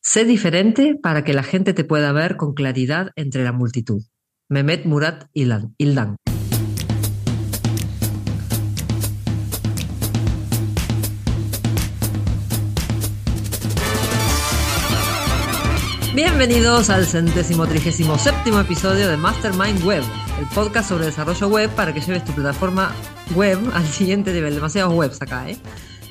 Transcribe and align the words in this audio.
Sé 0.00 0.24
diferente 0.24 0.94
para 0.94 1.24
que 1.24 1.34
la 1.34 1.42
gente 1.42 1.74
te 1.74 1.84
pueda 1.84 2.12
ver 2.12 2.36
con 2.36 2.54
claridad 2.54 3.10
entre 3.16 3.42
la 3.42 3.52
multitud. 3.52 4.02
Mehmet 4.48 4.86
Murat 4.86 5.24
Ildan. 5.34 6.16
Bienvenidos 16.14 16.90
al 16.90 17.04
centésimo 17.04 17.66
trigésimo 17.66 18.18
séptimo 18.18 18.60
episodio 18.60 19.08
de 19.08 19.16
Mastermind 19.16 19.84
Web, 19.84 20.02
el 20.40 20.46
podcast 20.54 20.88
sobre 20.88 21.06
desarrollo 21.06 21.48
web 21.48 21.70
para 21.70 21.92
que 21.92 22.00
lleves 22.00 22.24
tu 22.24 22.32
plataforma 22.32 22.94
web 23.34 23.58
al 23.74 23.86
siguiente 23.86 24.32
nivel. 24.32 24.54
Demasiados 24.54 24.94
webs 24.94 25.20
acá, 25.20 25.50
¿eh? 25.50 25.58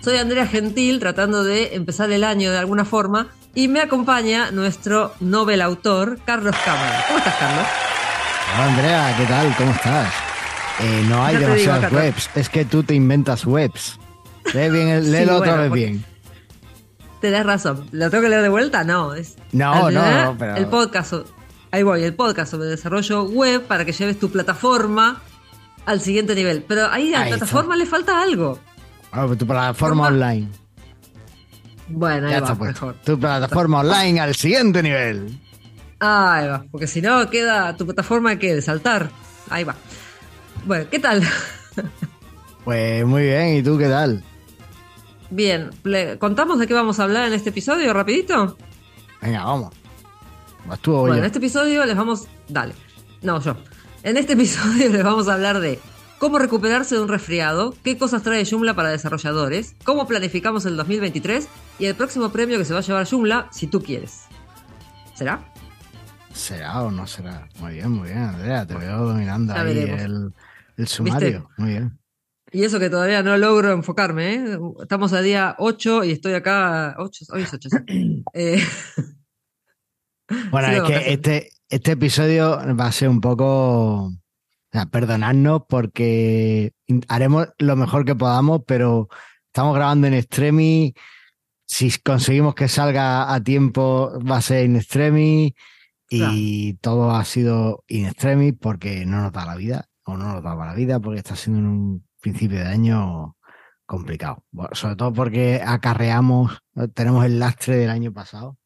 Soy 0.08 0.16
Andrea 0.16 0.48
Gentil, 0.48 1.02
tratando 1.02 1.44
de 1.44 1.76
empezar 1.76 2.10
el 2.14 2.24
año 2.24 2.50
de 2.50 2.58
alguna 2.58 2.86
forma, 2.86 3.28
y 3.54 3.68
me 3.68 3.82
acompaña 3.82 4.52
nuestro 4.52 5.14
novel 5.20 5.62
autor, 5.62 6.18
Carlos 6.24 6.56
Cámara. 6.64 7.04
¿Cómo 7.08 7.20
estás, 7.20 7.36
Carlos? 7.36 7.68
Hola, 8.56 8.66
Andrea, 8.68 9.16
¿qué 9.18 9.26
tal? 9.26 9.56
¿Cómo 9.58 9.72
estás? 9.72 10.14
Eh, 10.80 11.06
no 11.10 11.26
hay 11.26 11.36
demasiadas 11.36 11.92
webs, 11.92 12.30
es 12.36 12.48
que 12.48 12.64
tú 12.64 12.84
te 12.84 12.96
inventas 12.96 13.46
webs. 13.46 14.00
Lee 14.54 14.70
bien, 14.70 14.88
el, 14.88 15.12
léelo 15.12 15.36
otra 15.36 15.58
vez 15.58 15.72
bien. 15.74 16.06
Tenés 17.20 17.46
razón. 17.46 17.90
¿Lo 17.92 18.10
tengo 18.10 18.24
que 18.24 18.30
leer 18.30 18.44
de 18.44 18.50
vuelta? 18.50 18.86
No. 18.86 19.14
Es, 19.14 19.36
no, 19.52 19.92
no, 19.92 20.38
pero... 20.40 20.56
El 20.56 20.68
podcast, 20.68 21.16
ahí 21.72 21.84
voy, 21.84 22.06
el 22.06 22.14
podcast 22.14 22.52
sobre 22.52 22.70
desarrollo 22.70 23.26
web 23.26 23.62
para 23.64 23.84
que 23.84 23.92
lleves 23.92 24.18
tu 24.18 24.32
plataforma 24.32 25.22
al 25.86 26.00
siguiente 26.00 26.34
nivel. 26.34 26.64
Pero 26.66 26.90
ahí 26.90 27.14
a 27.14 27.26
la 27.26 27.28
plataforma 27.28 27.76
le 27.76 27.86
falta 27.86 28.22
algo. 28.22 28.58
Ah, 29.12 29.28
tu 29.38 29.48
plataforma 29.48 30.08
online. 30.08 30.48
Bueno, 31.90 32.28
ahí 32.28 32.40
va, 32.40 32.56
mejor. 32.56 32.96
Tu 33.06 33.20
plataforma 33.20 33.80
online 33.80 34.20
al 34.20 34.36
siguiente 34.36 34.84
nivel. 34.84 35.40
Ahí 36.00 36.48
va, 36.48 36.66
porque 36.70 36.88
si 36.88 37.02
no 37.02 37.30
queda 37.30 37.76
tu 37.76 37.86
plataforma 37.86 38.38
que 38.38 38.56
de 38.56 38.62
saltar. 38.62 39.10
Ahí 39.50 39.64
va. 39.64 39.76
Bueno, 40.66 40.86
¿qué 40.90 41.00
tal? 41.00 41.24
Pues 42.68 43.06
muy 43.06 43.22
bien, 43.22 43.56
¿y 43.56 43.64
tú 43.64 43.78
qué 43.78 43.88
tal? 43.88 44.22
Bien, 45.30 45.70
¿contamos 46.20 46.60
de 46.60 46.68
qué 46.68 46.74
vamos 46.74 47.00
a 47.00 47.04
hablar 47.04 47.28
en 47.28 47.34
este 47.34 47.52
episodio 47.52 47.94
rapidito? 47.94 48.58
Venga, 49.22 49.46
vamos. 49.46 49.74
bueno, 50.86 51.16
en 51.16 51.24
este 51.24 51.38
episodio 51.38 51.86
les 51.86 51.96
vamos... 51.96 52.28
Dale. 52.50 52.74
No, 53.22 53.40
yo. 53.40 53.56
En 54.04 54.18
este 54.18 54.34
episodio 54.40 54.90
les 54.90 55.02
vamos 55.02 55.30
a 55.30 55.36
hablar 55.36 55.62
de 55.62 55.80
cómo 56.20 56.40
recuperarse 56.40 56.96
de 56.96 57.02
un 57.02 57.08
resfriado, 57.08 57.74
qué 57.84 57.98
cosas 57.98 58.24
trae 58.24 58.46
Joomla 58.46 58.76
para 58.76 58.90
desarrolladores, 58.90 59.76
cómo 59.84 60.08
planificamos 60.08 60.66
el 60.66 60.78
2023 60.78 61.48
y 61.80 61.86
el 61.86 61.96
próximo 61.96 62.32
premio 62.32 62.58
que 62.58 62.66
se 62.66 62.74
va 62.74 62.80
a 62.80 62.84
llevar 62.84 63.08
Joomla 63.08 63.48
si 63.52 63.68
tú 63.68 63.82
quieres. 63.82 64.26
¿Será? 65.16 65.42
¿Será 66.34 66.84
o 66.84 66.92
no 66.92 67.08
será? 67.08 67.48
Muy 67.60 67.74
bien, 67.74 67.92
muy 67.92 68.10
bien, 68.10 68.20
Andrea, 68.20 68.66
te 68.66 68.76
veo 68.76 69.06
dominando 69.06 69.54
ahí 69.54 69.80
el, 70.78 70.88
sumario. 70.88 71.50
Muy 71.58 71.70
bien. 71.72 72.00
Y 72.52 72.64
eso 72.64 72.80
que 72.80 72.90
todavía 72.90 73.24
no 73.24 73.36
logro 73.38 73.72
enfocarme, 73.72 74.36
¿eh? 74.36 74.60
Estamos 74.82 75.12
a 75.14 75.22
día 75.22 75.56
8 75.58 76.06
y 76.06 76.12
estoy 76.12 76.34
acá. 76.34 76.96
8, 76.98 77.26
hoy 77.34 77.42
es 77.42 77.54
8, 77.54 77.70
eh, 78.34 78.64
bueno, 80.52 80.68
es 80.72 80.84
que 80.84 81.14
este, 81.14 81.50
este 81.70 81.92
episodio 81.94 82.58
va 82.76 82.86
a 82.86 82.92
ser 82.92 83.10
un 83.10 83.20
poco 83.20 84.14
sea, 84.78 84.86
perdonadnos 84.86 85.64
porque 85.68 86.74
haremos 87.08 87.50
lo 87.58 87.76
mejor 87.76 88.06
que 88.06 88.16
podamos, 88.16 88.62
pero 88.66 89.10
estamos 89.48 89.76
grabando 89.76 90.08
en 90.08 90.14
extremi. 90.14 90.94
Si 91.66 91.92
conseguimos 92.00 92.56
que 92.56 92.68
salga 92.68 93.34
a 93.34 93.44
tiempo, 93.44 94.12
va 94.20 94.38
a 94.38 94.42
ser 94.42 94.66
in 94.66 94.76
extremi. 94.76 95.56
Y 96.10 96.76
todo 96.76 97.12
ha 97.12 97.26
sido 97.26 97.84
in 97.88 98.06
extremis 98.06 98.54
porque 98.60 99.06
no 99.06 99.22
nos 99.22 99.34
da 99.34 99.46
la 99.46 99.56
vida, 99.56 99.90
o 100.06 100.16
no 100.16 100.34
nos 100.34 100.44
daba 100.44 100.66
la 100.66 100.74
vida, 100.74 101.00
porque 101.00 101.20
está 101.20 101.36
siendo 101.36 101.68
un 101.68 102.08
principio 102.22 102.60
de 102.60 102.68
año 102.68 103.36
complicado. 103.86 104.46
sobre 104.72 104.96
todo 104.96 105.14
porque 105.14 105.62
acarreamos, 105.66 106.60
tenemos 106.94 107.26
el 107.26 107.40
lastre 107.40 107.76
del 107.78 107.90
año 107.90 108.14
pasado, 108.14 108.58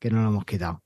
que 0.00 0.10
no 0.10 0.22
lo 0.22 0.28
hemos 0.30 0.44
quitado. 0.44 0.82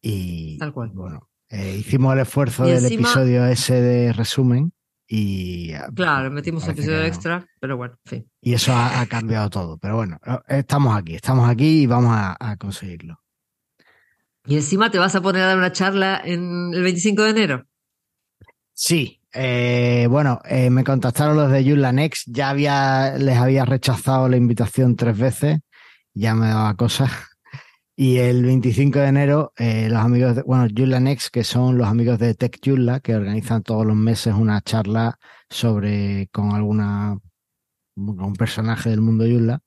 Y 0.00 0.56
Tal 0.58 0.72
cual. 0.72 0.90
bueno, 0.94 1.29
eh, 1.50 1.76
hicimos 1.78 2.14
el 2.14 2.20
esfuerzo 2.20 2.64
del 2.64 2.84
episodio 2.86 3.44
ese 3.46 3.80
de 3.80 4.12
resumen 4.12 4.72
y... 5.08 5.72
Ah, 5.72 5.90
claro, 5.92 6.30
metimos 6.30 6.66
episodio 6.68 7.02
extra, 7.02 7.44
pero 7.58 7.76
bueno, 7.76 7.98
en 8.04 8.08
fin. 8.08 8.30
Y 8.40 8.54
eso 8.54 8.72
ha, 8.72 9.04
cambiado 9.06 9.50
todo. 9.50 9.76
Pero 9.78 9.96
bueno, 9.96 10.20
estamos 10.46 10.96
aquí, 10.96 11.16
estamos 11.16 11.50
aquí 11.50 11.82
y 11.82 11.86
vamos 11.86 12.12
a, 12.14 12.56
conseguirlo. 12.56 13.20
Y 14.46 14.54
encima 14.54 14.92
te 14.92 14.98
vas 14.98 15.16
a 15.16 15.20
poner 15.20 15.42
a 15.42 15.46
dar 15.48 15.58
una 15.58 15.72
charla 15.72 16.22
en 16.24 16.72
el 16.72 16.82
25 16.84 17.24
de 17.24 17.30
enero. 17.30 17.66
Sí, 18.72 19.20
eh, 19.32 20.06
bueno, 20.08 20.40
eh, 20.44 20.70
me 20.70 20.84
contactaron 20.84 21.36
los 21.36 21.50
de 21.50 21.64
Yula 21.64 21.92
Next, 21.92 22.28
ya 22.30 22.48
había, 22.48 23.18
les 23.18 23.36
había 23.36 23.64
rechazado 23.64 24.28
la 24.28 24.36
invitación 24.36 24.94
tres 24.94 25.18
veces, 25.18 25.58
ya 26.14 26.36
me 26.36 26.46
daba 26.46 26.76
cosas. 26.76 27.10
Y 28.02 28.16
el 28.16 28.42
25 28.46 28.98
de 28.98 29.06
enero, 29.08 29.52
eh, 29.58 29.90
los 29.90 29.98
amigos 29.98 30.34
de, 30.34 30.40
bueno, 30.40 30.66
Next, 31.00 31.28
que 31.28 31.44
son 31.44 31.76
los 31.76 31.86
amigos 31.86 32.18
de 32.18 32.34
Tech 32.34 32.58
Yula, 32.62 33.00
que 33.00 33.14
organizan 33.14 33.62
todos 33.62 33.84
los 33.84 33.94
meses 33.94 34.32
una 34.32 34.62
charla 34.62 35.18
sobre, 35.50 36.26
con 36.32 36.52
alguna, 36.52 37.18
un 37.96 38.34
personaje 38.36 38.88
del 38.88 39.02
mundo 39.02 39.26
Yula, 39.26 39.60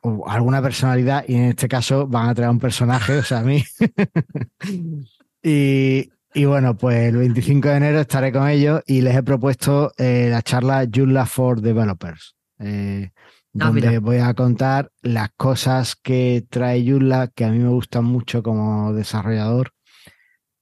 o 0.00 0.28
alguna 0.28 0.60
personalidad, 0.60 1.24
y 1.28 1.36
en 1.36 1.44
este 1.44 1.68
caso 1.68 2.08
van 2.08 2.30
a 2.30 2.34
traer 2.34 2.50
un 2.50 2.58
personaje, 2.58 3.18
o 3.18 3.22
sea, 3.22 3.38
a 3.38 3.44
mí. 3.44 3.62
y, 5.40 6.10
y 6.34 6.44
bueno, 6.46 6.76
pues 6.76 7.10
el 7.10 7.16
25 7.16 7.68
de 7.68 7.76
enero 7.76 8.00
estaré 8.00 8.32
con 8.32 8.48
ellos 8.48 8.82
y 8.88 9.02
les 9.02 9.14
he 9.14 9.22
propuesto 9.22 9.92
eh, 9.98 10.26
la 10.32 10.42
charla 10.42 10.84
Joomla 10.92 11.26
for 11.26 11.60
Developers. 11.60 12.34
Eh, 12.58 13.12
Ah, 13.58 13.66
donde 13.66 13.98
voy 13.98 14.18
a 14.18 14.32
contar 14.34 14.92
las 15.02 15.30
cosas 15.36 15.96
que 15.96 16.46
trae 16.48 16.84
Joomla 16.88 17.28
que 17.28 17.44
a 17.44 17.50
mí 17.50 17.58
me 17.58 17.68
gustan 17.68 18.04
mucho 18.04 18.44
como 18.44 18.92
desarrollador 18.92 19.72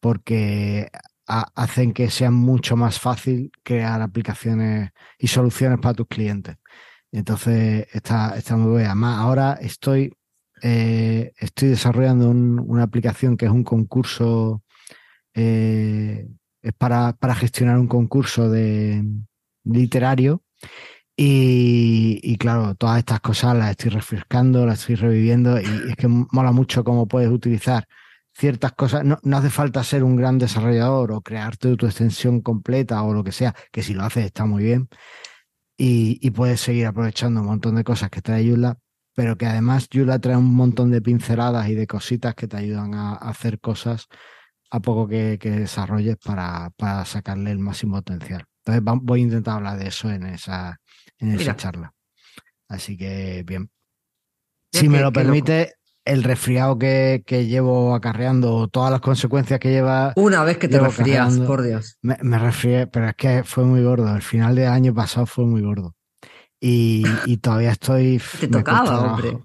porque 0.01 0.89
hacen 1.27 1.93
que 1.93 2.09
sea 2.09 2.31
mucho 2.31 2.77
más 2.77 2.99
fácil 2.99 3.53
crear 3.63 4.01
aplicaciones 4.01 4.91
y 5.19 5.27
soluciones 5.27 5.79
para 5.81 5.93
tus 5.93 6.07
clientes. 6.07 6.57
Entonces 7.13 7.87
está, 7.93 8.35
muy 8.57 8.71
buena. 8.71 9.21
Ahora 9.21 9.59
estoy, 9.61 10.15
eh, 10.63 11.33
estoy 11.37 11.69
desarrollando 11.69 12.31
una 12.31 12.85
aplicación 12.85 13.37
que 13.37 13.45
es 13.45 13.53
un 13.53 13.65
concurso, 13.65 14.63
eh, 15.35 16.27
es 16.63 16.73
para, 16.73 17.13
para 17.13 17.35
gestionar 17.35 17.79
un 17.79 17.89
concurso 17.89 18.49
de 18.49 19.05
literario 19.65 20.43
y, 21.21 22.37
claro, 22.39 22.77
todas 22.77 22.99
estas 22.99 23.19
cosas 23.21 23.57
las 23.57 23.71
estoy 23.73 23.91
refrescando, 23.91 24.65
las 24.65 24.81
estoy 24.81 24.95
reviviendo 24.95 25.61
y 25.61 25.65
es 25.91 25.97
que 25.97 26.07
mola 26.07 26.53
mucho 26.53 26.85
cómo 26.85 27.09
puedes 27.09 27.29
utilizar 27.29 27.89
ciertas 28.33 28.73
cosas. 28.73 29.05
No, 29.05 29.37
hace 29.37 29.51
falta 29.51 29.83
ser 29.83 30.05
un 30.05 30.15
gran 30.15 30.39
desarrollador 30.39 31.11
o 31.11 31.21
crearte 31.21 31.75
tu 31.77 31.87
extensión 31.87 32.41
completa 32.41 33.03
o 33.03 33.13
lo 33.13 33.25
que 33.25 33.33
sea, 33.33 33.53
que 33.73 33.83
si 33.83 33.95
lo 33.95 34.05
haces 34.05 34.27
está 34.27 34.47
muy 34.47 34.63
bien. 34.63 34.89
Y, 35.77 36.31
puedes 36.31 36.61
seguir 36.61 36.87
aprovechando 36.87 37.41
un 37.41 37.47
montón 37.47 37.75
de 37.77 37.85
cosas 37.85 38.11
que 38.11 38.23
trae 38.23 38.45
Yula, 38.45 38.79
pero 39.15 39.37
que 39.37 39.47
además 39.47 39.89
Yula 39.91 40.21
trae 40.21 40.37
un 40.37 40.55
montón 40.55 40.93
de 40.93 41.03
pinceladas 41.03 41.69
y 41.69 41.75
de 41.75 41.87
cositas 41.89 42.35
que 42.37 42.47
te 42.49 42.59
ayudan 42.59 42.95
a, 42.95 43.15
hacer 43.15 43.61
cosas 43.61 44.07
a 44.71 44.81
poco 44.81 45.09
que, 45.09 45.39
desarrolles 45.39 46.17
para, 46.25 46.71
para 46.77 47.05
sacarle 47.05 47.51
el 47.51 47.59
máximo 47.59 47.97
potencial. 47.97 48.45
Entonces 48.69 49.03
voy 49.03 49.21
a 49.21 49.23
intentar 49.23 49.57
hablar 49.57 49.79
de 49.79 49.89
eso 49.89 50.11
en 50.11 50.27
esa, 50.27 50.79
en 51.19 51.33
esa 51.33 51.57
charla. 51.57 51.95
Así 52.69 52.99
que 52.99 53.43
bien. 53.47 53.71
Si 54.73 54.91
me 54.91 55.01
lo 55.01 55.11
permite, 55.11 55.77
el 56.05 56.23
resfriado 56.23 56.79
que, 56.79 57.23
llevo 57.27 57.95
acarreando, 57.95 58.69
todas 58.69 58.91
las 58.91 59.01
consecuencias 59.01 59.59
que 59.59 59.71
lleva. 59.71 60.13
Una 60.17 60.45
vez 60.45 60.59
que 60.59 60.69
te 60.69 60.79
resfrías, 60.79 61.39
por 61.41 61.63
Dios. 61.63 61.97
Me, 62.03 62.19
me 62.21 62.39
resfrié, 62.39 62.87
pero 62.87 63.09
es 63.09 63.15
que 63.15 63.43
fue 63.43 63.65
muy 63.65 63.83
gordo. 63.83 64.15
El 64.15 64.23
final 64.23 64.55
del 64.55 64.69
año 64.69 64.93
pasado 64.93 65.25
fue 65.25 65.47
muy 65.47 65.63
gordo. 65.63 65.95
Y, 66.61 67.37
todavía 67.39 67.71
estoy. 67.71 68.21
Te 68.41 68.49
tocaba, 68.49 69.13
hombre. 69.13 69.39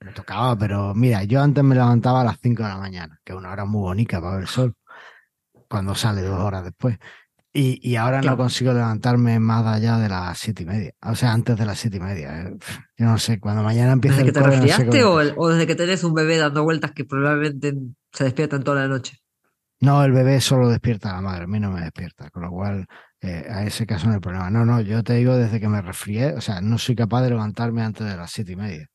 Me 0.00 0.12
tocaba, 0.12 0.56
pero 0.56 0.94
mira, 0.94 1.24
yo 1.24 1.42
antes 1.42 1.62
me 1.62 1.74
levantaba 1.74 2.22
a 2.22 2.24
las 2.24 2.38
5 2.40 2.62
de 2.62 2.68
la 2.70 2.78
mañana, 2.78 3.20
que 3.22 3.32
es 3.32 3.38
una 3.38 3.52
hora 3.52 3.66
muy 3.66 3.80
bonita 3.80 4.18
para 4.20 4.34
ver 4.34 4.42
el 4.42 4.48
sol, 4.48 4.74
cuando 5.68 5.94
sale 5.94 6.22
dos 6.22 6.38
horas 6.38 6.64
después. 6.64 6.96
Y, 7.60 7.96
ahora 7.96 8.22
no 8.22 8.36
consigo 8.36 8.72
levantarme 8.72 9.40
más 9.40 9.66
allá 9.66 9.98
de 9.98 10.08
las 10.08 10.38
siete 10.38 10.62
y 10.62 10.66
media. 10.66 10.92
O 11.02 11.16
sea, 11.16 11.32
antes 11.32 11.56
de 11.56 11.66
las 11.66 11.76
siete 11.76 11.96
y 11.96 12.00
media. 12.00 12.42
Eh, 12.42 12.56
yo 12.96 13.06
no 13.06 13.18
sé, 13.18 13.40
cuando 13.40 13.64
mañana 13.64 13.92
empiece 13.92 14.18
¿Desde 14.18 14.28
el 14.28 14.32
que 14.32 14.40
te 14.40 14.46
resfriaste 14.46 15.04
o, 15.04 15.48
desde 15.48 15.66
que 15.66 15.74
tenés 15.74 16.04
un 16.04 16.14
bebé 16.14 16.36
dando 16.36 16.62
vueltas 16.62 16.92
que 16.92 17.04
probablemente 17.04 17.74
se 18.12 18.24
despiertan 18.24 18.62
toda 18.62 18.82
la 18.82 18.88
noche? 18.88 19.18
No, 19.80 20.04
el 20.04 20.12
bebé 20.12 20.40
solo 20.40 20.68
despierta 20.68 21.10
a 21.10 21.14
la 21.14 21.20
madre, 21.20 21.44
a 21.44 21.46
mí 21.48 21.58
no 21.58 21.72
me 21.72 21.80
despierta, 21.80 22.30
con 22.30 22.44
lo 22.44 22.50
cual 22.50 22.86
eh, 23.20 23.46
a 23.50 23.64
ese 23.64 23.86
caso 23.86 24.06
no 24.06 24.14
hay 24.14 24.20
problema. 24.20 24.50
No, 24.50 24.64
no, 24.64 24.80
yo 24.80 25.02
te 25.02 25.14
digo 25.14 25.36
desde 25.36 25.58
que 25.58 25.68
me 25.68 25.82
resfrié, 25.82 26.34
o 26.34 26.40
sea, 26.40 26.60
no 26.60 26.78
soy 26.78 26.94
capaz 26.94 27.22
de 27.22 27.30
levantarme 27.30 27.82
antes 27.82 28.06
de 28.06 28.16
las 28.16 28.30
siete 28.30 28.52
y 28.52 28.56
media. 28.56 28.86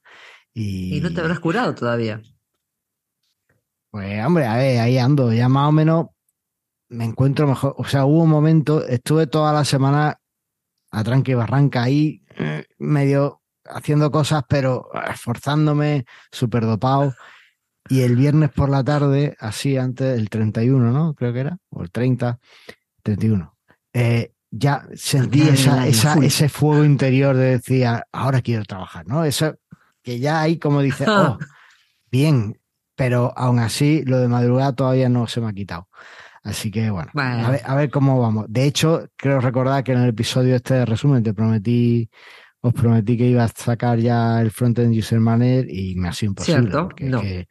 Y, 0.53 1.01
no 1.01 1.13
te 1.13 1.19
habrás 1.19 1.39
curado 1.41 1.75
todavía. 1.75 2.21
Pues 3.89 4.25
hombre, 4.25 4.45
a 4.45 4.55
ver, 4.55 4.79
ahí 4.79 4.97
ando, 4.97 5.33
ya 5.33 5.49
más 5.49 5.67
o 5.67 5.71
menos 5.73 6.05
me 6.93 7.05
encuentro 7.05 7.47
mejor. 7.47 7.75
O 7.77 7.85
sea, 7.85 8.05
hubo 8.05 8.23
un 8.23 8.29
momento, 8.29 8.85
estuve 8.85 9.27
toda 9.27 9.51
la 9.51 9.65
semana 9.65 10.19
a 10.91 11.03
tranque 11.03 11.31
y 11.31 11.35
barranca 11.35 11.83
ahí, 11.83 12.23
eh, 12.37 12.65
medio 12.77 13.41
haciendo 13.65 14.11
cosas, 14.11 14.43
pero 14.47 14.89
esforzándome, 15.09 16.05
súper 16.31 16.65
dopado. 16.65 17.13
Y 17.89 18.01
el 18.01 18.15
viernes 18.15 18.51
por 18.51 18.69
la 18.69 18.83
tarde, 18.83 19.35
así 19.39 19.77
antes, 19.77 20.17
el 20.17 20.29
31, 20.29 20.91
¿no? 20.91 21.15
Creo 21.15 21.33
que 21.33 21.39
era, 21.39 21.57
o 21.69 21.81
el 21.83 21.91
30, 21.91 22.39
31. 23.01 23.55
Eh, 23.93 24.33
ya 24.51 24.87
sentí 24.93 25.41
esa, 25.41 25.87
ese 25.87 26.47
fuego 26.47 26.85
interior 26.85 27.35
de 27.35 27.57
decir, 27.57 27.87
ah, 27.87 28.05
ahora 28.11 28.41
quiero 28.41 28.63
trabajar, 28.63 29.05
¿no? 29.07 29.25
Eso 29.25 29.55
que 30.03 30.19
ya 30.19 30.41
hay 30.41 30.59
como 30.59 30.81
dice, 30.81 31.05
oh, 31.09 31.39
bien, 32.11 32.59
pero 32.95 33.33
aún 33.35 33.59
así 33.59 34.03
lo 34.05 34.19
de 34.19 34.27
madrugada 34.27 34.73
todavía 34.73 35.09
no 35.09 35.27
se 35.27 35.41
me 35.41 35.49
ha 35.49 35.53
quitado. 35.53 35.87
Así 36.43 36.71
que 36.71 36.89
bueno, 36.89 37.09
A, 37.15 37.49
ver, 37.49 37.61
a, 37.63 37.75
ver, 37.75 37.89
cómo 37.89 38.19
vamos. 38.19 38.45
De 38.49 38.65
hecho, 38.65 39.07
creo 39.15 39.39
recordar 39.39 39.83
que 39.83 39.93
en 39.93 39.99
el 39.99 40.09
episodio 40.09 40.55
este 40.55 40.73
de 40.73 40.85
resumen 40.85 41.23
te 41.23 41.33
prometí, 41.33 42.09
os 42.59 42.73
prometí 42.73 43.17
que 43.17 43.27
iba 43.27 43.45
a 43.45 43.47
sacar 43.47 43.97
ya 43.99 44.41
el 44.41 44.51
frontend 44.51 44.93
user 44.93 45.21
manager 45.21 45.67
y 45.69 45.95
me 45.95 46.09
ha 46.09 46.13
sido 46.13 46.31
imposible. 46.31 46.69
Porque 46.69 47.05
no. 47.05 47.21
que 47.21 47.47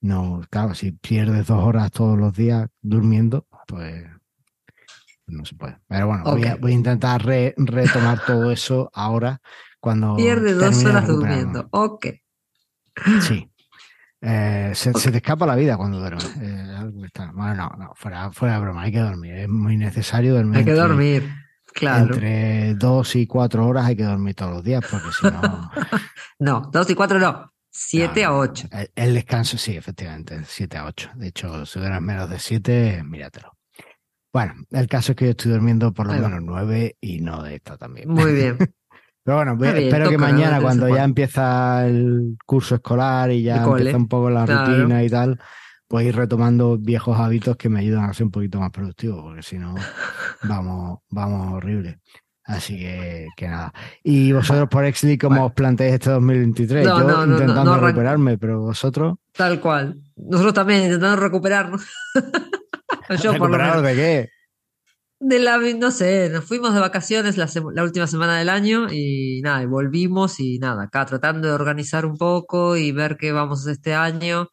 no, 0.00 0.40
claro, 0.48 0.74
si 0.74 0.92
pierdes 0.92 1.46
dos 1.46 1.62
horas 1.62 1.90
todos 1.90 2.18
los 2.18 2.32
días 2.32 2.66
durmiendo, 2.80 3.46
pues 3.66 4.06
no 5.26 5.44
se 5.44 5.54
puede. 5.54 5.78
Pero 5.86 6.06
bueno, 6.06 6.24
voy, 6.24 6.44
a, 6.44 6.58
intentar 6.70 7.22
retomar 7.22 8.24
todo 8.24 8.50
eso 8.50 8.90
ahora 8.94 9.42
cuando. 9.80 10.16
Pierde 10.16 10.54
dos 10.54 10.82
horas 10.84 11.06
durmiendo. 11.06 11.68
Ok. 11.72 12.06
Sí. 13.20 13.49
Eh, 14.22 14.72
se, 14.74 14.92
te 14.92 15.16
escapa 15.16 15.46
la 15.46 15.56
vida 15.56 15.76
cuando 15.76 15.98
duermes. 15.98 16.24
Eh, 16.40 16.90
bueno, 17.32 17.54
no, 17.54 17.76
no, 17.78 17.92
fuera, 17.94 18.30
fuera 18.32 18.54
de 18.54 18.60
broma, 18.60 18.82
hay 18.82 18.92
que 18.92 19.00
dormir. 19.00 19.34
Es 19.34 19.48
muy 19.48 19.76
necesario 19.76 20.34
dormir. 20.34 20.58
Hay 20.58 20.64
que 20.64 20.74
dormir, 20.74 21.30
claro. 21.72 22.14
Entre 22.14 22.74
dos 22.74 23.16
y 23.16 23.26
cuatro 23.26 23.66
horas 23.66 23.86
hay 23.86 23.96
que 23.96 24.04
dormir 24.04 24.34
todos 24.34 24.52
los 24.52 24.64
días, 24.64 24.84
porque 24.90 25.08
si 25.18 25.26
no. 25.26 25.70
no, 26.38 26.70
dos 26.70 26.90
y 26.90 26.94
cuatro 26.94 27.18
no. 27.18 27.52
Siete 27.72 28.24
a 28.24 28.34
ocho. 28.34 28.68
El, 28.94 29.14
descanso, 29.14 29.56
sí, 29.56 29.76
efectivamente, 29.76 30.40
siete 30.44 30.76
a 30.76 30.86
ocho. 30.86 31.08
De 31.14 31.28
hecho, 31.28 31.64
si 31.64 31.78
duermes 31.78 32.02
menos 32.02 32.28
de 32.28 32.38
siete, 32.38 33.02
míratelo. 33.04 33.56
Bueno, 34.32 34.54
el 34.70 34.86
caso 34.86 35.12
es 35.12 35.16
que 35.16 35.24
yo 35.24 35.30
estoy 35.30 35.52
durmiendo 35.52 35.92
por 35.92 36.06
lo 36.06 36.12
menos 36.12 36.40
nueve 36.42 36.96
y 37.00 37.20
no 37.20 37.42
de 37.42 37.56
esta 37.56 37.76
también. 37.76 38.08
Muy 38.08 38.32
bien. 38.32 38.58
Pero 39.30 39.54
bueno, 39.54 39.78
espero 39.78 40.10
que 40.10 40.18
mañana, 40.18 40.60
cuando 40.60 40.88
ya 40.88 41.04
empieza 41.04 41.86
el 41.86 42.36
curso 42.44 42.74
escolar 42.74 43.30
y 43.30 43.42
ya 43.42 43.62
empieza 43.62 43.96
un 43.96 44.08
poco 44.08 44.28
la 44.28 44.44
rutina 44.44 45.04
y 45.04 45.08
tal, 45.08 45.38
pues 45.86 46.06
ir 46.06 46.16
retomando 46.16 46.76
viejos 46.78 47.16
hábitos 47.18 47.56
que 47.56 47.68
me 47.68 47.78
ayudan 47.78 48.10
a 48.10 48.12
ser 48.12 48.24
un 48.24 48.32
poquito 48.32 48.58
más 48.58 48.70
productivo, 48.70 49.22
porque 49.22 49.42
si 49.42 49.56
no, 49.56 49.76
vamos, 50.42 50.98
vamos 51.10 51.52
horrible. 51.54 52.00
Así 52.44 52.76
que, 52.76 53.28
que 53.36 53.46
nada. 53.46 53.72
Y 54.02 54.32
vosotros 54.32 54.68
por 54.68 54.84
Exli, 54.84 55.16
¿cómo 55.16 55.46
os 55.46 55.52
planteáis 55.52 55.94
este 55.94 56.10
2023? 56.10 56.84
Yo 56.84 57.24
intentando 57.24 57.78
recuperarme, 57.78 58.36
pero 58.36 58.60
vosotros. 58.62 59.18
Tal 59.32 59.60
cual. 59.60 60.00
Nosotros 60.16 60.54
también 60.54 60.82
intentando 60.82 61.20
recuperarnos. 61.20 61.86
Yo 63.22 63.36
por 63.38 63.82
de 63.82 63.94
qué? 63.94 64.30
De 65.22 65.38
la, 65.38 65.58
no 65.58 65.90
sé, 65.90 66.30
nos 66.30 66.46
fuimos 66.46 66.72
de 66.72 66.80
vacaciones 66.80 67.36
la, 67.36 67.46
la, 67.74 67.82
última 67.82 68.06
semana 68.06 68.38
del 68.38 68.48
año 68.48 68.86
y 68.90 69.42
nada, 69.42 69.62
y 69.62 69.66
volvimos 69.66 70.40
y 70.40 70.58
nada, 70.58 70.84
acá 70.84 71.04
tratando 71.04 71.46
de 71.46 71.52
organizar 71.52 72.06
un 72.06 72.16
poco 72.16 72.74
y 72.78 72.90
ver 72.90 73.18
qué 73.18 73.30
vamos 73.30 73.58
a 73.58 73.62
hacer 73.62 73.72
este 73.72 73.94
año. 73.94 74.48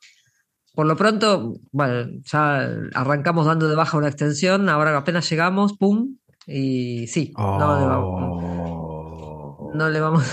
Por 0.74 0.86
lo 0.86 0.98
pronto, 0.98 1.54
bueno, 1.72 2.12
ya 2.26 2.70
arrancamos 2.94 3.46
dando 3.46 3.70
de 3.70 3.76
baja 3.76 3.98
una 3.98 4.10
extensión, 4.10 4.68
ahora 4.68 4.96
apenas 4.98 5.30
llegamos, 5.30 5.78
pum, 5.78 6.18
y 6.46 7.08
sí, 7.08 7.34
no 7.38 7.80
le 7.80 7.86
vamos. 7.88 8.44
Oh. 8.44 9.72
No 9.74 9.90
le 9.90 10.00
vamos. 10.02 10.24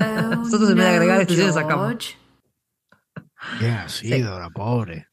Nosotros 0.00 0.70
en 0.70 0.76
vez 0.76 0.86
de 0.86 0.92
agregar 0.92 1.20
extensiones 1.20 1.54
sacamos. 1.54 2.16
¿Qué 3.58 3.68
ha 3.68 3.88
sido 3.88 4.40
la 4.40 4.50
pobre? 4.50 5.08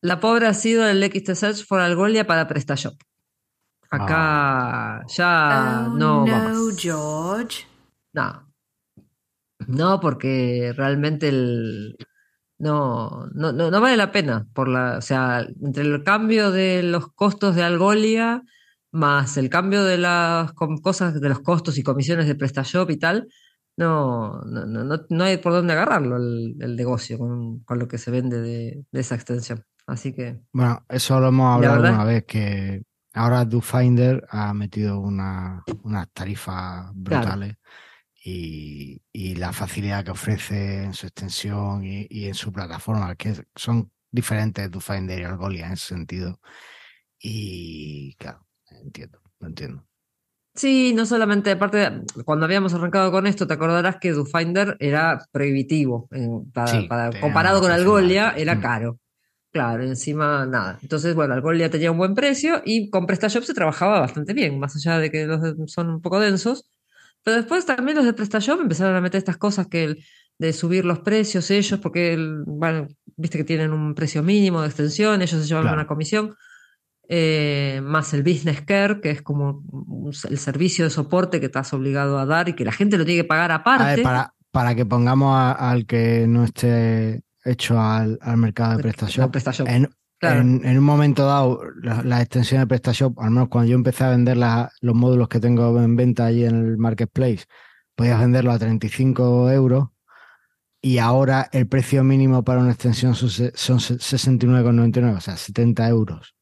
La 0.00 0.20
pobre 0.20 0.46
ha 0.46 0.54
sido 0.54 0.86
el 0.86 1.02
XT 1.02 1.34
Search 1.34 1.66
for 1.66 1.80
Algolia 1.80 2.26
para 2.26 2.46
PrestaShop. 2.46 2.94
Acá 3.96 5.04
ya 5.08 5.86
oh, 5.86 5.94
no. 5.94 6.26
No, 6.26 6.76
George. 6.76 7.66
No. 8.12 8.52
No, 9.66 10.00
porque 10.00 10.72
realmente 10.76 11.28
el. 11.28 11.96
No, 12.58 13.26
no, 13.34 13.52
no, 13.52 13.80
vale 13.80 13.96
la 13.96 14.12
pena. 14.12 14.46
Por 14.54 14.68
la, 14.68 14.98
o 14.98 15.02
sea, 15.02 15.46
entre 15.62 15.84
el 15.84 16.02
cambio 16.04 16.50
de 16.50 16.82
los 16.82 17.12
costos 17.12 17.54
de 17.54 17.62
Algolia 17.62 18.42
más 18.96 19.36
el 19.36 19.50
cambio 19.50 19.84
de 19.84 19.98
las 19.98 20.52
cosas, 20.52 21.20
de 21.20 21.28
los 21.28 21.40
costos 21.40 21.78
y 21.78 21.82
comisiones 21.82 22.26
de 22.26 22.34
PrestaShop 22.34 22.90
y 22.90 22.98
tal, 22.98 23.28
no, 23.76 24.40
no, 24.44 24.66
no, 24.66 24.98
no 25.08 25.24
hay 25.24 25.36
por 25.36 25.52
dónde 25.52 25.74
agarrarlo 25.74 26.16
el, 26.16 26.76
negocio 26.76 27.18
con, 27.18 27.62
lo 27.68 27.88
que 27.88 27.98
se 27.98 28.10
vende 28.10 28.40
de, 28.40 28.84
esa 28.92 29.14
extensión. 29.14 29.64
Así 29.86 30.12
que. 30.14 30.40
Bueno, 30.52 30.84
eso 30.88 31.20
lo 31.20 31.28
hemos 31.28 31.54
hablado 31.54 31.80
una 31.80 32.04
vez, 32.04 32.24
que 32.24 32.82
ahora 33.16 33.44
DoFinder 33.44 34.26
ha 34.30 34.52
metido 34.52 35.00
unas 35.00 35.62
tarifas 36.12 36.90
brutales 36.94 37.56
y, 38.22 39.00
la 39.36 39.52
facilidad 39.52 40.04
que 40.04 40.10
ofrece 40.10 40.84
en 40.84 40.94
su 40.94 41.06
extensión 41.06 41.82
y, 41.84 42.26
en 42.26 42.34
su 42.34 42.52
plataforma, 42.52 43.14
que 43.16 43.34
son 43.54 43.90
diferentes 44.10 44.70
DoFinder 44.70 45.20
y 45.20 45.24
Algolia 45.24 45.66
en 45.66 45.72
ese 45.72 45.86
sentido. 45.86 46.40
Y 47.18 48.14
claro, 48.16 48.46
entiendo, 48.82 49.20
lo 49.40 49.48
entiendo. 49.48 49.86
Sí, 50.54 50.92
no 50.94 51.06
solamente, 51.06 51.52
aparte, 51.52 52.02
cuando 52.24 52.46
habíamos 52.46 52.72
arrancado 52.74 53.10
con 53.10 53.26
esto, 53.26 53.46
te 53.46 53.54
acordarás 53.54 53.96
que 54.00 54.12
DoFinder 54.12 54.76
era 54.80 55.20
prohibitivo, 55.30 56.08
para, 56.52 57.10
comparado 57.20 57.60
con 57.60 57.70
Algolia, 57.70 58.34
era 58.36 58.56
mm. 58.56 58.60
caro. 58.60 58.98
Claro, 59.56 59.84
encima 59.84 60.44
nada. 60.44 60.78
Entonces, 60.82 61.14
bueno, 61.14 61.32
Algolia 61.32 61.70
tenía 61.70 61.90
un 61.90 61.96
buen 61.96 62.14
precio 62.14 62.60
y 62.62 62.90
con 62.90 63.06
PrestaShop 63.06 63.42
se 63.42 63.54
trabajaba 63.54 64.00
bastante 64.00 64.34
bien, 64.34 64.58
más 64.60 64.76
allá 64.76 64.98
de 64.98 65.10
que 65.10 65.24
los 65.24 65.40
son 65.72 65.88
un 65.88 66.02
poco 66.02 66.20
densos. 66.20 66.68
Pero 67.24 67.38
después 67.38 67.64
también 67.64 67.96
los 67.96 68.04
de 68.04 68.12
PrestaShop 68.12 68.60
empezaron 68.60 68.94
a 68.94 69.00
meter 69.00 69.16
estas 69.16 69.38
cosas 69.38 69.66
que 69.68 69.96
de 70.38 70.52
subir 70.52 70.84
los 70.84 70.98
precios 70.98 71.50
ellos, 71.50 71.80
porque, 71.80 72.18
bueno, 72.44 72.86
viste 73.16 73.38
que 73.38 73.44
tienen 73.44 73.72
un 73.72 73.94
precio 73.94 74.22
mínimo 74.22 74.60
de 74.60 74.66
extensión, 74.66 75.22
ellos 75.22 75.40
se 75.40 75.48
llevan 75.48 75.72
una 75.72 75.86
comisión. 75.86 76.34
Eh, 77.08 77.80
más 77.82 78.12
el 78.12 78.22
business 78.22 78.60
care, 78.60 79.00
que 79.00 79.10
es 79.10 79.22
como 79.22 79.62
el 80.28 80.38
servicio 80.38 80.84
de 80.84 80.90
soporte 80.90 81.40
que 81.40 81.46
estás 81.46 81.72
obligado 81.72 82.18
a 82.18 82.26
dar 82.26 82.50
y 82.50 82.52
que 82.52 82.66
la 82.66 82.72
gente 82.72 82.98
lo 82.98 83.06
tiene 83.06 83.22
que 83.22 83.28
pagar 83.28 83.52
aparte. 83.52 84.02
para, 84.02 84.34
para 84.50 84.74
que 84.74 84.84
pongamos 84.84 85.34
al 85.34 85.86
que 85.86 86.26
no 86.28 86.44
esté 86.44 87.22
hecho 87.46 87.80
al, 87.80 88.18
mercado 88.36 88.76
de 88.76 88.82
PrestaShop. 88.82 89.34
En, 89.66 89.88
en, 90.20 90.78
un 90.78 90.84
momento 90.84 91.26
dado, 91.26 91.60
la, 91.82 92.02
la, 92.02 92.22
extensión 92.22 92.60
de 92.60 92.66
PrestaShop, 92.66 93.18
al 93.20 93.30
menos 93.30 93.48
cuando 93.48 93.70
yo 93.70 93.76
empecé 93.76 94.04
a 94.04 94.10
vender 94.10 94.36
los 94.36 94.94
módulos 94.94 95.28
que 95.28 95.40
tengo 95.40 95.80
en 95.80 95.96
venta 95.96 96.26
allí 96.26 96.44
en 96.44 96.56
el 96.56 96.78
marketplace, 96.78 97.44
podías 97.94 98.20
venderlo 98.20 98.52
a 98.52 98.58
35 98.58 99.50
euros 99.50 99.88
y 100.80 100.98
ahora 100.98 101.48
el 101.52 101.66
precio 101.66 102.04
mínimo 102.04 102.44
para 102.44 102.60
una 102.60 102.72
extensión 102.72 103.14
son, 103.14 103.30
son 103.30 103.78
69,99, 103.78 105.16
o 105.16 105.20
sea, 105.20 105.36
70 105.36 105.88
euros. 105.88 106.34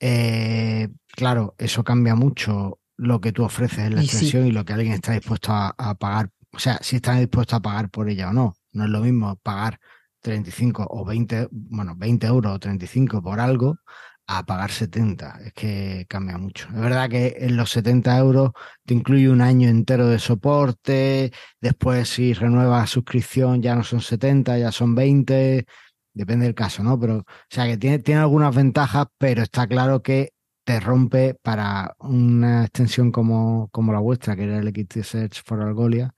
Eh, 0.00 0.88
claro, 1.08 1.54
eso 1.58 1.82
cambia 1.82 2.14
mucho 2.14 2.78
lo 2.96 3.20
que 3.20 3.32
tú 3.32 3.42
ofreces 3.42 3.80
en 3.80 3.96
la 3.96 4.02
extensión 4.02 4.46
y 4.46 4.52
lo 4.52 4.64
que 4.64 4.74
alguien 4.74 4.92
está 4.92 5.12
dispuesto 5.12 5.52
a, 5.52 5.74
a, 5.76 5.94
pagar. 5.94 6.30
O 6.52 6.58
sea, 6.58 6.78
si 6.82 6.96
está 6.96 7.16
dispuesto 7.16 7.56
a 7.56 7.60
pagar 7.60 7.90
por 7.90 8.08
ella 8.08 8.30
o 8.30 8.32
no. 8.32 8.54
No 8.72 8.84
es 8.84 8.90
lo 8.90 9.00
mismo 9.00 9.36
pagar 9.36 9.80
35 10.24 10.86
o 10.90 11.04
20, 11.04 11.48
bueno, 11.52 11.94
20 11.96 12.26
euros 12.26 12.54
o 12.54 12.58
35 12.58 13.22
por 13.22 13.40
algo 13.40 13.78
a 14.26 14.44
pagar 14.46 14.70
70. 14.70 15.40
Es 15.44 15.52
que 15.52 16.06
cambia 16.08 16.38
mucho. 16.38 16.68
Es 16.68 16.80
verdad 16.80 17.08
que 17.10 17.36
en 17.38 17.56
los 17.56 17.70
70 17.70 18.18
euros 18.18 18.52
te 18.86 18.94
incluye 18.94 19.28
un 19.30 19.42
año 19.42 19.68
entero 19.68 20.08
de 20.08 20.18
soporte. 20.18 21.32
Después, 21.60 22.08
si 22.08 22.32
renuevas 22.32 22.90
suscripción, 22.90 23.62
ya 23.62 23.74
no 23.76 23.84
son 23.84 24.00
70, 24.00 24.58
ya 24.58 24.72
son 24.72 24.94
20. 24.94 25.66
Depende 26.14 26.46
del 26.46 26.54
caso, 26.54 26.82
¿no? 26.82 26.98
Pero, 26.98 27.18
o 27.18 27.24
sea, 27.50 27.66
que 27.66 27.76
tiene, 27.76 27.98
tiene 27.98 28.20
algunas 28.22 28.54
ventajas, 28.54 29.06
pero 29.18 29.42
está 29.42 29.66
claro 29.66 30.02
que 30.02 30.30
te 30.64 30.80
rompe 30.80 31.34
para 31.42 31.94
una 31.98 32.62
extensión 32.64 33.12
como, 33.12 33.68
como 33.70 33.92
la 33.92 34.00
vuestra, 34.00 34.36
que 34.36 34.44
era 34.44 34.58
el 34.58 34.68
XT 34.68 35.02
Search 35.02 35.42
for 35.44 35.60
Algolia, 35.62 36.14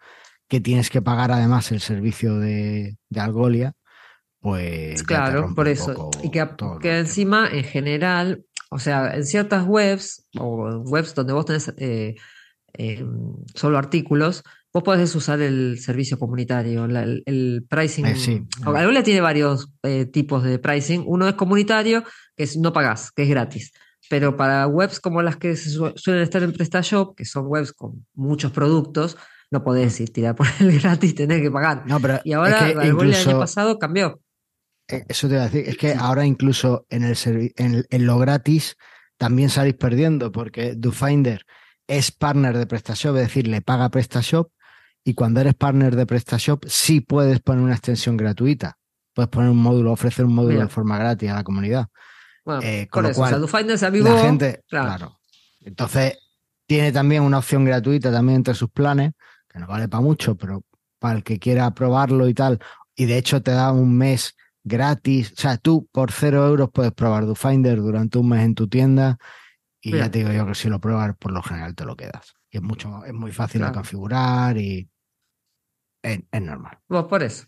que 0.49 0.61
tienes 0.61 0.91
que 0.91 1.03
pagar 1.03 1.33
además 1.33 1.73
el 1.73 1.81
servicio 1.81 2.39
de, 2.39 2.99
de 3.11 3.21
Algolia 3.21 3.76
pues... 4.47 5.03
Claro, 5.03 5.53
por 5.57 5.67
eso. 5.67 6.09
Y 6.23 6.31
que, 6.31 6.49
que 6.81 6.99
encima, 6.99 7.49
en 7.51 7.65
general, 7.65 8.45
o 8.71 8.79
sea, 8.79 9.17
en 9.17 9.27
ciertas 9.27 9.67
webs 9.67 10.29
o 10.39 10.83
webs 10.85 11.17
donde 11.17 11.33
vos 11.33 11.47
tenés 11.47 11.75
eh, 11.79 12.15
eh, 12.75 13.05
solo 13.57 13.77
artículos, 13.77 14.45
vos 14.73 14.85
podés 14.85 15.13
usar 15.17 15.41
el 15.41 15.81
servicio 15.81 16.17
comunitario, 16.17 16.85
el, 16.85 17.67
pricing. 17.69 18.07
Eh, 18.07 18.45
Alguna 18.65 19.03
tiene 19.03 19.21
varios 19.21 19.69
eh, 19.83 20.07
tipos 20.07 20.45
de 20.45 20.61
pricing. 20.61 21.03
Uno 21.07 21.27
es 21.27 21.35
comunitario, 21.35 22.05
que 22.37 22.45
es 22.45 22.57
no 22.57 22.73
pagás, 22.73 23.11
que 23.11 23.25
es 23.25 23.29
gratis. 23.29 23.73
Pero 24.09 24.37
para 24.37 24.69
webs 24.69 25.01
como 25.01 25.23
las 25.23 25.39
que 25.39 25.57
suelen 25.57 26.23
estar 26.23 26.41
en 26.45 26.53
PrestaShop, 26.53 27.17
que 27.17 27.25
son 27.25 27.47
webs 27.49 27.73
con 27.73 28.07
muchos 28.15 28.53
productos, 28.53 29.17
no 29.51 29.65
podés 29.65 29.99
mm. 29.99 30.03
ir 30.05 30.13
tirar 30.13 30.37
por 30.37 30.47
el 30.61 30.79
gratis, 30.81 31.17
tenés 31.17 31.43
que 31.43 31.51
pagar. 31.51 31.85
No, 31.87 31.99
pero 31.99 32.21
y 32.23 32.33
ahora, 32.33 32.71
el 32.71 33.15
año 33.15 33.39
pasado 33.41 33.81
cambió. 33.81 34.21
Eh, 34.89 35.05
eso 35.09 35.29
te 35.29 35.35
iba 35.35 35.43
a 35.43 35.49
decir, 35.49 35.69
es 35.69 35.77
que 35.77 35.95
ahora 35.95 36.25
incluso 36.25 36.87
en, 36.91 37.05
el 37.05 37.55
en, 37.57 38.07
lo 38.07 38.19
gratis 38.19 38.77
también 39.17 39.51
salís 39.51 39.75
perdiendo, 39.75 40.31
porque 40.31 40.75
DoFinder 40.77 41.45
es 41.87 42.13
partner 42.13 42.57
de 42.57 42.67
PrestaShop, 42.67 43.17
es 43.17 43.23
decir, 43.23 43.49
le 43.49 43.63
paga 43.63 43.89
PrestaShop, 43.89 44.51
y 45.05 45.15
cuando 45.15 45.41
eres 45.41 45.55
partner 45.55 45.95
de 45.97 46.07
PrestaShop 46.07 46.65
sí 46.67 47.01
puedes 47.01 47.41
poner 47.41 47.63
una 47.63 47.75
extensión 47.75 48.17
gratuita. 48.17 48.77
Puedes 49.15 49.31
poner 49.31 49.51
un 49.51 49.59
módulo, 49.59 49.93
ofrecer 49.93 50.25
un 50.25 50.35
módulo 50.35 50.61
de 50.61 50.69
forma 50.69 50.99
gratis 50.99 51.31
a 51.31 51.37
la 51.37 51.45
comunidad. 51.45 51.87
Bueno, 52.45 52.61
eh, 52.63 52.87
con 52.91 53.05
lo 53.05 53.11
eso, 53.11 53.21
cual, 53.21 53.41
La 54.05 54.19
gente, 54.19 54.61
claro. 54.69 55.19
Entonces, 55.61 56.19
tiene 56.67 56.93
también 56.93 57.23
una 57.23 57.39
opción 57.39 57.65
gratuita 57.65 58.13
también 58.13 58.37
entre 58.37 58.55
sus 58.55 58.71
planes, 58.71 59.13
que 59.49 59.59
no 59.59 59.67
vale 59.67 59.89
para 59.89 60.03
mucho, 60.03 60.35
pero 60.37 60.65
para 60.99 61.17
el 61.17 61.25
que 61.25 61.39
quiera 61.39 61.73
probarlo 61.73 62.29
y 62.29 62.35
tal. 62.35 62.59
Y 62.95 63.07
de 63.07 63.17
hecho 63.17 63.43
te 63.43 63.53
da 63.53 63.73
un 63.73 63.97
mes 63.97 64.35
gratis. 64.67 65.33
O 65.33 65.41
sea, 65.41 65.57
tú 65.57 65.89
por 65.93 66.13
cero 66.13 66.47
euros 66.47 66.71
puedes 66.73 66.93
probar 66.93 67.25
DoFinder 67.25 67.79
durante 67.79 68.19
un 68.19 68.29
mes 68.29 68.45
en 68.45 68.55
tu 68.55 68.69
tienda. 68.69 69.17
Y 69.81 69.93
ya 69.97 70.11
te 70.11 70.19
digo 70.19 70.33
yo 70.33 70.45
que 70.47 70.55
si 70.55 70.69
lo 70.69 70.81
pruebas, 70.81 71.17
por 71.17 71.33
lo 71.33 71.43
general 71.43 71.75
te 71.75 71.85
lo 71.85 71.97
quedas. 71.97 72.35
Y 72.51 72.57
es 72.57 72.63
mucho, 72.63 73.05
es 73.05 73.15
muy 73.15 73.31
fácil 73.31 73.63
de 73.63 73.73
configurar 73.73 74.59
y 74.59 74.91
es, 76.03 76.43
normal. 76.43 76.79
Pues 76.89 77.05
por 77.05 77.23
eso. 77.23 77.47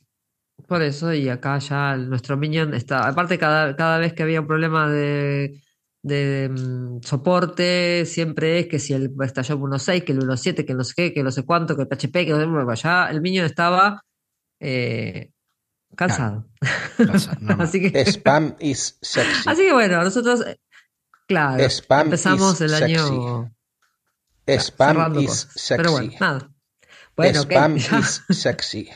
Por 0.67 0.83
eso, 0.83 1.13
y 1.13 1.29
acá 1.29 1.59
ya 1.59 1.97
nuestro 1.97 2.37
Minion 2.37 2.75
está. 2.75 3.09
Aparte, 3.09 3.39
cada, 3.39 3.75
cada 3.77 3.99
vez 3.99 4.13
que 4.13 4.23
había 4.23 4.41
un 4.41 4.47
problema 4.47 4.89
de, 4.89 5.61
de 6.03 6.49
mm, 6.49 7.03
soporte, 7.03 8.05
siempre 8.07 8.61
es 8.61 8.67
que 8.67 8.79
si 8.79 8.93
el 8.93 9.13
PrestaShop 9.13 9.61
1.6, 9.61 10.05
que 10.05 10.13
el 10.13 10.21
1.7, 10.21 10.65
que 10.65 10.75
no 10.75 10.85
sé 10.85 10.95
qué, 10.97 11.13
que 11.13 11.23
no 11.23 11.31
sé 11.31 11.45
cuánto, 11.45 11.77
que 11.77 11.83
el 11.83 11.89
PHP, 11.89 12.13
que 12.13 12.33
no 12.33 12.67
sé 12.67 12.73
allá, 12.73 13.11
el 13.11 13.21
Minion 13.21 13.47
estaba 13.47 14.03
eh, 14.61 15.31
cansado. 15.97 16.47
así 17.59 17.81
que, 17.81 18.01
Spam 18.07 18.57
is 18.61 18.99
sexy. 19.03 19.49
Así 19.49 19.63
que 19.63 19.73
bueno, 19.73 20.03
nosotros, 20.03 20.47
eh, 20.47 20.59
claro, 21.27 21.63
empezamos 21.63 22.61
el 22.61 22.75
año. 22.75 23.53
Spam 24.47 25.19
is 25.21 25.49
sexy. 25.55 25.77
Pero 25.77 25.93
bueno, 25.93 26.13
nada. 26.21 26.51
Bueno, 27.17 27.41
Spam 27.43 27.77
is 27.77 28.23
sexy. 28.31 28.89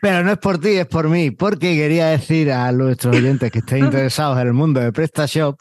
Pero 0.00 0.24
no 0.24 0.32
es 0.32 0.38
por 0.38 0.58
ti, 0.58 0.70
es 0.70 0.86
por 0.86 1.08
mí, 1.08 1.30
porque 1.30 1.76
quería 1.76 2.06
decir 2.08 2.50
a 2.50 2.72
nuestros 2.72 3.14
oyentes 3.14 3.50
que 3.52 3.58
estén 3.58 3.78
interesados 3.84 4.40
en 4.40 4.46
el 4.46 4.54
mundo 4.54 4.80
de 4.80 4.92
PrestaShop 4.92 5.60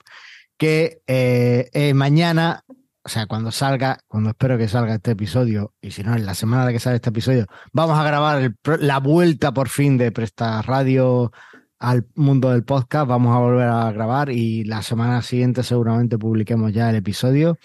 que 0.57 1.01
eh, 1.07 1.69
eh, 1.73 1.93
mañana, 1.93 2.63
o 3.03 3.09
sea, 3.09 3.27
cuando 3.27 3.51
salga, 3.51 3.99
cuando 4.07 4.31
espero 4.31 4.57
que 4.57 4.67
salga 4.67 4.95
este 4.95 5.11
episodio, 5.11 5.73
y 5.81 5.91
si 5.91 6.03
no, 6.03 6.15
en 6.15 6.25
la 6.25 6.35
semana 6.35 6.65
de 6.65 6.73
que 6.73 6.79
sale 6.79 6.97
este 6.97 7.09
episodio, 7.09 7.47
vamos 7.71 7.97
a 7.97 8.03
grabar 8.03 8.53
la 8.79 8.99
vuelta 8.99 9.53
por 9.53 9.69
fin 9.69 9.97
de 9.97 10.11
Presta 10.11 10.61
Radio 10.61 11.31
al 11.79 12.07
mundo 12.15 12.51
del 12.51 12.63
podcast. 12.63 13.07
Vamos 13.07 13.35
a 13.35 13.39
volver 13.39 13.67
a 13.67 13.91
grabar 13.91 14.29
y 14.29 14.63
la 14.65 14.83
semana 14.83 15.21
siguiente 15.21 15.63
seguramente 15.63 16.17
publiquemos 16.17 16.73
ya 16.73 16.89
el 16.89 16.97
episodio. 16.97 17.57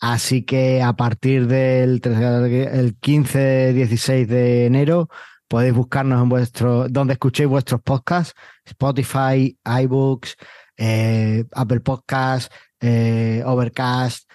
Así 0.00 0.44
que 0.44 0.80
a 0.80 0.92
partir 0.92 1.48
del 1.48 2.00
el 2.04 3.00
15-16 3.00 4.26
de 4.26 4.66
enero 4.66 5.08
podéis 5.48 5.74
buscarnos 5.74 6.22
en 6.22 6.28
vuestro, 6.28 6.88
donde 6.88 7.14
escuchéis 7.14 7.48
vuestros 7.48 7.80
podcasts, 7.82 8.34
Spotify, 8.64 9.58
iBooks, 9.64 10.36
eh, 10.76 11.44
Apple 11.52 11.80
Podcasts, 11.80 12.54
eh, 12.80 13.42
Overcast, 13.44 14.27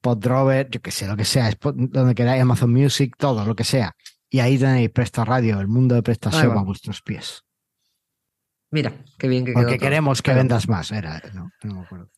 Podrover, 0.00 0.68
yo 0.70 0.80
que 0.80 0.90
sé, 0.90 1.06
lo 1.06 1.16
que 1.16 1.24
sea, 1.24 1.50
donde 1.60 2.14
queráis, 2.14 2.42
Amazon 2.42 2.72
Music, 2.72 3.14
todo, 3.16 3.44
lo 3.44 3.56
que 3.56 3.64
sea. 3.64 3.94
Y 4.28 4.40
ahí 4.40 4.58
tenéis 4.58 4.90
Presta 4.90 5.24
Radio, 5.24 5.60
el 5.60 5.68
mundo 5.68 5.94
de 5.94 6.02
prestación 6.02 6.56
a 6.56 6.62
vuestros 6.62 7.02
pies. 7.02 7.42
Mira, 8.70 8.92
qué 9.18 9.28
bien 9.28 9.44
que 9.44 9.52
Porque 9.52 9.78
queremos 9.78 10.22
que 10.22 10.34
vendas 10.34 10.68
más, 10.68 10.90
era, 10.90 11.22
no, 11.32 11.50
no 11.62 11.74
me 11.74 11.80
acuerdo. 11.82 12.10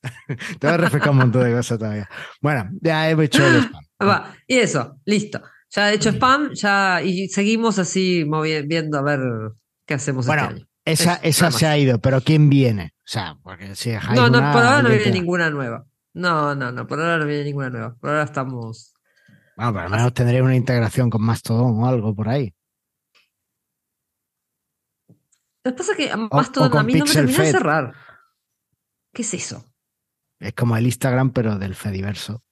Te 0.59 0.66
voy 0.66 0.75
a 0.75 0.76
refrescar 0.78 1.11
un 1.11 1.18
montón 1.18 1.45
de 1.45 1.52
cosas 1.52 1.78
todavía. 1.78 2.09
Bueno, 2.40 2.71
ya 2.80 3.11
he 3.11 3.25
hecho 3.25 3.47
el 3.47 3.62
spam. 3.64 3.85
Va, 4.02 4.35
y 4.47 4.57
eso, 4.57 4.99
listo. 5.04 5.42
Ya 5.71 5.90
he 5.90 5.95
hecho 5.95 6.11
spam, 6.11 6.54
ya, 6.54 7.02
y 7.02 7.28
seguimos 7.28 7.78
así 7.78 8.25
viendo 8.66 8.99
a 8.99 9.02
ver 9.02 9.21
qué 9.87 9.95
hacemos 9.95 10.26
este 10.26 10.40
bueno, 10.40 10.66
Esa, 10.85 11.16
esa 11.16 11.50
se 11.50 11.66
ha 11.66 11.76
ido, 11.76 12.00
pero 12.00 12.23
¿quién 12.23 12.49
viene? 12.49 12.95
O 12.97 13.11
sea, 13.11 13.37
porque 13.42 13.75
si 13.75 13.90
No, 14.14 14.30
no, 14.30 14.38
por 14.52 14.64
ahora 14.64 14.83
no 14.83 14.88
viene 14.88 15.11
ninguna 15.11 15.50
nueva. 15.50 15.85
No, 16.15 16.55
no, 16.55 16.73
no, 16.73 16.87
por 16.87 17.00
ahora 17.00 17.19
no 17.19 17.27
viene 17.27 17.45
ninguna 17.45 17.71
nueva. 17.71 17.95
Por 17.97 18.11
ahora 18.11 18.25
estamos. 18.25 18.95
Bueno, 19.57 19.73
pero 19.73 19.85
al 19.85 19.91
menos 19.91 20.15
tendría 20.15 20.43
una 20.43 20.57
integración 20.57 21.11
con 21.11 21.23
Mastodon 21.23 21.83
o 21.83 21.87
algo 21.87 22.15
por 22.15 22.29
ahí. 22.29 22.55
Lo 25.65 25.73
que 25.73 25.77
pasa 25.77 25.93
es 25.93 25.99
que 25.99 26.17
Mastodon 26.17 26.79
a 26.79 26.83
mí 26.83 26.95
no 26.95 27.05
me 27.05 27.12
termina 27.12 27.43
de 27.43 27.50
cerrar. 27.50 27.95
¿Qué 29.12 29.23
es 29.23 29.35
eso? 29.35 29.65
Es 30.38 30.55
como 30.55 30.77
el 30.77 30.87
Instagram, 30.87 31.33
pero 31.33 31.59
del 31.59 31.75
Fediverso. 31.75 32.45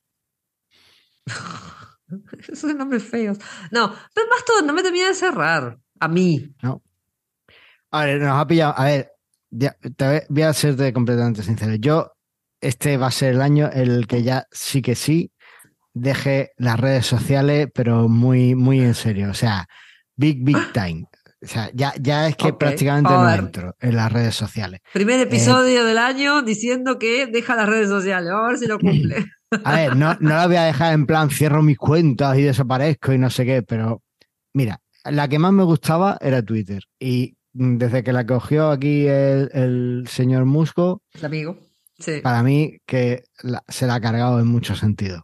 Esos 2.49 2.75
nombres 2.75 3.05
feos. 3.05 3.39
No, 3.71 3.95
pero 4.15 4.29
Mastodon 4.29 4.67
no 4.67 4.73
me 4.73 4.83
termina 4.83 5.09
de 5.09 5.15
cerrar. 5.15 5.79
A 6.01 6.09
mí. 6.09 6.55
No. 6.63 6.83
A 7.91 8.05
ver, 8.05 8.21
nos 8.21 8.41
ha 8.41 8.47
pillado. 8.47 8.75
A 8.77 8.85
ver, 8.85 9.13
te 9.97 10.27
voy 10.29 10.43
a 10.43 10.53
serte 10.53 10.93
completamente 10.93 11.43
sincero. 11.43 11.75
Yo, 11.77 12.15
este 12.61 12.97
va 12.97 13.09
a 13.09 13.13
ser 13.13 13.35
el 13.35 13.43
año 13.43 13.71
en 13.73 13.91
el 13.91 14.07
que 14.07 14.23
ya 14.23 14.47
sí 14.51 14.83
que 14.83 14.95
sí 14.95 15.33
deje 15.95 16.53
las 16.57 16.79
redes 16.79 17.07
sociales, 17.07 17.69
pero 17.75 18.09
muy, 18.09 18.55
muy 18.55 18.81
en 18.81 18.95
serio. 18.95 19.31
O 19.31 19.35
sea, 19.35 19.67
big, 20.17 20.45
big 20.45 20.73
time. 20.73 21.07
O 21.43 21.47
sea, 21.47 21.71
ya, 21.75 21.95
ya 22.01 22.29
es 22.29 22.37
que 22.37 22.53
prácticamente 22.53 23.11
no 23.11 23.33
entro 23.33 23.77
en 23.81 23.97
las 23.97 24.13
redes 24.13 24.35
sociales. 24.35 24.81
Primer 24.93 25.21
episodio 25.21 25.85
del 25.85 25.99
año 25.99 26.43
diciendo 26.43 26.99
que 26.99 27.27
deja 27.27 27.55
las 27.57 27.69
redes 27.69 27.89
sociales. 27.89 28.31
Vamos 28.31 28.47
a 28.47 28.51
ver 28.51 28.59
si 28.59 28.67
lo 28.67 28.79
cumple. 28.79 29.27
A 29.65 29.77
ver, 29.77 29.97
no, 29.97 30.17
no 30.19 30.31
la 30.31 30.47
voy 30.49 30.57
a 30.57 30.65
dejar 30.65 30.93
en 30.93 31.07
plan 31.07 31.31
cierro 31.31 31.63
mis 31.63 31.79
cuentas 31.79 32.37
y 32.37 32.43
desaparezco 32.43 33.13
y 33.13 33.19
no 33.19 33.31
sé 33.31 33.47
qué, 33.47 33.63
pero 33.63 34.03
mira, 34.53 34.81
la 35.05 35.29
que 35.29 35.39
más 35.39 35.53
me 35.53 35.63
gustaba 35.63 36.19
era 36.21 36.43
Twitter. 36.43 36.83
Y 36.99 37.37
desde 37.53 38.03
que 38.03 38.13
la 38.13 38.27
cogió 38.27 38.71
aquí 38.71 39.07
el, 39.07 40.05
señor 40.09 40.47
Musco, 40.47 41.01
el 41.15 41.25
amigo, 41.25 41.59
para 42.23 42.43
mí 42.43 42.79
que 42.87 43.25
se 43.69 43.87
la 43.87 43.95
ha 43.95 44.00
cargado 44.00 44.41
en 44.41 44.47
muchos 44.47 44.79
sentidos. 44.79 45.23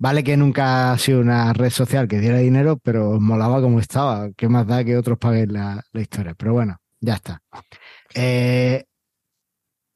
Vale 0.00 0.22
que 0.22 0.36
nunca 0.36 0.92
ha 0.92 0.98
sido 0.98 1.20
una 1.20 1.52
red 1.52 1.70
social 1.70 2.06
que 2.06 2.20
diera 2.20 2.38
dinero, 2.38 2.78
pero 2.78 3.20
molaba 3.20 3.60
como 3.60 3.80
estaba. 3.80 4.30
¿Qué 4.36 4.48
más 4.48 4.66
da 4.66 4.84
que 4.84 4.96
otros 4.96 5.18
paguen 5.18 5.52
la, 5.52 5.84
historia? 5.92 6.34
Pero 6.34 6.52
bueno, 6.52 6.80
ya 7.00 7.14
está. 7.14 7.42
Eh, 8.14 8.84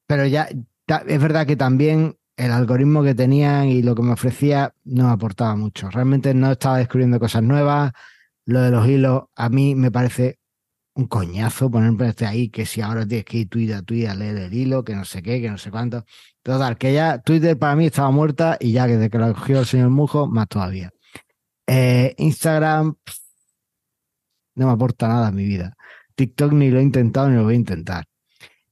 pero 0.05 0.25
ya 0.25 0.49
es 0.49 1.21
verdad 1.21 1.47
que 1.47 1.55
también 1.55 2.17
el 2.35 2.51
algoritmo 2.51 3.01
que 3.03 3.15
tenían 3.15 3.69
y 3.69 3.81
lo 3.81 3.95
que 3.95 4.01
me 4.01 4.11
ofrecía 4.11 4.73
no 4.83 5.09
aportaba 5.09 5.55
mucho. 5.55 5.89
Realmente 5.89 6.33
no 6.33 6.51
estaba 6.51 6.79
descubriendo 6.79 7.19
cosas 7.19 7.43
nuevas. 7.43 7.93
Lo 8.45 8.61
de 8.61 8.71
los 8.71 8.85
hilos 8.87 9.23
a 9.35 9.47
mí 9.47 9.73
me 9.75 9.89
parece 9.89 10.39
un 10.95 11.07
coñazo 11.07 11.71
ponerme 11.71 12.09
este 12.09 12.25
ahí, 12.25 12.49
que 12.49 12.65
si 12.65 12.81
ahora 12.81 13.05
tienes 13.07 13.25
que 13.25 13.37
ir 13.39 13.49
Twitter 13.49 13.77
a 13.77 13.81
Twitter 13.81 14.09
a 14.09 14.15
leer 14.15 14.37
el 14.37 14.53
hilo, 14.53 14.83
que 14.83 14.95
no 14.95 15.05
sé 15.05 15.21
qué, 15.23 15.41
que 15.41 15.49
no 15.49 15.57
sé 15.57 15.71
cuánto. 15.71 16.05
Total, 16.41 16.77
que 16.77 16.93
ya 16.93 17.19
Twitter 17.19 17.57
para 17.57 17.75
mí 17.75 17.87
estaba 17.87 18.11
muerta 18.11 18.57
y 18.59 18.73
ya 18.73 18.85
que 18.87 18.93
desde 18.93 19.09
que 19.09 19.17
lo 19.17 19.33
cogió 19.33 19.59
el 19.59 19.65
señor 19.65 19.89
Mujo, 19.89 20.27
más 20.27 20.47
todavía. 20.47 20.91
Eh, 21.67 22.13
Instagram 22.17 22.95
no 24.55 24.67
me 24.67 24.71
aporta 24.73 25.07
nada 25.07 25.27
a 25.27 25.31
mi 25.31 25.45
vida. 25.45 25.75
TikTok 26.15 26.53
ni 26.53 26.69
lo 26.69 26.79
he 26.79 26.83
intentado 26.83 27.29
ni 27.29 27.37
lo 27.37 27.43
voy 27.43 27.53
a 27.53 27.57
intentar. 27.57 28.05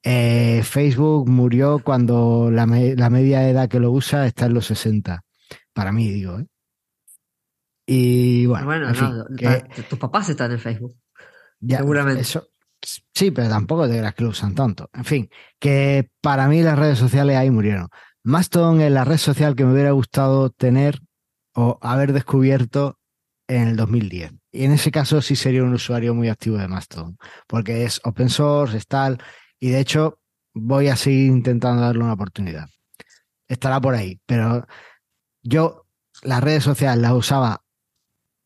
Eh, 0.03 0.61
Facebook 0.63 1.29
murió 1.29 1.79
cuando 1.83 2.49
la, 2.51 2.65
la, 2.65 3.09
media 3.09 3.47
edad 3.47 3.69
que 3.69 3.79
lo 3.79 3.91
usa 3.91 4.25
está 4.25 4.45
en 4.47 4.55
los 4.55 4.65
60. 4.67 5.21
Para 5.73 5.91
mí, 5.91 6.09
digo. 6.09 6.39
¿eh? 6.39 6.47
Y 7.85 8.45
bueno, 8.45 8.65
bueno 8.65 8.93
tus 9.89 9.99
papás 9.99 10.29
están 10.29 10.51
en 10.51 10.59
Facebook. 10.59 10.95
Seguramente. 11.65 12.21
Eso, 12.21 12.47
sí, 13.13 13.31
pero 13.31 13.49
tampoco 13.49 13.87
te 13.87 13.97
creas 13.97 14.15
que 14.15 14.23
lo 14.23 14.29
usan 14.29 14.55
tanto. 14.55 14.89
En 14.93 15.05
fin, 15.05 15.29
que 15.59 16.09
para 16.21 16.47
mí 16.47 16.61
las 16.61 16.77
redes 16.77 16.97
sociales 16.97 17.37
ahí 17.37 17.49
murieron. 17.51 17.87
Mastodon 18.23 18.81
es 18.81 18.91
la 18.91 19.03
red 19.03 19.17
social 19.17 19.55
que 19.55 19.65
me 19.65 19.73
hubiera 19.73 19.91
gustado 19.91 20.49
tener 20.49 20.99
o 21.53 21.79
haber 21.81 22.13
descubierto 22.13 22.99
en 23.47 23.67
el 23.67 23.75
2010. 23.75 24.33
Y 24.51 24.65
en 24.65 24.71
ese 24.71 24.91
caso 24.91 25.21
sí 25.21 25.35
sería 25.35 25.63
un 25.63 25.73
usuario 25.73 26.13
muy 26.13 26.29
activo 26.29 26.57
de 26.57 26.67
Mastodon, 26.67 27.17
porque 27.47 27.83
es 27.83 27.99
open 28.03 28.29
source, 28.29 28.77
es 28.77 28.87
tal, 28.87 29.17
y 29.59 29.69
de 29.69 29.79
hecho 29.79 30.19
voy 30.53 30.87
a 30.87 30.95
seguir 30.95 31.27
intentando 31.27 31.81
darle 31.83 32.03
una 32.03 32.13
oportunidad. 32.13 32.67
Estará 33.47 33.81
por 33.81 33.95
ahí, 33.95 34.19
pero 34.25 34.65
yo 35.41 35.85
las 36.23 36.41
redes 36.41 36.63
sociales 36.63 37.01
las 37.01 37.13
usaba 37.13 37.63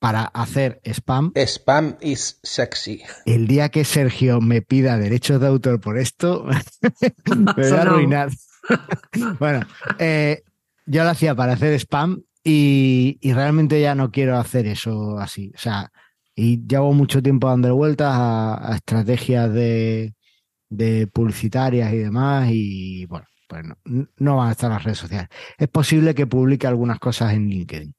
para 0.06 0.26
hacer 0.26 0.80
spam. 0.86 1.32
Spam 1.36 1.98
is 2.00 2.40
sexy. 2.44 3.02
El 3.26 3.48
día 3.48 3.70
que 3.70 3.84
Sergio 3.84 4.40
me 4.40 4.62
pida 4.62 5.00
derechos 5.00 5.42
de 5.42 5.48
autor 5.48 5.82
por 5.82 5.98
esto, 5.98 6.46
me 7.36 7.54
voy 7.54 7.72
a 7.72 7.82
arruinar. 7.82 8.30
bueno, 9.40 9.66
eh, 9.98 10.44
yo 10.86 11.04
lo 11.04 11.10
hacía 11.10 11.34
para 11.34 11.54
hacer 11.54 11.74
spam 11.80 12.22
y, 12.44 13.18
realmente 13.24 13.82
ya 13.82 13.96
no 13.96 14.12
quiero 14.12 14.38
hacer 14.38 14.68
eso 14.68 15.18
así. 15.18 15.52
O 15.56 15.58
sea, 15.58 15.92
y 16.36 16.64
llevo 16.68 16.94
mucho 16.94 17.24
tiempo 17.24 17.50
dando 17.50 17.76
vueltas 17.76 18.14
a, 18.16 18.74
estrategias 18.76 19.52
de, 19.52 20.14
publicitarias 21.14 21.92
y 21.94 21.98
demás 21.98 22.48
y 22.52 23.08
bueno, 23.08 23.26
pues 23.48 23.64
no, 23.64 23.76
no 24.18 24.38
van 24.38 24.50
a 24.50 24.52
estar 24.52 24.70
las 24.70 24.84
redes 24.84 25.00
sociales. 25.00 25.30
Es 25.58 25.68
posible 25.68 26.14
que 26.14 26.28
publique 26.28 26.68
algunas 26.68 27.00
cosas 27.00 27.34
en 27.34 27.50
LinkedIn 27.50 27.96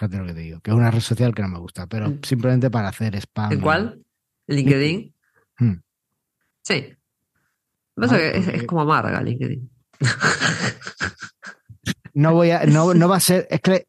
Fíjate 0.00 0.16
lo 0.16 0.24
que 0.24 0.32
te 0.32 0.40
digo, 0.40 0.60
que 0.60 0.70
es 0.70 0.76
una 0.78 0.90
red 0.90 1.00
social 1.00 1.34
que 1.34 1.42
no 1.42 1.48
me 1.48 1.58
gusta, 1.58 1.86
pero 1.86 2.08
mm. 2.08 2.20
simplemente 2.22 2.70
para 2.70 2.88
hacer 2.88 3.14
spam. 3.16 3.52
¿En 3.52 3.60
cuál? 3.60 4.02
¿LinkedIn? 4.46 5.14
Mm. 5.58 5.74
Sí. 6.62 6.96
es, 7.96 8.66
como 8.66 8.80
amarga 8.80 9.22
LinkedIn. 9.22 9.70
No 12.12 12.34
voy 12.34 12.50
a, 12.50 12.66
no, 12.66 13.08
va 13.08 13.16
a 13.16 13.20
ser, 13.20 13.46
es 13.50 13.60
que 13.60 13.86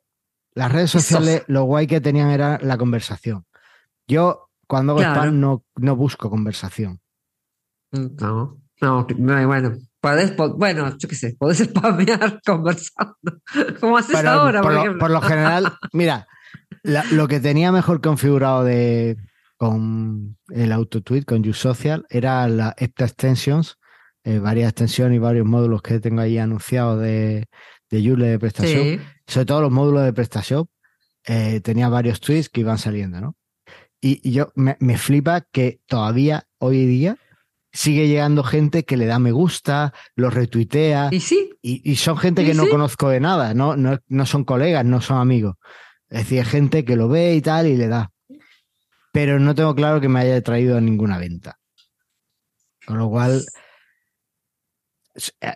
las 0.53 0.71
redes 0.71 0.91
sociales, 0.91 1.43
lo 1.47 1.63
guay 1.63 1.87
que 1.87 2.01
tenían 2.01 2.29
era 2.29 2.59
la 2.61 2.77
conversación. 2.77 3.45
Yo, 4.07 4.49
cuando 4.67 4.93
hago 4.93 5.01
spam, 5.01 5.39
no, 5.39 5.65
no 5.77 5.95
busco 5.95 6.29
conversación. 6.29 7.01
No, 7.91 8.61
no, 8.79 9.07
bueno, 9.47 9.75
bueno, 10.55 10.97
yo 10.97 11.07
qué 11.07 11.15
sé, 11.15 11.35
podés 11.37 11.57
spamear 11.65 12.41
conversando. 12.45 13.41
Como 13.79 13.97
haces 13.97 14.23
ahora, 14.25 14.61
por, 14.61 15.11
lo, 15.11 15.21
general, 15.21 15.73
mira, 15.93 16.27
lo 16.83 17.27
que 17.27 17.39
tenía 17.39 17.71
mejor 17.71 18.01
configurado 18.01 18.63
de, 18.63 19.17
con 19.57 20.37
el 20.49 20.71
AutoTweet, 20.71 21.25
con 21.25 21.47
USocial, 21.47 22.05
era 22.09 22.47
la 22.47 22.73
EPTA 22.77 23.05
Extensions, 23.05 23.77
eh, 24.23 24.39
varias 24.39 24.69
extensiones 24.69 25.15
y 25.15 25.19
varios 25.19 25.45
módulos 25.45 25.81
que 25.81 25.99
tengo 25.99 26.21
ahí 26.21 26.37
anunciados 26.37 26.99
de, 27.01 27.47
de 27.89 28.03
Joomla 28.03 28.27
de 28.27 28.39
PrestaShop. 28.39 28.99
Sobre 29.27 29.45
todo 29.45 29.61
los 29.61 29.71
módulos 29.71 30.03
de 30.03 30.13
PrestaShop, 30.13 30.67
eh, 31.27 31.61
tenía 31.61 31.89
varios 31.89 32.19
tweets 32.19 32.49
que 32.49 32.61
iban 32.61 32.77
saliendo, 32.77 33.21
¿no? 33.21 33.35
Y, 34.01 34.31
yo 34.31 34.51
me, 34.55 34.77
me 34.79 34.97
flipa 34.97 35.41
que 35.41 35.79
todavía 35.85 36.47
hoy 36.57 36.87
día 36.87 37.17
sigue 37.73 38.07
llegando 38.07 38.43
gente 38.43 38.83
que 38.83 38.97
le 38.97 39.05
da 39.05 39.19
me 39.19 39.31
gusta, 39.31 39.93
lo 40.15 40.29
retuitea. 40.29 41.09
Y 41.11 41.19
sí. 41.19 41.53
Y, 41.61 41.95
son 41.95 42.17
gente 42.17 42.45
que 42.45 42.53
no 42.53 42.67
conozco 42.67 43.09
de 43.09 43.19
nada, 43.19 43.53
¿no? 43.53 43.75
¿no? 43.75 43.99
No 44.07 44.25
son 44.25 44.43
colegas, 44.43 44.83
no 44.85 45.01
son 45.01 45.19
amigos. 45.19 45.55
Es 46.09 46.19
decir, 46.19 46.43
gente 46.45 46.83
que 46.83 46.95
lo 46.95 47.07
ve 47.07 47.35
y 47.35 47.41
tal 47.41 47.67
y 47.67 47.77
le 47.77 47.87
da. 47.87 48.11
Pero 49.13 49.39
no 49.39 49.55
tengo 49.55 49.75
claro 49.75 50.01
que 50.01 50.09
me 50.09 50.19
haya 50.19 50.41
traído 50.41 50.77
a 50.77 50.81
ninguna 50.81 51.17
venta. 51.17 51.59
Con 52.85 52.97
lo 52.97 53.09
cual. 53.09 53.43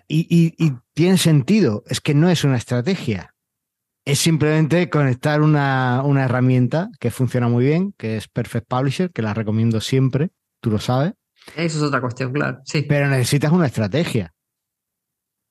Y, 0.07 0.53
y, 0.57 0.73
tiene 0.93 1.17
sentido, 1.17 1.83
es 1.87 2.01
que 2.01 2.13
no 2.13 2.29
es 2.29 2.43
una 2.43 2.57
estrategia. 2.57 3.33
Es 4.05 4.19
simplemente 4.19 4.89
conectar 4.89 5.41
una, 5.41 6.03
una 6.05 6.25
herramienta 6.25 6.89
que 6.99 7.09
funciona 7.09 7.47
muy 7.47 7.65
bien, 7.65 7.93
que 7.97 8.17
es 8.17 8.27
Perfect 8.27 8.67
Publisher, 8.67 9.11
que 9.11 9.23
la 9.23 9.33
recomiendo 9.33 9.81
siempre, 9.81 10.29
tú 10.61 10.69
lo 10.69 10.79
sabes 10.79 11.13
eso 11.55 11.77
es 11.77 11.83
otra 11.83 12.01
cuestión, 12.01 12.31
claro. 12.33 12.59
Sí. 12.65 12.85
Pero 12.87 13.07
necesitas 13.07 13.51
una 13.51 13.67
estrategia. 13.67 14.33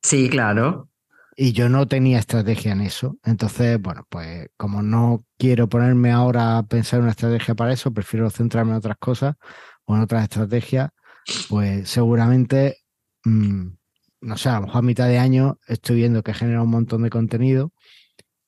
Sí, 0.03 0.29
claro. 0.29 0.91
Y 1.37 1.53
yo 1.53 1.69
no 1.69 1.89
tenía 1.89 2.19
estrategia 2.19 2.73
en 2.73 2.83
eso. 2.83 3.19
Entonces, 3.25 3.81
bueno, 3.81 4.07
pues 4.09 4.49
como 4.57 4.83
no 4.83 5.25
quiero 5.39 5.69
ponerme 5.69 6.13
ahora 6.13 6.59
a 6.59 6.63
pensar 6.63 7.01
una 7.01 7.11
estrategia 7.11 7.55
para 7.55 7.73
eso, 7.73 7.93
prefiero 7.93 8.31
centrarme 8.31 8.73
en 8.73 8.79
otras 8.79 8.99
cosas 8.99 9.35
o 9.85 9.97
en 9.97 10.03
otras 10.03 10.25
estrategias, 10.25 10.91
pues 11.49 11.89
seguramente, 11.89 12.79
mm, 13.25 13.67
no 14.21 14.37
sé, 14.37 14.49
a 14.49 14.55
lo 14.55 14.67
mejor 14.67 14.79
a 14.79 14.83
mitad 14.83 15.09
de 15.09 15.19
año 15.19 15.59
estoy 15.67 15.97
viendo 15.97 16.23
que 16.23 16.35
genera 16.35 16.63
un 16.63 16.71
montón 16.71 17.03
de 17.03 17.11
contenido 17.11 17.73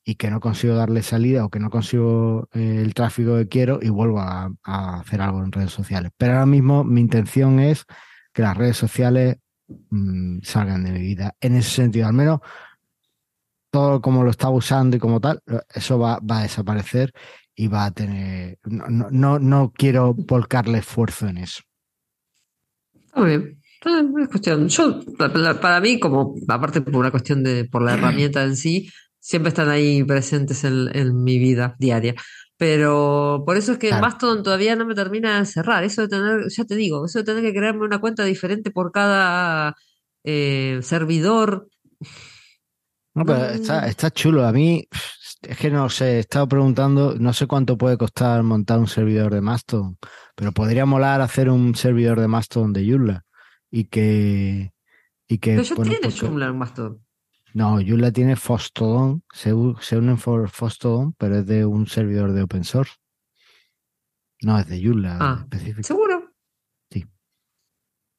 y 0.08 0.14
que 0.14 0.30
no 0.30 0.38
consigo 0.38 0.76
darle 0.76 1.02
salida 1.02 1.44
o 1.44 1.50
que 1.50 1.58
no 1.58 1.68
consigo 1.68 2.48
eh, 2.54 2.80
el 2.80 2.94
tráfico 2.94 3.36
que 3.36 3.48
quiero 3.48 3.80
y 3.82 3.88
vuelvo 3.88 4.20
a, 4.20 4.52
hacer 4.62 5.20
algo 5.20 5.42
en 5.42 5.50
redes 5.50 5.72
sociales. 5.72 6.12
Pero 6.16 6.34
ahora 6.34 6.46
mismo 6.46 6.84
mi 6.84 7.00
intención 7.00 7.58
es 7.58 7.84
que 8.32 8.42
las 8.42 8.56
redes 8.56 8.76
sociales 8.76 9.38
mm, 9.66 10.38
salgan 10.42 10.84
de 10.84 10.92
mi 10.92 11.00
vida. 11.00 11.34
En 11.40 11.56
ese 11.56 11.70
sentido, 11.70 12.06
al 12.06 12.12
menos 12.12 12.38
todo 13.68 14.00
como 14.00 14.22
lo 14.22 14.30
estaba 14.30 14.54
usando 14.54 14.96
y 14.96 15.00
como 15.00 15.20
tal, 15.20 15.42
eso 15.74 15.98
va, 15.98 16.20
a 16.28 16.42
desaparecer 16.42 17.12
y 17.56 17.66
va 17.66 17.86
a 17.86 17.90
tener... 17.90 18.60
No, 18.64 19.08
no, 19.10 19.40
no 19.40 19.72
quiero 19.74 20.14
volcarle 20.14 20.78
esfuerzo 20.78 21.26
en 21.26 21.38
eso. 21.38 21.62
Está 22.94 23.24
bien. 23.24 23.60
Es 24.20 24.28
cuestión. 24.28 24.68
Yo, 24.68 25.00
para 25.60 25.80
mí, 25.80 25.98
como 25.98 26.36
aparte 26.46 26.80
por 26.80 26.96
una 26.96 27.10
cuestión 27.10 27.42
de 27.42 27.64
por 27.64 27.82
la 27.82 27.94
herramienta 27.94 28.44
en 28.44 28.56
sí, 28.56 28.88
siempre 29.26 29.48
están 29.48 29.68
ahí 29.68 30.04
presentes 30.04 30.62
en, 30.62 31.24
mi 31.24 31.40
vida 31.40 31.74
diaria. 31.80 32.14
Pero 32.56 33.42
por 33.44 33.56
eso 33.56 33.72
es 33.72 33.78
que 33.78 33.88
el 33.88 34.00
Mastodon 34.00 34.44
todavía 34.44 34.76
no 34.76 34.86
me 34.86 34.94
termina 34.94 35.40
de 35.40 35.46
cerrar. 35.46 35.82
Eso 35.82 36.02
de 36.02 36.08
tener, 36.08 36.48
ya 36.48 36.64
te 36.64 36.76
digo, 36.76 37.04
eso 37.04 37.18
de 37.18 37.24
tener 37.24 37.42
que 37.42 37.52
crearme 37.52 37.84
una 37.84 38.00
cuenta 38.00 38.24
diferente 38.24 38.70
por 38.70 38.92
cada 38.92 39.74
eh, 40.22 40.78
servidor. 40.82 41.68
No, 43.14 43.24
pero 43.24 43.46
está, 43.46 43.88
está 43.88 44.12
chulo. 44.12 44.46
A 44.46 44.52
mí, 44.52 44.86
es 45.42 45.58
que 45.58 45.70
no 45.70 45.90
sé, 45.90 46.18
he 46.18 46.18
estado 46.20 46.46
preguntando, 46.46 47.16
no 47.18 47.32
sé 47.32 47.48
cuánto 47.48 47.76
puede 47.76 47.98
costar 47.98 48.44
montar 48.44 48.78
un 48.78 48.86
servidor 48.86 49.34
de 49.34 49.40
Mastodon, 49.40 49.98
pero 50.36 50.52
podría 50.52 50.86
molar 50.86 51.20
hacer 51.20 51.50
un 51.50 51.74
servidor 51.74 52.20
de 52.20 52.28
Mastodon 52.28 52.72
de 52.72 52.88
Joomla 52.88 53.24
y 53.72 53.86
que. 53.86 54.72
Y 55.28 55.38
que 55.38 55.56
pero 55.56 55.62
ya 55.64 55.98
tiene 55.98 56.12
Joomla 56.16 56.46
en 56.46 56.58
Mastodon. 56.58 57.05
No, 57.56 57.80
Joomla 57.80 58.12
tiene 58.12 58.36
Fostodon, 58.36 59.22
se, 59.32 59.54
unen 59.54 60.18
por 60.18 60.50
Fostodon, 60.50 61.14
pero 61.14 61.38
es 61.38 61.46
de 61.46 61.64
un 61.64 61.86
servidor 61.86 62.34
de 62.34 62.42
open 62.42 62.64
source. 62.64 62.92
No, 64.42 64.58
es 64.58 64.68
de 64.68 64.84
Joomla 64.84 65.16
ah, 65.18 65.38
específico. 65.40 65.82
¿Seguro? 65.82 66.34
Sí. 66.90 67.06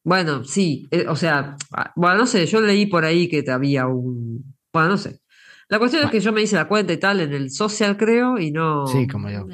Bueno, 0.03 0.43
sí, 0.43 0.87
eh, 0.89 1.05
o 1.07 1.15
sea, 1.15 1.55
ah, 1.71 1.93
bueno, 1.95 2.17
no 2.17 2.25
sé, 2.25 2.47
yo 2.47 2.61
leí 2.61 2.87
por 2.87 3.05
ahí 3.05 3.29
que 3.29 3.45
había 3.51 3.85
un... 3.85 4.55
Bueno, 4.73 4.89
no 4.89 4.97
sé. 4.97 5.21
La 5.69 5.77
cuestión 5.77 6.05
es 6.05 6.09
que 6.09 6.19
yo 6.19 6.33
me 6.33 6.41
hice 6.41 6.55
la 6.55 6.67
cuenta 6.67 6.93
y 6.93 6.97
tal 6.97 7.19
en 7.19 7.31
el 7.31 7.51
social, 7.51 7.95
creo, 7.95 8.39
y 8.39 8.49
no... 8.49 8.87
Sí, 8.87 9.05
como 9.05 9.29
yo. 9.29 9.45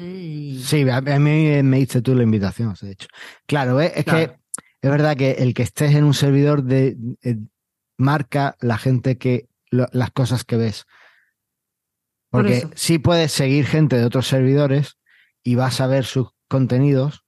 Sí, 0.62 0.88
a 0.88 1.02
mí 1.02 1.62
me 1.62 1.78
hice 1.78 2.00
tú 2.00 2.14
la 2.14 2.22
invitación, 2.22 2.72
de 2.80 2.92
hecho. 2.92 3.08
Claro, 3.44 3.78
es, 3.82 4.02
que 4.06 4.32
es 4.80 4.90
verdad 4.90 5.14
que 5.14 5.32
el 5.32 5.52
que 5.52 5.62
estés 5.62 5.94
en 5.94 6.04
un 6.04 6.14
servidor 6.14 6.62
de, 6.62 6.96
eh, 7.20 7.36
marca 7.98 8.56
la 8.60 8.78
gente 8.78 9.18
que 9.18 9.48
las 9.74 10.10
cosas 10.12 10.44
que 10.44 10.56
ves. 10.56 10.86
Porque 12.30 12.68
sí 12.74 12.98
puedes 12.98 13.32
seguir 13.32 13.66
gente 13.66 13.96
de 13.96 14.04
otros 14.04 14.26
servidores 14.26 14.98
y 15.42 15.54
vas 15.54 15.80
a 15.80 15.86
ver 15.86 16.04
sus 16.04 16.30
contenidos, 16.48 17.24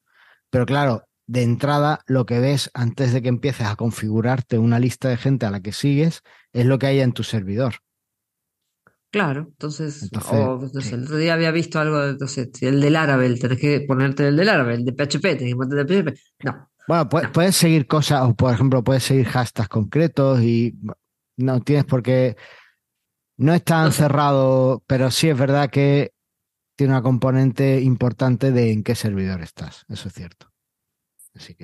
pero 0.50 0.66
claro, 0.66 1.04
de 1.26 1.42
entrada 1.42 2.00
lo 2.06 2.26
que 2.26 2.40
ves 2.40 2.70
antes 2.74 3.12
de 3.12 3.22
que 3.22 3.28
empieces 3.28 3.66
a 3.66 3.76
configurarte 3.76 4.58
una 4.58 4.78
lista 4.78 5.08
de 5.08 5.16
gente 5.16 5.46
a 5.46 5.50
la 5.50 5.60
que 5.60 5.72
sigues 5.72 6.22
es 6.52 6.66
lo 6.66 6.78
que 6.78 6.86
hay 6.86 7.00
en 7.00 7.12
tu 7.12 7.22
servidor. 7.22 7.76
Claro, 9.10 9.46
entonces, 9.48 10.10
el 10.92 11.04
otro 11.04 11.16
día 11.16 11.34
había 11.34 11.50
visto 11.50 11.78
algo, 11.78 12.04
entonces, 12.04 12.50
el 12.60 12.80
del 12.80 12.92
Laravel, 12.92 13.40
tenés 13.40 13.58
que 13.58 13.80
ponerte 13.80 14.28
el 14.28 14.36
del 14.36 14.46
Laravel, 14.46 14.80
el 14.80 14.84
de 14.84 14.92
PHP, 14.92 15.22
tenés 15.22 15.52
que 15.52 15.56
ponerte 15.56 15.80
el 15.80 16.04
de 16.04 16.12
PHP. 16.12 16.18
No. 16.44 16.70
Bueno, 16.88 17.08
puedes, 17.08 17.56
seguir 17.56 17.86
cosas, 17.86 18.22
o 18.22 18.34
por 18.34 18.52
ejemplo, 18.52 18.84
puedes 18.84 19.02
seguir 19.02 19.26
hashtags 19.26 19.68
concretos 19.68 20.40
y 20.40 20.78
no 21.36 21.60
tienes 21.60 21.84
por 21.84 22.02
qué. 22.02 22.36
No 23.36 23.52
es 23.52 23.62
tan 23.62 23.92
cerrado, 23.92 24.82
pero 24.86 25.10
sí 25.10 25.28
es 25.28 25.38
verdad 25.38 25.70
que 25.70 26.12
tiene 26.76 26.92
una 26.92 27.02
componente 27.02 27.80
importante 27.80 28.52
de 28.52 28.72
en 28.72 28.82
qué 28.82 28.94
servidor 28.94 29.42
estás. 29.42 29.84
Eso 29.88 30.08
es 30.08 30.14
cierto. 30.14 30.50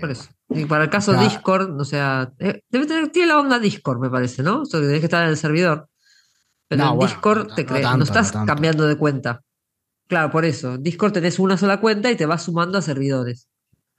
por 0.01 0.11
eso. 0.11 0.31
Y 0.51 0.65
para 0.67 0.85
el 0.85 0.91
caso 0.91 1.15
Discord, 1.15 1.81
o 1.81 1.85
sea, 1.85 2.33
eh, 2.39 2.63
debe 2.69 2.87
tener, 2.87 3.09
tiene 3.11 3.29
la 3.29 3.39
onda 3.39 3.59
Discord, 3.59 4.01
me 4.01 4.11
parece, 4.11 4.43
¿no? 4.43 4.63
O 4.63 4.65
sea, 4.65 4.81
que 4.81 4.87
tienes 4.87 5.01
que 5.01 5.07
estar 5.07 5.25
en 5.25 5.31
el 5.31 5.37
servidor. 5.37 5.89
Pero 6.69 6.93
en 6.93 6.99
Discord 6.99 7.55
te 7.55 7.67
crees, 7.67 7.85
no, 7.97 8.05
estás 8.05 8.33
cambiando 8.33 8.87
de 8.87 8.97
cuenta. 8.97 9.43
Claro, 10.09 10.31
por 10.31 10.45
eso. 10.45 10.77
Discord 10.79 11.13
tenés 11.13 11.39
una 11.39 11.57
sola 11.57 11.81
cuenta 11.81 12.11
y 12.11 12.17
te 12.17 12.27
vas 12.27 12.43
sumando 12.43 12.79
a 12.79 12.83
servidores. 12.83 13.49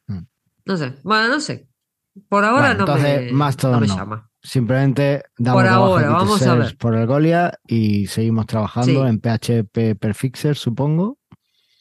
Mm. 0.08 0.20
No 0.66 0.78
sé. 0.78 0.96
Bueno, 1.04 1.28
no 1.28 1.40
sé. 1.40 1.68
Por 2.30 2.44
ahora 2.44 2.76
no, 2.76 2.86
me, 2.98 3.32
no 3.32 3.80
me 3.80 3.88
llama. 3.88 4.30
Simplemente 4.46 5.24
damos 5.38 5.64
por 5.64 5.72
ahora, 5.72 6.10
vamos 6.10 6.42
a 6.46 6.56
ver. 6.56 6.78
por 6.78 6.96
el 6.96 7.08
Golia 7.08 7.58
y 7.66 8.08
seguimos 8.08 8.46
trabajando 8.46 9.08
en 9.08 9.22
PHP 9.22 9.98
Perfixer, 9.98 10.58
supongo. 10.58 11.18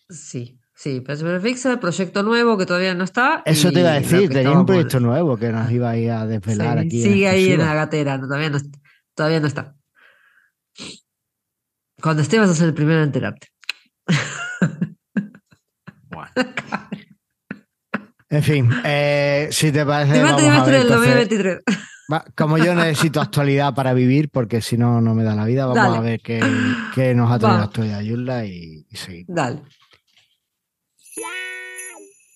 Sí, 0.09 0.61
sí, 0.73 1.01
PHP 1.01 1.23
Perfixer, 1.23 1.81
proyecto 1.81 2.23
nuevo 2.23 2.57
que 2.57 2.65
todavía 2.65 2.95
no 2.95 3.03
está. 3.03 3.43
Eso 3.47 3.73
te 3.73 3.81
iba 3.81 3.91
a 3.91 4.01
decir, 4.01 4.31
tenía 4.31 4.53
un 4.53 4.65
proyecto 4.65 5.01
nuevo 5.01 5.37
que 5.37 5.51
nos 5.51 5.69
iba 5.73 5.91
a 5.91 5.97
ir 5.97 6.13
a 6.13 6.25
desvelar 6.25 6.79
aquí. 6.79 7.03
Sigue 7.03 7.29
ahí 7.29 7.51
en 7.51 7.61
la 7.61 7.75
gatera, 7.75 8.21
todavía, 8.21 8.51
no, 8.51 8.59
todavía 9.17 9.41
no 9.41 9.49
está. 9.49 9.75
Cuando 12.01 12.23
esté 12.23 12.39
vas 12.39 12.51
a 12.51 12.55
ser 12.55 12.69
el 12.69 12.75
primero 12.75 12.99
en 12.99 13.07
enterarte. 13.07 13.49
En 18.33 18.43
fin, 18.43 18.71
eh, 18.85 19.49
si 19.51 19.71
te 19.71 19.85
parece. 19.85 20.23
Vamos 20.23 20.43
a 20.43 20.65
ver, 20.65 20.89
2023. 20.89 21.59
Como 22.37 22.59
yo 22.59 22.75
necesito 22.75 23.21
actualidad 23.21 23.75
para 23.75 23.95
vivir, 23.95 24.29
porque 24.31 24.61
si 24.61 24.77
no, 24.77 25.01
no 25.01 25.15
me 25.15 25.25
da 25.25 25.35
la 25.35 25.45
vida, 25.45 25.67
vamos 25.67 25.99
a 25.99 26.01
ver 26.01 26.21
qué, 26.21 26.41
nos 27.15 27.31
ha 27.31 27.39
traído 27.39 27.59
la 27.59 27.65
actualidad 27.65 28.43
y, 28.45 28.87
y 28.89 28.97
seguimos. 28.97 29.35
Dale. 29.35 29.63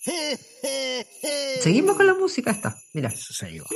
Seguimos 1.61 1.97
con 1.97 2.07
la 2.07 2.15
música 2.15 2.51
esta. 2.51 2.77
Mira. 2.95 3.11
Seguimos. 3.11 3.69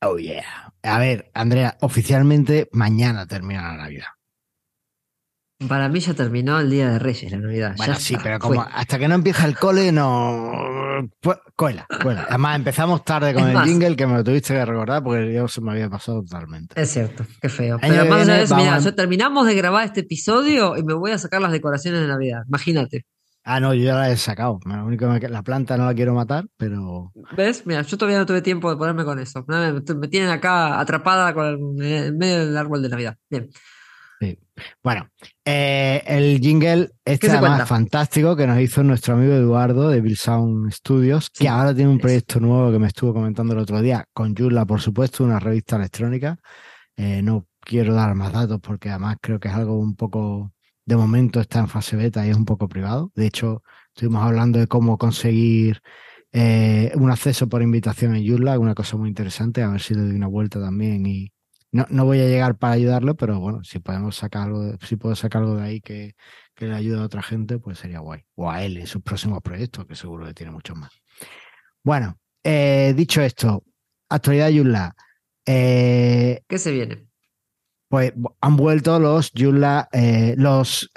Oh, 0.00 0.16
yeah. 0.16 0.72
A 0.82 0.98
ver, 0.98 1.30
Andrea, 1.34 1.76
oficialmente 1.80 2.68
mañana 2.72 3.26
termina 3.26 3.62
la 3.62 3.76
Navidad. 3.76 4.06
Para 5.66 5.88
mí 5.88 5.98
ya 5.98 6.14
terminó 6.14 6.60
el 6.60 6.70
Día 6.70 6.88
de 6.88 6.98
Reyes, 7.00 7.32
la 7.32 7.38
Navidad. 7.38 7.74
Bueno, 7.76 7.96
sí, 7.96 8.16
pero 8.22 8.38
como 8.38 8.62
hasta 8.62 8.96
que 8.96 9.08
no 9.08 9.16
empieza 9.16 9.44
el 9.44 9.56
cole, 9.56 9.90
no. 9.90 10.52
Cuela, 11.56 11.84
cuela. 12.00 12.26
Además, 12.28 12.56
empezamos 12.56 13.04
tarde 13.04 13.34
con 13.34 13.48
el 13.48 13.60
jingle 13.62 13.96
que 13.96 14.06
me 14.06 14.14
lo 14.14 14.22
tuviste 14.22 14.54
que 14.54 14.64
recordar 14.64 15.02
porque 15.02 15.32
yo 15.32 15.48
se 15.48 15.60
me 15.60 15.72
había 15.72 15.90
pasado 15.90 16.22
totalmente. 16.22 16.80
Es 16.80 16.92
cierto, 16.92 17.26
qué 17.40 17.48
feo. 17.48 17.78
Pero 17.80 18.06
más 18.06 18.24
vez, 18.24 18.54
mira, 18.54 18.78
ya 18.78 18.94
terminamos 18.94 19.48
de 19.48 19.54
grabar 19.56 19.84
este 19.84 20.00
episodio 20.00 20.76
y 20.76 20.84
me 20.84 20.94
voy 20.94 21.10
a 21.10 21.18
sacar 21.18 21.42
las 21.42 21.50
decoraciones 21.50 22.02
de 22.02 22.06
Navidad. 22.06 22.42
Imagínate. 22.46 23.04
Ah, 23.50 23.60
no, 23.60 23.72
yo 23.72 23.82
ya 23.82 23.94
la 23.94 24.10
he 24.10 24.16
sacado. 24.18 24.60
Único 24.84 25.06
la 25.06 25.42
planta 25.42 25.78
no 25.78 25.86
la 25.86 25.94
quiero 25.94 26.12
matar, 26.12 26.44
pero. 26.58 27.12
¿Ves? 27.34 27.64
Mira, 27.64 27.80
yo 27.80 27.96
todavía 27.96 28.18
no 28.18 28.26
tuve 28.26 28.42
tiempo 28.42 28.68
de 28.68 28.76
ponerme 28.76 29.06
con 29.06 29.18
eso. 29.18 29.42
Me, 29.48 29.80
tienen 30.08 30.28
acá 30.28 30.78
atrapada 30.78 31.32
con 31.32 31.82
en 31.82 32.18
medio 32.18 32.44
del 32.44 32.54
árbol 32.58 32.82
de 32.82 32.90
Navidad. 32.90 33.16
Bien. 33.30 33.48
Sí. 34.20 34.38
Bueno, 34.82 35.08
eh, 35.46 36.02
el 36.06 36.40
jingle 36.40 36.90
este 37.02 37.30
además 37.30 37.66
fantástico 37.66 38.36
que 38.36 38.46
nos 38.46 38.60
hizo 38.60 38.82
nuestro 38.82 39.14
amigo 39.14 39.32
Eduardo 39.32 39.88
de 39.88 40.02
Bill 40.02 40.18
Sound 40.18 40.70
Studios, 40.70 41.30
que 41.30 41.48
ahora 41.48 41.74
tiene 41.74 41.90
un 41.90 41.98
proyecto 41.98 42.40
nuevo 42.40 42.70
que 42.70 42.78
me 42.78 42.88
estuvo 42.88 43.14
comentando 43.14 43.54
el 43.54 43.60
otro 43.60 43.80
día, 43.80 44.04
con 44.12 44.34
Yula, 44.34 44.66
por 44.66 44.82
supuesto, 44.82 45.24
una 45.24 45.38
revista 45.38 45.76
electrónica. 45.76 46.38
Eh, 46.96 47.22
no 47.22 47.46
quiero 47.60 47.94
dar 47.94 48.14
más 48.14 48.30
datos 48.30 48.60
porque 48.60 48.90
además 48.90 49.16
creo 49.22 49.40
que 49.40 49.48
es 49.48 49.54
algo 49.54 49.78
un 49.78 49.96
poco 49.96 50.52
de 50.88 50.96
momento 50.96 51.38
está 51.38 51.58
en 51.58 51.68
fase 51.68 51.96
beta 51.96 52.26
y 52.26 52.30
es 52.30 52.36
un 52.36 52.46
poco 52.46 52.66
privado. 52.66 53.12
De 53.14 53.26
hecho, 53.26 53.62
estuvimos 53.88 54.24
hablando 54.24 54.58
de 54.58 54.66
cómo 54.66 54.96
conseguir 54.96 55.82
eh, 56.32 56.90
un 56.94 57.10
acceso 57.10 57.46
por 57.46 57.60
invitación 57.60 58.16
en 58.16 58.26
Joomla, 58.26 58.58
una 58.58 58.74
cosa 58.74 58.96
muy 58.96 59.10
interesante, 59.10 59.62
a 59.62 59.68
ver 59.68 59.82
si 59.82 59.92
le 59.92 60.00
doy 60.00 60.14
una 60.14 60.28
vuelta 60.28 60.58
también 60.58 61.04
y 61.04 61.30
no, 61.72 61.84
no 61.90 62.06
voy 62.06 62.20
a 62.20 62.26
llegar 62.26 62.56
para 62.56 62.72
ayudarlo, 62.72 63.16
pero 63.16 63.38
bueno, 63.38 63.62
si 63.64 63.80
podemos 63.80 64.16
sacar 64.16 64.44
algo, 64.44 64.78
si 64.80 64.96
puedo 64.96 65.14
sacar 65.14 65.42
algo 65.42 65.56
de 65.56 65.62
ahí 65.62 65.80
que, 65.82 66.14
le 66.56 66.74
ayude 66.74 66.98
a 66.98 67.04
otra 67.04 67.22
gente, 67.22 67.58
pues 67.58 67.78
sería 67.78 67.98
guay. 68.00 68.22
O 68.34 68.50
a 68.50 68.64
él 68.64 68.78
en 68.78 68.86
sus 68.86 69.02
próximos 69.02 69.42
proyectos, 69.42 69.84
que 69.84 69.94
seguro 69.94 70.24
que 70.24 70.34
tiene 70.34 70.52
muchos 70.52 70.76
más. 70.76 70.90
Bueno, 71.84 72.18
eh, 72.42 72.94
dicho 72.96 73.20
esto, 73.20 73.62
actualidad 74.08 74.50
Joomla. 74.50 74.96
Eh, 75.44 76.40
¿Qué 76.48 76.58
se 76.58 76.72
viene? 76.72 77.07
Pues 77.88 78.12
han 78.40 78.56
vuelto 78.56 78.98
los 78.98 79.32
Joomla, 79.36 79.88
eh, 79.92 80.34
los... 80.36 80.90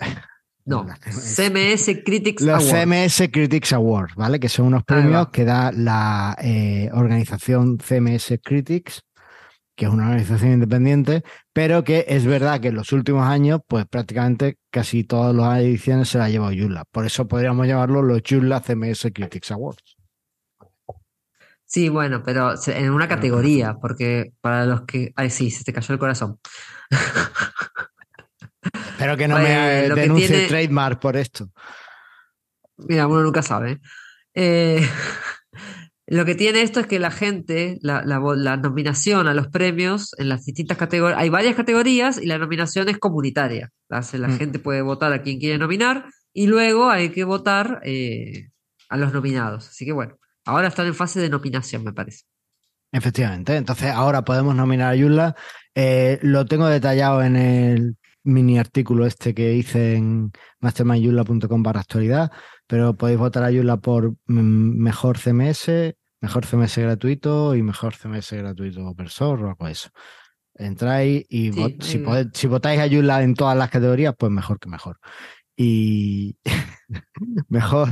No, 0.66 0.86
CMS 1.06 2.04
Critics 2.06 2.44
Awards. 2.44 2.64
Los 2.64 2.72
CMS 2.72 3.30
Critics 3.32 3.74
Awards, 3.74 4.16
¿vale? 4.16 4.40
Que 4.40 4.50
son 4.50 4.68
unos 4.68 4.84
premios 4.84 5.30
que 5.30 5.44
da 5.44 5.72
la 5.72 6.38
eh, 6.42 6.90
organización 6.94 7.78
CMS 7.78 8.40
Critics, 8.44 9.02
que 9.76 9.86
es 9.86 9.92
una 9.92 10.10
organización 10.10 10.52
independiente, 10.54 11.24
pero 11.54 11.84
que 11.84 12.06
es 12.08 12.26
verdad 12.26 12.60
que 12.60 12.68
en 12.68 12.76
los 12.76 12.92
últimos 12.92 13.26
años, 13.26 13.62
pues 13.68 13.86
prácticamente 13.88 14.58
casi 14.70 15.04
todas 15.04 15.36
las 15.36 15.60
ediciones 15.60 16.10
se 16.10 16.20
la 16.20 16.26
ha 16.26 16.30
llevado 16.30 16.54
Joomla. 16.56 16.84
Por 16.92 17.06
eso 17.06 17.28
podríamos 17.28 17.66
llamarlo 17.66 18.04
los 18.04 18.22
Joomla 18.28 18.62
CMS 18.62 19.08
Critics 19.14 19.52
Awards. 19.52 19.91
Sí, 21.72 21.88
bueno, 21.88 22.22
pero 22.22 22.54
en 22.68 22.90
una 22.90 23.08
categoría, 23.08 23.78
porque 23.80 24.34
para 24.42 24.66
los 24.66 24.82
que. 24.82 25.14
Ay, 25.16 25.30
sí, 25.30 25.50
se 25.50 25.64
te 25.64 25.72
cayó 25.72 25.94
el 25.94 26.00
corazón. 26.00 26.38
Espero 28.90 29.16
que 29.16 29.30
no 29.30 29.38
me 29.38 29.90
denuncie 29.96 30.50
trademark 30.50 31.00
por 31.00 31.16
esto. 31.16 31.50
Mira, 32.76 33.08
uno 33.08 33.24
nunca 33.24 33.42
sabe. 33.42 33.80
Eh, 34.34 34.86
lo 36.08 36.26
que 36.26 36.36
tiene 36.36 36.62
esto 36.62 36.82
es 36.82 36.88
que 36.88 37.00
la 37.00 37.10
gente, 37.10 37.80
la, 37.82 38.04
nominación 38.58 39.28
a 39.28 39.34
los 39.34 39.48
premios 39.48 40.14
en 40.18 40.28
las 40.28 40.44
distintas 40.44 40.78
categorías, 40.78 41.22
hay 41.22 41.30
varias 41.30 41.56
categorías 41.56 42.18
y 42.18 42.26
la 42.26 42.38
nominación 42.38 42.90
es 42.90 42.98
comunitaria. 42.98 43.72
La, 43.88 44.02
mm. 44.02 44.38
gente 44.38 44.60
puede 44.60 44.82
votar 44.82 45.14
a 45.14 45.22
quien 45.22 45.40
quiere 45.40 45.58
nominar 45.58 46.04
y 46.34 46.48
luego 46.48 46.90
hay 46.90 47.12
que 47.12 47.24
votar 47.24 47.80
eh, 47.86 48.50
a 48.90 48.98
los 48.98 49.14
nominados. 49.14 49.70
Así 49.70 49.86
que 49.86 49.94
bueno. 49.94 50.18
Ahora 50.46 50.68
están 50.68 50.88
en 50.88 50.96
fase 50.96 51.20
de 51.20 51.30
nominación, 51.30 51.84
me 51.84 51.94
parece. 51.94 52.24
Efectivamente. 52.92 53.56
Entonces, 53.56 53.92
ahora 53.92 54.24
podemos 54.24 54.56
nominar 54.56 54.92
a 54.92 54.96
Yula. 54.96 55.36
Eh, 55.76 56.20
lo 56.22 56.46
tengo 56.46 56.68
detallado 56.68 57.24
en 57.24 57.36
el 57.36 57.98
mini 58.24 58.60
artículo 58.60 59.06
este 59.06 59.34
que 59.34 59.54
hice 59.54 59.96
en 59.96 60.32
mastermindyula.com 60.60 61.64
para 61.64 61.80
actualidad, 61.80 62.32
pero 62.68 62.96
podéis 62.96 63.20
votar 63.20 63.44
a 63.44 63.52
Yula 63.52 63.78
por 63.78 64.16
mejor 64.28 65.18
CMS, 65.18 65.96
mejor 66.20 66.46
CMS 66.46 66.78
gratuito 66.78 67.56
y 67.56 67.64
mejor 67.64 67.96
CMS 67.96 68.34
gratuito 68.34 68.86
operador 68.86 69.44
o 69.44 69.50
algo 69.50 69.66
de 69.66 69.72
eso. 69.72 69.90
Entráis 70.54 71.26
y 71.30 71.52
si, 71.80 72.04
si, 72.34 72.48
votáis 72.48 72.80
a 72.80 72.86
Yula 72.86 73.24
en 73.24 73.34
todas 73.34 73.58
las 73.58 73.70
categorías, 73.70 74.14
pues 74.18 74.32
mejor 74.32 74.60
que 74.60 74.70
mejor 74.70 75.00
y 75.62 76.36
mejor 77.50 77.90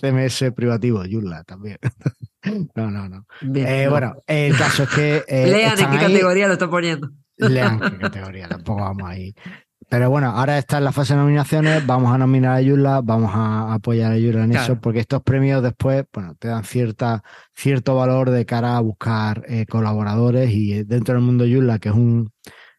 CMS 0.00 0.52
privativo, 0.54 1.04
Yula 1.04 1.44
también. 1.44 1.78
no, 2.74 2.90
no, 2.90 3.08
no. 3.08 3.26
Eh, 3.54 3.86
bueno, 3.88 4.14
el 4.26 4.56
caso 4.56 4.82
es 4.84 4.88
que. 4.90 5.24
Eh, 5.28 5.46
Lean 5.50 5.78
en 5.78 5.90
qué 5.90 5.98
categoría 5.98 6.48
lo 6.48 6.54
está 6.54 6.68
poniendo. 6.68 7.10
Lean 7.36 7.78
qué 7.78 7.98
categoría, 7.98 8.48
tampoco 8.48 8.80
vamos 8.80 9.08
ahí. 9.08 9.34
Pero 9.88 10.08
bueno, 10.08 10.30
ahora 10.30 10.58
está 10.58 10.78
en 10.78 10.84
la 10.84 10.92
fase 10.92 11.12
de 11.12 11.20
nominaciones, 11.20 11.86
vamos 11.86 12.14
a 12.14 12.18
nominar 12.18 12.56
a 12.56 12.62
Yula, 12.62 13.02
vamos 13.02 13.30
a 13.34 13.74
apoyar 13.74 14.12
a 14.12 14.16
Yula 14.16 14.44
en 14.44 14.52
eso, 14.52 14.80
porque 14.80 15.00
estos 15.00 15.22
premios 15.22 15.62
después, 15.62 16.04
bueno, 16.14 16.34
te 16.38 16.48
dan 16.48 16.64
cierta, 16.64 17.22
cierto 17.54 17.94
valor 17.94 18.30
de 18.30 18.46
cara 18.46 18.78
a 18.78 18.80
buscar 18.80 19.44
eh, 19.48 19.66
colaboradores 19.66 20.50
y 20.50 20.84
dentro 20.84 21.14
del 21.14 21.22
mundo 21.22 21.44
Yula, 21.44 21.78
que 21.78 21.90
es 21.90 21.94
un, 21.94 22.32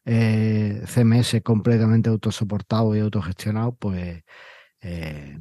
eh, 0.05 0.83
CMS 0.85 1.41
completamente 1.43 2.09
autosoportado 2.09 2.95
y 2.95 2.99
autogestionado, 2.99 3.75
pues 3.75 4.23
eh, 4.81 5.37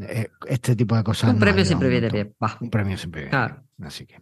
eh, 0.00 0.28
este 0.46 0.76
tipo 0.76 0.96
de 0.96 1.04
cosas. 1.04 1.32
Un 1.32 1.38
premio 1.38 1.64
siempre 1.64 1.88
viene 1.88 2.08
bien. 2.08 2.34
Un 2.60 2.70
premio 2.70 2.96
siempre 2.96 3.22
viene 3.22 3.36
bien. 3.36 3.56
Así 3.82 4.06
que. 4.06 4.20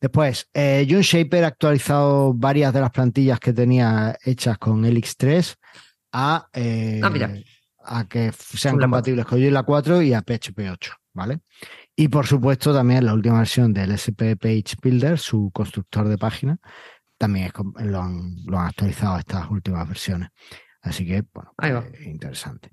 Después, 0.00 0.48
eh, 0.52 0.86
John 0.88 1.00
Shaper 1.00 1.44
ha 1.44 1.48
actualizado 1.48 2.34
varias 2.34 2.72
de 2.72 2.80
las 2.80 2.90
plantillas 2.90 3.38
que 3.38 3.52
tenía 3.52 4.16
hechas 4.24 4.58
con 4.58 4.84
Elix 4.84 5.16
3 5.16 5.56
a, 6.12 6.48
ah, 6.52 7.10
a 7.86 8.08
que 8.08 8.32
sean 8.32 8.78
compatibles 8.78 9.24
con 9.24 9.40
Joomla 9.40 9.62
4 9.62 10.02
y 10.02 10.14
a 10.14 10.22
PHP 10.22 10.70
8, 10.70 10.92
¿vale? 11.12 11.40
Y 11.96 12.08
por 12.08 12.26
supuesto 12.26 12.74
también 12.74 13.04
la 13.04 13.14
última 13.14 13.38
versión 13.38 13.72
del 13.72 13.92
SP 13.94 14.36
Page 14.36 14.76
Builder, 14.82 15.18
su 15.18 15.50
constructor 15.52 16.08
de 16.08 16.18
página, 16.18 16.58
también 17.24 17.50
lo, 17.78 18.02
han, 18.02 18.36
lo 18.44 18.58
han 18.58 18.66
actualizado 18.66 19.18
estas 19.18 19.50
últimas 19.50 19.88
versiones. 19.88 20.28
Así 20.82 21.06
que, 21.06 21.24
bueno, 21.32 21.52
pues, 21.56 22.06
interesante. 22.06 22.70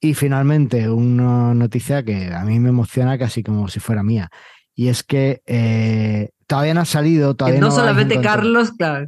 Y 0.00 0.14
finalmente, 0.14 0.90
una 0.90 1.54
noticia 1.54 2.02
que 2.02 2.34
a 2.34 2.42
mí 2.42 2.58
me 2.58 2.70
emociona 2.70 3.16
casi 3.16 3.44
como 3.44 3.68
si 3.68 3.78
fuera 3.78 4.02
mía. 4.02 4.28
Y 4.74 4.88
es 4.88 5.04
que 5.04 5.42
eh, 5.46 6.30
todavía 6.48 6.74
no 6.74 6.80
ha 6.80 6.84
salido. 6.84 7.36
Todavía 7.36 7.60
no, 7.60 7.70
solamente 7.70 8.20
Carlos, 8.20 8.72
claro. 8.72 9.06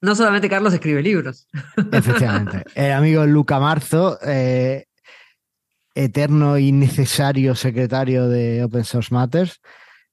No 0.00 0.14
solamente 0.14 0.48
Carlos 0.48 0.72
escribe 0.72 1.02
libros. 1.02 1.48
Efectivamente. 1.90 2.62
El 2.76 2.92
amigo 2.92 3.26
Luca 3.26 3.58
Marzo, 3.58 4.20
eh, 4.24 4.84
eterno 5.96 6.58
y 6.58 6.70
necesario 6.70 7.56
secretario 7.56 8.28
de 8.28 8.62
Open 8.62 8.84
Source 8.84 9.12
Matters, 9.12 9.60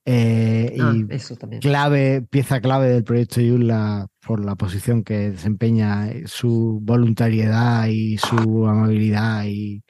eh, 0.06 0.76
ah, 0.80 0.94
y 0.96 1.60
clave, 1.60 2.22
pieza 2.22 2.62
clave 2.62 2.90
del 2.90 3.04
proyecto 3.04 3.42
Yula 3.42 4.08
por 4.26 4.44
la 4.44 4.56
posición 4.56 5.04
que 5.04 5.32
desempeña, 5.32 6.10
su 6.26 6.80
voluntariedad 6.82 7.88
y 7.88 8.18
su 8.18 8.66
amabilidad 8.68 9.44
y, 9.46 9.84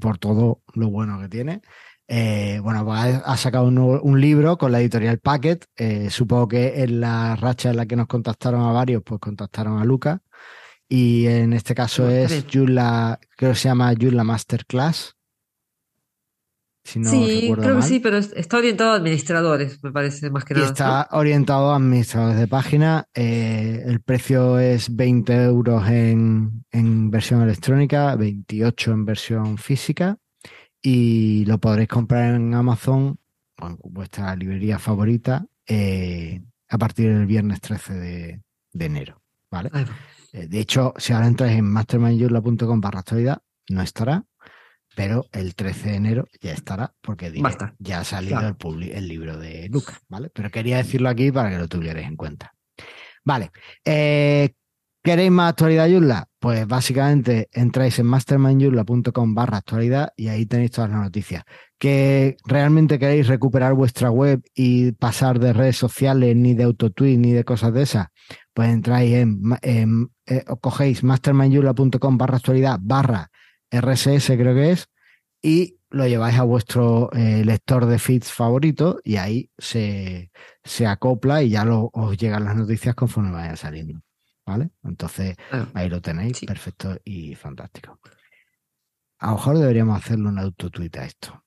por 0.00 0.18
todo 0.18 0.62
lo 0.74 0.90
bueno 0.90 1.20
que 1.20 1.28
tiene. 1.28 1.60
Eh, 2.06 2.60
bueno, 2.62 2.84
pues 2.84 3.20
ha, 3.22 3.36
sacado 3.36 3.66
un, 3.66 4.20
libro 4.20 4.56
con 4.56 4.72
la 4.72 4.80
editorial 4.80 5.18
Packet. 5.18 5.66
Eh, 5.76 6.08
supongo 6.10 6.48
que 6.48 6.82
en 6.82 7.00
la 7.00 7.36
racha 7.36 7.70
en 7.70 7.76
la 7.76 7.86
que 7.86 7.96
nos 7.96 8.06
contactaron 8.06 8.62
a 8.62 8.72
varios, 8.72 9.02
pues 9.04 9.20
contactaron 9.20 9.78
a 9.78 9.84
Luca. 9.84 10.22
Y 10.88 11.26
en 11.26 11.52
este 11.52 11.74
caso 11.74 12.08
es 12.08 12.46
Yula, 12.46 13.18
creo 13.36 13.52
que 13.52 13.58
se 13.58 13.68
llama 13.68 13.92
Yula 13.92 14.24
Masterclass. 14.24 15.17
Sí, 16.92 17.52
creo 17.54 17.76
que 17.76 17.82
sí, 17.82 18.00
pero 18.00 18.18
está 18.18 18.58
orientado 18.58 18.92
a 18.92 18.96
administradores, 18.96 19.82
me 19.82 19.92
parece, 19.92 20.30
más 20.30 20.44
que 20.44 20.54
nada. 20.54 20.66
Está 20.66 21.08
orientado 21.12 21.72
a 21.72 21.76
administradores 21.76 22.38
de 22.38 22.48
página. 22.48 23.06
Eh, 23.14 23.82
el 23.86 24.00
precio 24.00 24.58
es 24.58 24.94
20 24.94 25.44
euros 25.44 25.88
en, 25.88 26.64
en 26.70 27.10
versión 27.10 27.42
electrónica, 27.42 28.14
28 28.16 28.92
en 28.92 29.04
versión 29.04 29.58
física 29.58 30.18
y 30.82 31.44
lo 31.46 31.58
podréis 31.58 31.88
comprar 31.88 32.34
en 32.34 32.54
Amazon, 32.54 33.18
en 33.58 33.78
vuestra 33.84 34.34
librería 34.36 34.78
favorita, 34.78 35.44
eh, 35.66 36.42
a 36.68 36.78
partir 36.78 37.12
del 37.12 37.26
viernes 37.26 37.60
13 37.60 37.94
de, 37.94 38.42
enero. 38.78 39.20
¿vale? 39.50 39.70
Eh, 40.32 40.46
de 40.46 40.60
hecho, 40.60 40.94
si 40.96 41.12
ahora 41.12 41.26
entráis 41.26 41.58
en 41.58 41.64
mastermindyurla.com 41.64 42.80
barra 42.80 43.00
actualidad, 43.00 43.42
no 43.70 43.82
estará, 43.82 44.24
pero 44.98 45.26
el 45.30 45.54
13 45.54 45.90
de 45.90 45.94
enero 45.94 46.28
ya 46.40 46.50
estará, 46.50 46.92
porque 47.00 47.32
ya 47.78 48.00
ha 48.00 48.04
salido 48.04 48.40
el, 48.40 48.82
el, 48.82 49.06
libro 49.06 49.38
de 49.38 49.68
Lucas, 49.68 50.00
¿vale? 50.08 50.28
Pero 50.34 50.50
quería 50.50 50.78
decirlo 50.78 51.08
aquí 51.08 51.30
para 51.30 51.50
que 51.50 51.58
lo 51.58 51.68
tuvierais 51.68 52.08
en 52.08 52.16
cuenta. 52.16 52.52
Vale. 53.24 53.52
Eh, 53.84 54.54
¿Queréis 55.00 55.30
más 55.30 55.50
actualidad 55.50 55.86
Yurla? 55.86 56.26
Pues 56.40 56.66
básicamente 56.66 57.48
entráis 57.52 57.96
en 58.00 58.06
mastermindyurla.com 58.06 59.36
barra 59.36 59.58
actualidad 59.58 60.12
y 60.16 60.26
ahí 60.26 60.46
tenéis 60.46 60.72
todas 60.72 60.90
las 60.90 60.98
noticias. 61.00 61.44
¿Que 61.78 62.36
realmente 62.44 62.98
queréis 62.98 63.28
recuperar 63.28 63.74
vuestra 63.74 64.10
web 64.10 64.42
y 64.52 64.90
pasar 64.90 65.38
de 65.38 65.52
redes 65.52 65.76
sociales, 65.76 66.34
ni 66.34 66.54
de 66.54 66.64
autotweet, 66.64 67.18
ni 67.18 67.30
de 67.30 67.44
cosas 67.44 67.72
de 67.72 67.82
esas? 67.82 68.08
Pues 68.52 68.70
entráis 68.70 69.14
en, 69.14 70.10
eh, 70.26 70.44
cogéis 70.60 71.04
mastermindyurla.com 71.04 72.18
barra 72.18 72.38
actualidad 72.38 72.80
barra 72.82 73.30
RSS 73.70 74.26
creo 74.36 74.54
que 74.54 74.72
es 74.72 74.88
y 75.42 75.78
lo 75.90 76.06
lleváis 76.06 76.38
a 76.38 76.42
vuestro 76.42 77.10
eh, 77.12 77.44
lector 77.44 77.86
de 77.86 77.98
feeds 77.98 78.32
favorito 78.32 79.00
y 79.04 79.16
ahí 79.16 79.50
se, 79.56 80.30
se 80.64 80.86
acopla 80.86 81.42
y 81.42 81.50
ya 81.50 81.64
lo, 81.64 81.90
os 81.92 82.16
llegan 82.16 82.44
las 82.44 82.56
noticias 82.56 82.94
conforme 82.94 83.30
vayan 83.30 83.56
saliendo. 83.56 84.00
¿vale? 84.48 84.70
Entonces 84.82 85.36
ahí 85.74 85.88
lo 85.88 86.00
tenéis, 86.00 86.40
perfecto 86.40 86.96
y 87.04 87.34
fantástico. 87.34 88.00
A 89.18 89.28
lo 89.28 89.32
mejor 89.34 89.58
deberíamos 89.58 89.98
hacerle 89.98 90.28
un 90.28 90.38
autotweet 90.38 90.96
a 90.96 91.04
esto. 91.04 91.44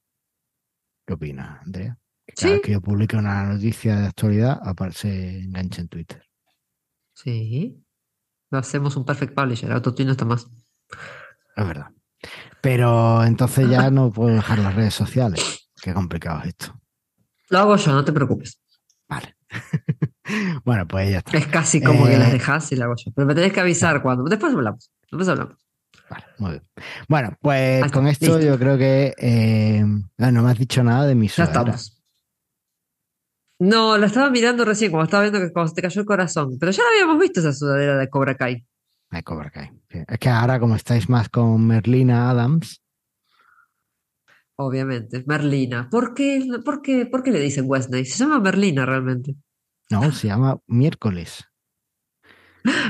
¿Qué 1.05 1.13
opinas, 1.13 1.61
Andrea? 1.65 1.97
Cada 2.35 2.53
vez 2.53 2.61
que 2.61 2.71
yo 2.73 2.81
publique 2.81 3.17
una 3.17 3.43
noticia 3.45 3.95
de 3.95 4.07
actualidad, 4.07 4.59
aparece 4.63 5.39
enganche 5.39 5.81
en 5.81 5.87
Twitter. 5.87 6.23
Sí. 7.13 7.83
Lo 8.51 8.59
hacemos 8.59 8.95
un 8.95 9.05
perfect 9.05 9.33
publisher, 9.33 9.71
autotweet 9.71 10.05
no 10.05 10.11
está 10.11 10.25
más. 10.25 10.47
Es 11.55 11.67
verdad. 11.67 11.87
Pero 12.61 13.23
entonces 13.23 13.69
ya 13.69 13.89
no 13.89 14.11
puedo 14.11 14.35
dejar 14.35 14.59
las 14.59 14.75
redes 14.75 14.93
sociales. 14.93 15.69
Qué 15.81 15.93
complicado 15.93 16.41
es 16.41 16.49
esto. 16.49 16.79
Lo 17.49 17.59
hago 17.59 17.75
yo, 17.75 17.91
no 17.91 18.05
te 18.05 18.13
preocupes. 18.13 18.61
Vale. 19.09 19.35
bueno, 20.63 20.87
pues 20.87 21.11
ya 21.11 21.17
está. 21.17 21.37
Es 21.37 21.47
casi 21.47 21.81
como 21.81 22.05
que 22.05 22.17
las 22.17 22.29
eh, 22.29 22.33
dejas 22.33 22.71
y 22.71 22.75
la 22.75 22.85
hago 22.85 22.95
yo. 22.97 23.11
Pero 23.13 23.27
me 23.27 23.35
tenés 23.35 23.51
que 23.51 23.59
avisar 23.59 24.01
cuando. 24.01 24.23
Después 24.23 24.53
hablamos. 24.53 24.91
Después 25.09 25.27
hablamos. 25.27 25.57
Vale, 26.09 26.25
muy 26.37 26.51
bien. 26.51 26.63
Bueno, 27.07 27.37
pues 27.41 27.91
con 27.91 28.07
esto 28.07 28.39
yo 28.39 28.57
creo 28.59 28.77
que 28.77 29.13
eh, 29.17 29.83
no 29.83 30.43
me 30.43 30.51
has 30.51 30.57
dicho 30.57 30.83
nada 30.83 31.07
de 31.07 31.15
mi 31.15 31.29
suegra. 31.29 31.53
Ya 31.53 31.59
estamos. 31.59 32.01
No, 33.59 33.97
la 33.97 34.07
estaba 34.07 34.29
mirando 34.29 34.65
recién, 34.65 34.89
cuando 34.89 35.05
estaba 35.05 35.21
viendo 35.21 35.39
que 35.39 35.53
cuando 35.53 35.71
te 35.71 35.81
cayó 35.81 36.01
el 36.01 36.07
corazón. 36.07 36.57
Pero 36.59 36.71
ya 36.71 36.83
la 36.83 36.89
habíamos 36.89 37.19
visto 37.19 37.41
esa 37.41 37.53
sudadera 37.53 37.97
de 37.97 38.09
Cobra 38.09 38.35
Kai. 38.35 38.65
De 39.11 39.23
Cobra 39.23 39.49
Kai. 39.49 39.71
Es 39.89 40.19
que 40.19 40.29
ahora, 40.29 40.59
como 40.59 40.75
estáis 40.75 41.09
más 41.09 41.29
con 41.29 41.67
Merlina 41.67 42.29
Adams. 42.29 42.81
Obviamente, 44.55 45.23
Merlina. 45.27 45.89
¿Por 45.89 46.13
qué, 46.13 46.45
por 46.63 46.81
qué, 46.81 47.05
por 47.05 47.23
qué 47.23 47.31
le 47.31 47.39
dicen 47.39 47.65
Wesley? 47.67 48.05
Se 48.05 48.19
llama 48.19 48.39
Merlina 48.39 48.85
realmente. 48.85 49.35
No, 49.89 50.11
se 50.11 50.27
llama 50.27 50.57
miércoles. 50.67 51.43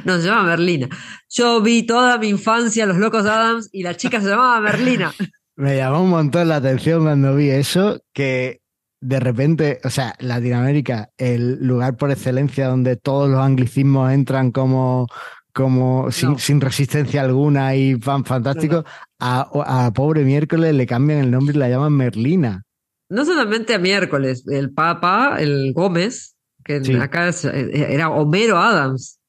No, 0.05 0.17
se 0.17 0.27
llama 0.27 0.43
Merlina. 0.43 0.89
Yo 1.29 1.61
vi 1.61 1.83
toda 1.83 2.17
mi 2.17 2.27
infancia 2.27 2.85
Los 2.85 2.97
Locos 2.97 3.25
Adams 3.25 3.69
y 3.71 3.83
la 3.83 3.95
chica 3.95 4.21
se 4.21 4.29
llamaba 4.29 4.59
Merlina. 4.59 5.11
Me 5.55 5.77
llamó 5.77 6.03
un 6.03 6.09
montón 6.09 6.49
la 6.49 6.57
atención 6.57 7.03
cuando 7.03 7.35
vi 7.35 7.49
eso, 7.49 8.01
que 8.13 8.61
de 8.99 9.19
repente, 9.19 9.79
o 9.83 9.89
sea, 9.89 10.15
Latinoamérica, 10.19 11.09
el 11.17 11.65
lugar 11.65 11.97
por 11.97 12.11
excelencia 12.11 12.67
donde 12.67 12.95
todos 12.95 13.29
los 13.29 13.39
anglicismos 13.39 14.11
entran 14.11 14.51
como, 14.51 15.07
como 15.53 16.11
sin, 16.11 16.61
resistencia 16.61 17.21
alguna 17.21 17.75
y 17.75 17.95
fan 17.95 18.25
fantástico, 18.25 18.83
a, 19.19 19.85
a, 19.85 19.91
pobre 19.93 20.23
miércoles 20.23 20.73
le 20.73 20.85
cambian 20.85 21.19
el 21.19 21.31
nombre 21.31 21.55
y 21.55 21.59
la 21.59 21.69
llaman 21.69 21.93
Merlina. 21.93 22.63
No 23.09 23.25
solamente 23.25 23.73
a 23.73 23.79
miércoles, 23.79 24.45
el 24.47 24.71
Papa, 24.71 25.37
el 25.39 25.73
Gómez, 25.73 26.35
que 26.63 26.81
acá 27.01 27.29
eh, 27.29 27.87
era 27.89 28.09
Homero 28.09 28.57
Adams. 28.57 29.19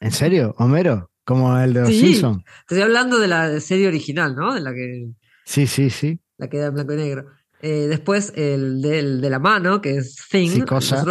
¿En 0.00 0.12
serio? 0.12 0.54
¿Homero? 0.58 1.10
Como 1.24 1.58
el 1.58 1.72
de 1.72 1.80
los 1.80 1.88
sí. 1.88 2.22
Estoy 2.60 2.82
hablando 2.82 3.18
de 3.18 3.28
la 3.28 3.60
serie 3.60 3.88
original, 3.88 4.34
¿no? 4.34 4.54
De 4.54 4.60
la 4.60 4.72
que. 4.72 5.10
Sí, 5.44 5.66
sí, 5.66 5.90
sí. 5.90 6.20
La 6.36 6.48
que 6.48 6.58
era 6.58 6.66
en 6.66 6.74
blanco 6.74 6.92
y 6.94 6.96
negro. 6.96 7.26
Eh, 7.60 7.86
después 7.88 8.32
el 8.36 8.82
de, 8.82 9.30
la 9.30 9.38
mano, 9.38 9.80
que 9.80 9.96
es 9.96 10.16
Thing. 10.30 10.50
Sí, 10.50 10.60
cosa, 10.62 11.02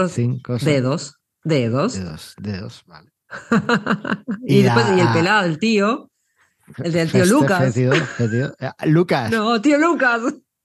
Dedos. 0.62 1.19
Dedos. 1.43 1.93
Dedos, 1.93 2.36
dedos, 2.39 2.84
vale. 2.86 3.12
y, 4.48 4.63
después, 4.63 4.86
y 4.96 5.00
el 5.00 5.08
pelado, 5.10 5.46
el 5.46 5.60
tío. 5.60 6.10
El 6.78 6.91
del 6.91 7.12
tío 7.12 7.26
Lucas. 7.26 7.76
Eh, 7.78 7.89
Lucas. 8.86 9.32
No, 9.32 9.62
tío 9.62 9.78
Lucas. 9.78 10.22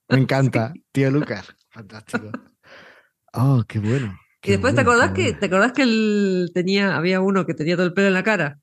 Me 0.09 0.18
encanta, 0.18 0.72
tío 0.92 1.11
Lucas. 1.11 1.54
Fantástico. 1.70 2.31
Oh, 3.33 3.62
qué 3.66 3.78
bueno. 3.78 4.18
Y 4.42 4.52
después, 4.52 4.74
¿te 4.74 4.81
acordás, 4.81 5.11
que, 5.11 5.33
¿te 5.33 5.46
acordás 5.46 5.72
que 5.72 5.83
él 5.83 6.50
tenía, 6.54 6.96
había 6.96 7.20
uno 7.20 7.44
que 7.44 7.54
tenía 7.54 7.76
todo 7.76 7.87
el 7.87 7.92
pelo 7.92 8.09
en 8.09 8.14
la 8.14 8.22
cara? 8.22 8.61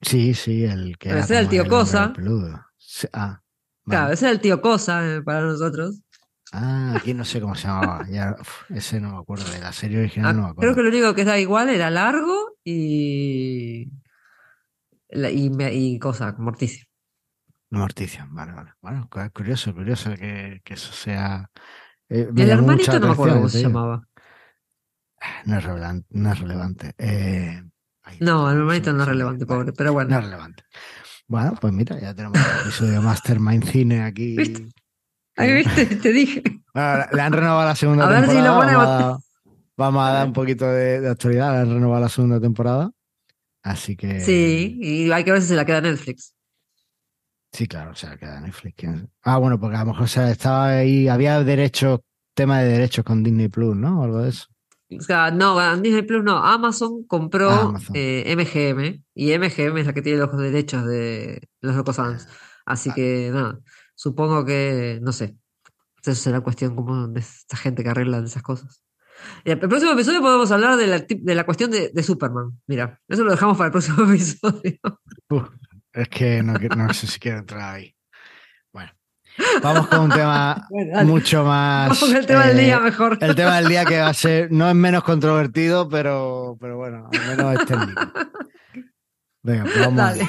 Sí, 0.00 0.34
sí, 0.34 0.64
el 0.64 0.96
que. 0.98 1.10
ese 1.10 1.34
era 1.34 1.40
el 1.40 1.48
tío 1.48 1.66
Cosa. 1.66 2.12
Ah, 3.12 3.42
Claro, 3.84 4.12
ese 4.12 4.24
era 4.26 4.32
el 4.32 4.40
tío 4.40 4.60
Cosa 4.60 5.16
eh, 5.16 5.22
para 5.22 5.42
nosotros. 5.42 6.00
Ah, 6.52 6.94
aquí 6.96 7.12
no 7.12 7.24
sé 7.24 7.40
cómo 7.40 7.54
se 7.54 7.66
llamaba. 7.66 8.06
ese 8.70 9.00
no 9.00 9.12
me 9.12 9.18
acuerdo. 9.18 9.50
De 9.50 9.58
la 9.58 9.72
serie 9.72 9.98
original 9.98 10.30
ah, 10.30 10.32
no 10.32 10.42
me 10.42 10.48
acuerdo. 10.50 10.60
Creo 10.60 10.74
que 10.74 10.82
lo 10.82 10.96
único 10.96 11.14
que 11.14 11.22
estaba 11.22 11.38
igual 11.38 11.68
era 11.68 11.90
largo 11.90 12.56
y. 12.64 13.90
y, 15.10 15.98
cosa, 15.98 16.34
Morticio. 16.38 16.86
Morticio, 17.70 18.26
vale, 18.30 18.52
vale. 18.52 18.72
Bueno, 18.80 19.08
curioso, 19.34 19.74
curioso 19.74 20.14
que, 20.14 20.60
que 20.64 20.74
eso 20.74 20.92
sea. 20.92 21.50
Eh, 22.08 22.28
el 22.34 22.50
hermanito 22.50 22.98
no 23.00 23.08
me 23.08 23.12
acuerdo 23.12 23.36
cómo 23.36 23.48
se 23.48 23.62
llamaba. 23.62 24.02
No 25.44 25.58
es 25.58 25.64
relevante. 25.64 26.06
No, 26.10 26.32
es 26.32 26.38
relevante. 26.38 26.94
Eh, 26.98 27.62
no, 28.20 28.50
el 28.50 28.58
hermanito 28.58 28.92
no 28.92 29.02
es 29.02 29.08
relevante, 29.08 29.46
pobre, 29.46 29.72
pero 29.72 29.92
bueno. 29.92 30.10
No 30.10 30.18
es 30.18 30.24
relevante. 30.24 30.62
Bueno, 31.26 31.54
pues 31.60 31.72
mira, 31.72 31.98
ya 31.98 32.14
tenemos 32.14 32.38
el 32.38 32.60
episodio 32.62 33.02
Mastermind 33.02 33.64
Cine 33.64 34.04
aquí. 34.04 34.36
¿Viste? 34.36 34.68
Ahí 35.36 35.52
viste, 35.52 35.86
te 35.86 36.12
dije. 36.12 36.42
le 36.74 37.22
han 37.22 37.32
renovado 37.32 37.68
la 37.68 37.76
segunda 37.76 38.04
temporada. 38.04 38.18
A 38.18 38.26
ver 38.26 38.36
si 38.36 38.42
lo 38.42 38.56
vamos, 38.56 39.22
vamos, 39.76 40.08
a, 40.08 40.12
dar 40.12 40.26
un 40.26 40.32
poquito 40.32 40.66
de, 40.66 41.08
actualidad. 41.08 41.52
Le 41.52 41.58
han 41.58 41.74
renovado 41.74 42.00
la 42.00 42.08
segunda 42.08 42.40
temporada. 42.40 42.90
Así 43.62 43.96
que. 43.96 44.20
Sí, 44.20 44.78
y 44.80 45.10
hay 45.10 45.24
que 45.24 45.32
ver 45.32 45.42
si 45.42 45.48
se 45.48 45.56
la 45.56 45.64
queda 45.64 45.80
Netflix. 45.80 46.34
Sí, 47.52 47.66
claro, 47.66 47.94
se 47.94 48.06
la 48.06 48.16
queda 48.16 48.40
Netflix. 48.40 48.84
Ah, 49.22 49.38
bueno, 49.38 49.58
porque 49.58 49.76
a 49.76 49.80
lo 49.80 49.92
mejor 49.92 50.08
se 50.08 50.30
estaba 50.30 50.68
ahí, 50.68 51.08
había 51.08 51.42
derechos, 51.42 52.00
tema 52.34 52.60
de 52.60 52.72
derechos 52.72 53.04
con 53.04 53.22
Disney 53.22 53.48
Plus, 53.48 53.76
¿no? 53.76 54.00
O 54.00 54.04
algo 54.04 54.22
de 54.22 54.30
eso. 54.30 54.46
O 54.90 55.00
sea, 55.00 55.30
no, 55.30 55.76
Disney 55.78 56.02
Plus 56.02 56.22
no. 56.22 56.36
Amazon 56.36 57.04
compró 57.06 57.72
MGM 57.72 57.78
ah, 57.78 57.92
eh, 57.94 59.00
y 59.14 59.36
MGM 59.36 59.78
es 59.78 59.86
la 59.86 59.92
que 59.92 60.02
tiene 60.02 60.18
los 60.18 60.36
derechos 60.36 60.86
de 60.86 61.48
los 61.60 61.74
Locos 61.74 61.98
Adams. 61.98 62.28
Así 62.64 62.92
que 62.92 63.30
nada, 63.32 63.60
supongo 63.96 64.44
que, 64.44 65.00
no 65.02 65.10
sé, 65.10 65.36
eso 66.00 66.14
será 66.14 66.40
cuestión 66.40 66.76
como 66.76 67.08
de 67.08 67.18
esta 67.18 67.56
gente 67.56 67.82
que 67.82 67.88
arregla 67.88 68.18
esas 68.18 68.44
cosas. 68.44 68.84
el 69.44 69.58
próximo 69.58 69.90
episodio 69.90 70.20
podemos 70.20 70.52
hablar 70.52 70.76
de 70.76 70.86
la, 70.86 71.00
de 71.00 71.34
la 71.34 71.44
cuestión 71.44 71.72
de, 71.72 71.90
de, 71.92 72.02
Superman. 72.04 72.52
Mira, 72.68 73.00
eso 73.08 73.24
lo 73.24 73.32
dejamos 73.32 73.56
para 73.56 73.66
el 73.66 73.72
próximo 73.72 74.04
episodio. 74.08 74.78
es 75.92 76.08
que 76.08 76.44
no, 76.44 76.52
no 76.52 76.94
sé 76.94 77.08
si 77.08 77.18
quiero 77.18 77.38
entrar 77.38 77.74
ahí. 77.74 77.96
Vamos 79.62 79.86
con 79.88 80.00
un 80.00 80.10
tema 80.10 80.66
mucho 81.04 81.44
más. 81.44 81.88
Vamos 81.88 82.00
con 82.00 82.16
el 82.16 82.26
tema 82.26 82.46
del 82.46 82.58
día 82.58 82.76
eh, 82.76 82.80
mejor. 82.80 83.18
El 83.20 83.34
tema 83.34 83.56
del 83.56 83.68
día 83.68 83.84
que 83.84 84.00
va 84.00 84.08
a 84.08 84.14
ser, 84.14 84.50
no 84.50 84.68
es 84.68 84.74
menos 84.74 85.02
controvertido, 85.04 85.88
pero, 85.88 86.56
pero 86.60 86.76
bueno, 86.76 87.08
al 87.12 87.36
menos 87.36 87.60
es 87.60 87.66
técnico. 87.66 88.00
Venga, 89.42 89.64
pues 89.64 89.80
vamos. 89.80 89.96
Dale. 89.96 90.28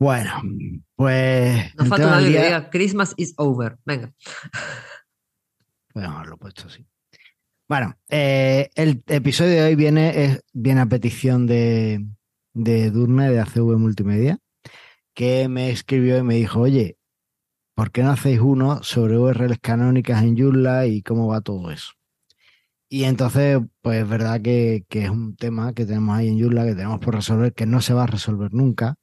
Bueno, 0.00 0.32
pues. 0.96 1.74
Nos 1.76 1.88
falta 1.88 2.06
una 2.06 2.18
día... 2.20 2.40
que 2.40 2.46
diga 2.46 2.70
Christmas 2.70 3.12
is 3.18 3.34
over. 3.36 3.78
Venga. 3.84 4.12
Bueno, 5.92 6.24
lo 6.24 6.36
he 6.36 6.38
puesto 6.38 6.68
así. 6.68 6.86
Bueno, 7.68 7.98
eh, 8.08 8.70
el 8.76 9.02
episodio 9.08 9.54
de 9.54 9.62
hoy 9.64 9.74
viene, 9.74 10.24
es, 10.24 10.40
viene 10.52 10.82
a 10.82 10.86
petición 10.86 11.48
de, 11.48 12.06
de 12.54 12.92
Durne 12.92 13.28
de 13.28 13.40
ACV 13.40 13.76
Multimedia, 13.76 14.38
que 15.14 15.48
me 15.48 15.70
escribió 15.70 16.16
y 16.18 16.22
me 16.22 16.36
dijo, 16.36 16.60
oye, 16.60 16.96
¿por 17.74 17.90
qué 17.90 18.04
no 18.04 18.10
hacéis 18.10 18.38
uno 18.38 18.84
sobre 18.84 19.18
URLs 19.18 19.58
canónicas 19.58 20.22
en 20.22 20.38
Joomla 20.38 20.86
y 20.86 21.02
cómo 21.02 21.26
va 21.26 21.40
todo 21.40 21.72
eso? 21.72 21.90
Y 22.88 23.02
entonces, 23.02 23.58
pues 23.82 24.04
es 24.04 24.08
verdad 24.08 24.40
que, 24.40 24.84
que, 24.88 25.06
es 25.06 25.10
un 25.10 25.34
tema 25.34 25.72
que 25.72 25.86
tenemos 25.86 26.16
ahí 26.16 26.28
en 26.28 26.40
Joomla, 26.40 26.66
que 26.66 26.76
tenemos 26.76 27.00
por 27.00 27.16
resolver, 27.16 27.52
que 27.52 27.66
no 27.66 27.80
se 27.80 27.94
va 27.94 28.04
a 28.04 28.06
resolver 28.06 28.54
nunca, 28.54 28.94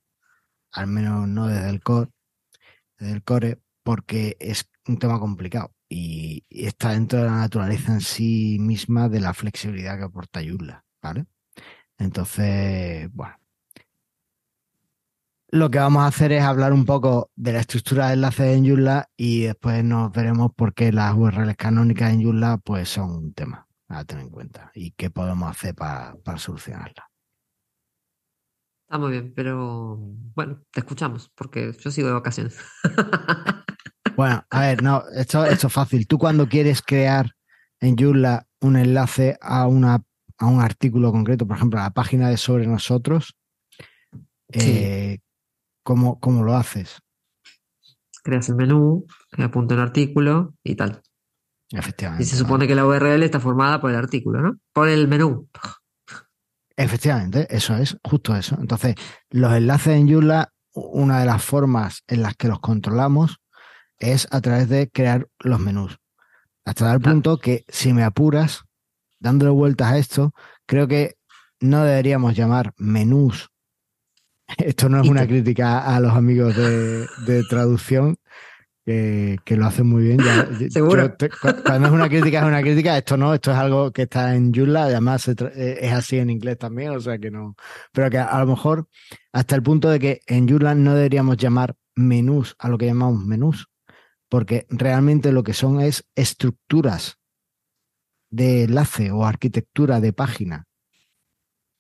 al 0.71 0.87
menos 0.87 1.27
no 1.27 1.47
desde 1.47 1.69
el 1.69 1.81
core, 1.81 2.11
desde 2.97 3.13
el 3.13 3.23
core, 3.23 3.59
porque 3.83 4.37
es 4.39 4.69
un 4.87 4.99
tema 4.99 5.19
complicado 5.19 5.71
y, 5.89 6.45
está 6.49 6.91
dentro 6.91 7.19
de 7.19 7.25
la 7.25 7.37
naturaleza 7.37 7.93
en 7.93 8.01
sí 8.01 8.57
misma 8.59 9.09
de 9.09 9.19
la 9.19 9.33
flexibilidad 9.33 9.97
que 9.97 10.03
aporta 10.05 10.41
Joomla, 10.43 10.83
¿vale? 11.01 11.25
Entonces, 11.97 13.09
bueno. 13.13 13.35
Lo 15.49 15.71
que 15.71 15.79
vamos 15.79 16.03
a 16.03 16.07
hacer 16.07 16.33
es 16.33 16.43
hablar 16.43 16.73
un 16.73 16.85
poco 16.85 17.31
de 17.35 17.53
la 17.53 17.61
estructura 17.61 18.07
de 18.07 18.15
enlaces 18.15 18.57
en 18.57 18.67
Joomla 18.67 19.09
y 19.15 19.43
después 19.43 19.83
nos 19.83 20.11
veremos 20.11 20.51
por 20.53 20.73
qué 20.73 20.91
las 20.91 21.13
URLs 21.15 21.55
canónicas 21.55 22.11
en 22.13 22.23
Joomla 22.23 22.57
pues 22.57 22.89
son 22.89 23.11
un 23.11 23.33
tema 23.33 23.67
a 23.87 24.03
tener 24.03 24.25
en 24.25 24.29
cuenta 24.29 24.71
y 24.75 24.91
qué 24.91 25.09
podemos 25.09 25.49
hacer 25.49 25.73
para, 25.73 26.15
para 26.23 26.37
solucionarla. 26.37 27.06
Está 28.87 28.99
muy 28.99 29.11
bien, 29.11 29.33
pero 29.35 29.97
bueno, 30.33 30.63
te 30.71 30.79
escuchamos 30.79 31.29
porque 31.35 31.73
yo 31.77 31.91
sigo 31.91 32.07
de 32.07 32.13
vacaciones. 32.13 32.57
Bueno, 34.15 34.43
a 34.49 34.61
ver, 34.61 34.81
no, 34.81 35.03
esto, 35.15 35.45
esto 35.45 35.67
es 35.67 35.73
fácil. 35.73 36.07
Tú 36.07 36.17
cuando 36.17 36.49
quieres 36.49 36.81
crear 36.81 37.35
en 37.79 37.95
Joomla 37.95 38.47
un 38.61 38.75
enlace 38.75 39.37
a, 39.41 39.67
una, 39.67 40.03
a 40.39 40.45
un 40.47 40.59
artículo 40.59 41.11
concreto, 41.11 41.45
por 41.45 41.55
ejemplo, 41.55 41.79
a 41.79 41.83
la 41.83 41.91
página 41.91 42.27
de 42.27 42.37
sobre 42.37 42.65
nosotros, 42.65 43.37
eh, 44.51 45.19
¿cómo, 45.83 46.17
lo 46.43 46.55
haces? 46.55 46.99
Creas 48.23 48.49
el 48.49 48.55
menú, 48.55 49.05
apunta 49.33 49.75
el 49.75 49.81
artículo 49.81 50.55
y 50.63 50.73
tal. 50.73 51.03
Efectivamente. 51.69 52.23
Y 52.23 52.25
se 52.25 52.37
supone 52.37 52.65
que 52.65 52.73
la 52.73 52.87
URL 52.87 53.21
está 53.21 53.39
formada 53.39 53.79
por 53.79 53.91
el 53.91 53.97
artículo, 53.97 54.41
¿no? 54.41 54.57
Por 54.73 54.89
el 54.89 55.07
menú. 55.07 55.47
Efectivamente, 56.77 57.47
eso 57.49 57.75
es, 57.75 57.97
justo 58.03 58.35
eso. 58.35 58.55
Entonces, 58.59 58.95
los 59.31 59.51
enlaces 59.53 59.95
en 59.95 60.07
Joomla, 60.07 60.53
una 60.73 61.19
de 61.19 61.25
las 61.25 61.43
formas 61.43 62.03
en 62.07 62.21
las 62.21 62.35
que 62.35 62.47
los 62.47 62.59
controlamos 62.59 63.39
es 63.97 64.27
a 64.29 64.41
través 64.41 64.69
de 64.69 64.89
crear 64.89 65.27
los 65.39 65.59
menús. 65.59 65.97
Hasta 66.65 66.93
el 66.93 67.01
punto 67.01 67.39
que 67.39 67.65
si 67.67 67.93
me 67.93 68.03
apuras, 68.03 68.63
dándole 69.19 69.51
vueltas 69.51 69.91
a 69.91 69.97
esto, 69.97 70.33
creo 70.67 70.87
que 70.87 71.15
no 71.59 71.83
deberíamos 71.83 72.35
llamar 72.35 72.73
menús. 72.77 73.49
Esto 74.57 74.87
no 74.87 75.01
es 75.01 75.09
una 75.09 75.25
crítica 75.25 75.79
a 75.79 75.99
los 75.99 76.13
amigos 76.13 76.55
de, 76.55 77.43
traducción, 77.49 78.17
que, 78.87 79.57
lo 79.57 79.65
hacen 79.65 79.87
muy 79.87 80.03
bien. 80.03 80.19
Seguro. 80.71 81.13
cuando 81.65 81.87
es 81.87 81.93
una 81.93 82.07
crítica, 82.07 82.39
es 82.39 82.45
una 82.45 82.61
crítica. 82.61 82.97
Esto 82.97 83.17
no, 83.17 83.33
esto 83.33 83.51
es 83.51 83.57
algo 83.57 83.91
que 83.91 84.03
está 84.03 84.33
en 84.33 84.53
Joomla, 84.53 84.85
además 84.85 85.27
eh, 85.27 85.77
es 85.81 85.91
así 85.91 86.17
en 86.17 86.29
inglés 86.29 86.57
también, 86.57 86.91
o 86.91 86.99
sea 87.01 87.17
que 87.17 87.29
no. 87.29 87.55
Pero 87.91 88.09
que 88.09 88.17
a 88.17 88.39
lo 88.39 88.47
mejor 88.47 88.87
hasta 89.33 89.55
el 89.55 89.63
punto 89.63 89.89
de 89.89 89.99
que 89.99 90.21
en 90.25 90.47
Joomla 90.47 90.73
no 90.73 90.95
deberíamos 90.95 91.35
llamar 91.35 91.75
menús 91.95 92.55
a 92.59 92.69
lo 92.69 92.77
que 92.77 92.85
llamamos 92.85 93.25
menús, 93.25 93.67
porque 94.29 94.65
realmente 94.69 95.33
lo 95.33 95.43
que 95.43 95.53
son 95.53 95.81
es 95.81 96.05
estructuras 96.15 97.17
de 98.29 98.63
enlace 98.63 99.11
o 99.11 99.25
arquitectura 99.25 99.99
de 99.99 100.13
página. 100.13 100.65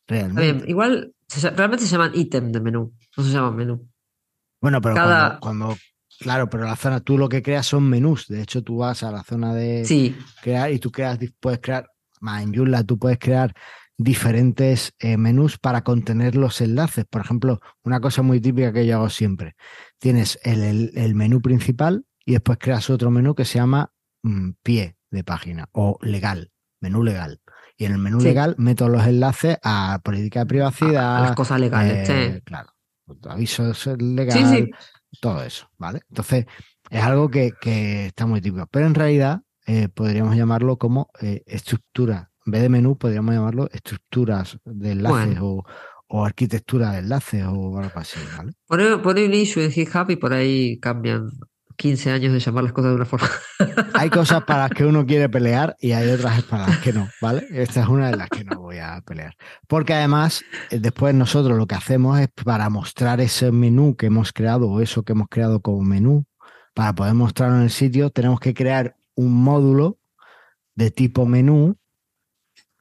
Realmente. 0.09 0.69
igual 0.69 1.13
realmente 1.55 1.85
se 1.85 1.91
llaman 1.91 2.11
ítem 2.13 2.51
de 2.51 2.59
menú, 2.59 2.93
no 3.15 3.23
se 3.23 3.31
llaman 3.31 3.55
menú. 3.55 3.89
Bueno, 4.61 4.81
pero 4.81 4.95
cuando, 5.39 5.77
claro, 6.19 6.49
pero 6.49 6.65
la 6.65 6.75
zona, 6.75 6.99
tú 6.99 7.17
lo 7.17 7.29
que 7.29 7.41
creas 7.41 7.65
son 7.65 7.89
menús. 7.89 8.27
De 8.27 8.41
hecho, 8.41 8.63
tú 8.63 8.77
vas 8.77 9.03
a 9.03 9.11
la 9.11 9.23
zona 9.23 9.53
de 9.53 10.13
crear 10.41 10.71
y 10.71 10.79
tú 10.79 10.91
creas, 10.91 11.19
puedes 11.39 11.59
crear, 11.59 11.89
más 12.19 12.43
en 12.43 12.53
Joomla 12.53 12.83
tú 12.83 12.97
puedes 12.97 13.19
crear 13.19 13.53
diferentes 13.99 14.93
eh, 14.99 15.17
menús 15.17 15.57
para 15.57 15.83
contener 15.83 16.35
los 16.35 16.61
enlaces. 16.61 17.05
Por 17.05 17.21
ejemplo, 17.21 17.59
una 17.83 17.99
cosa 17.99 18.21
muy 18.21 18.39
típica 18.39 18.71
que 18.71 18.85
yo 18.85 18.97
hago 18.97 19.09
siempre. 19.09 19.55
Tienes 19.99 20.39
el 20.43 21.15
menú 21.15 21.41
principal, 21.41 22.05
y 22.27 22.33
después 22.33 22.57
creas 22.59 22.89
otro 22.89 23.09
menú 23.09 23.33
que 23.33 23.45
se 23.45 23.57
llama 23.57 23.89
mm, 24.21 24.49
pie 24.61 24.97
de 25.09 25.23
página 25.23 25.69
o 25.71 25.97
legal, 26.01 26.51
menú 26.81 27.01
legal. 27.01 27.39
Y 27.77 27.85
en 27.85 27.93
el 27.93 27.99
menú 27.99 28.19
legal 28.19 28.53
meto 28.57 28.89
los 28.89 29.07
enlaces 29.07 29.57
a 29.63 30.01
política 30.03 30.41
de 30.41 30.45
privacidad. 30.45 31.17
A, 31.17 31.21
las 31.21 31.35
cosas 31.35 31.61
legales, 31.61 32.09
eh, 32.09 32.41
Claro. 32.43 32.73
Avisos 33.29 33.87
legales, 33.97 34.67
todo 35.19 35.43
eso, 35.43 35.69
¿vale? 35.77 36.01
Entonces, 36.09 36.45
es 36.89 37.03
algo 37.03 37.29
que, 37.29 37.53
está 38.05 38.25
muy 38.25 38.41
típico. 38.41 38.67
Pero 38.71 38.87
en 38.87 38.95
realidad 38.95 39.41
eh, 39.65 39.89
podríamos 39.89 40.35
llamarlo 40.35 40.77
como 40.77 41.09
eh, 41.21 41.43
estructura. 41.45 42.31
En 42.45 42.51
vez 42.51 42.61
de 42.61 42.69
menú, 42.69 42.97
podríamos 42.97 43.33
llamarlo 43.33 43.69
estructuras 43.71 44.57
de 44.63 44.91
enlaces 44.91 45.37
o, 45.41 45.63
arquitectura 46.25 46.93
de 46.93 46.99
enlaces 46.99 47.43
o 47.45 47.77
algo 47.77 47.91
así, 47.95 48.19
¿vale? 48.37 48.53
Pone, 48.67 49.25
un 49.25 49.33
issue 49.33 49.63
en 49.63 49.71
GitHub 49.71 50.09
y 50.09 50.15
por 50.15 50.31
ahí 50.31 50.79
cambian 50.79 51.31
15 51.77 52.11
años 52.11 52.33
de 52.33 52.39
llamar 52.39 52.63
las 52.63 52.73
cosas 52.73 52.91
de 52.91 52.95
una 52.95 53.05
forma. 53.05 53.29
Hay 53.93 54.09
cosas 54.09 54.43
para 54.43 54.63
las 54.63 54.71
que 54.71 54.85
uno 54.85 55.05
quiere 55.05 55.29
pelear 55.29 55.77
y 55.79 55.91
hay 55.91 56.09
otras 56.09 56.43
para 56.43 56.67
las 56.67 56.79
que 56.79 56.91
no, 56.91 57.07
¿vale? 57.21 57.47
Esta 57.51 57.81
es 57.81 57.87
una 57.87 58.09
de 58.09 58.17
las 58.17 58.29
que 58.29 58.43
no 58.43 58.59
voy 58.59 58.79
a 58.79 59.01
pelear. 59.01 59.35
Porque 59.67 59.93
además, 59.93 60.43
eh, 60.71 60.79
después 60.79 61.13
nosotros 61.13 61.57
lo 61.57 61.67
que 61.67 61.75
hacemos 61.75 62.19
es 62.19 62.29
para 62.43 62.69
mostrar 62.69 63.21
ese 63.21 63.51
menú 63.51 63.95
que 63.95 64.07
hemos 64.07 64.33
creado 64.33 64.69
o 64.69 64.81
eso 64.81 65.03
que 65.03 65.13
hemos 65.13 65.29
creado 65.29 65.61
como 65.61 65.81
menú, 65.81 66.25
para 66.73 66.93
poder 66.93 67.13
mostrarlo 67.13 67.57
en 67.57 67.63
el 67.63 67.69
sitio, 67.69 68.09
tenemos 68.09 68.39
que 68.39 68.53
crear 68.53 68.97
un 69.15 69.33
módulo 69.33 69.99
de 70.75 70.91
tipo 70.91 71.25
menú. 71.25 71.77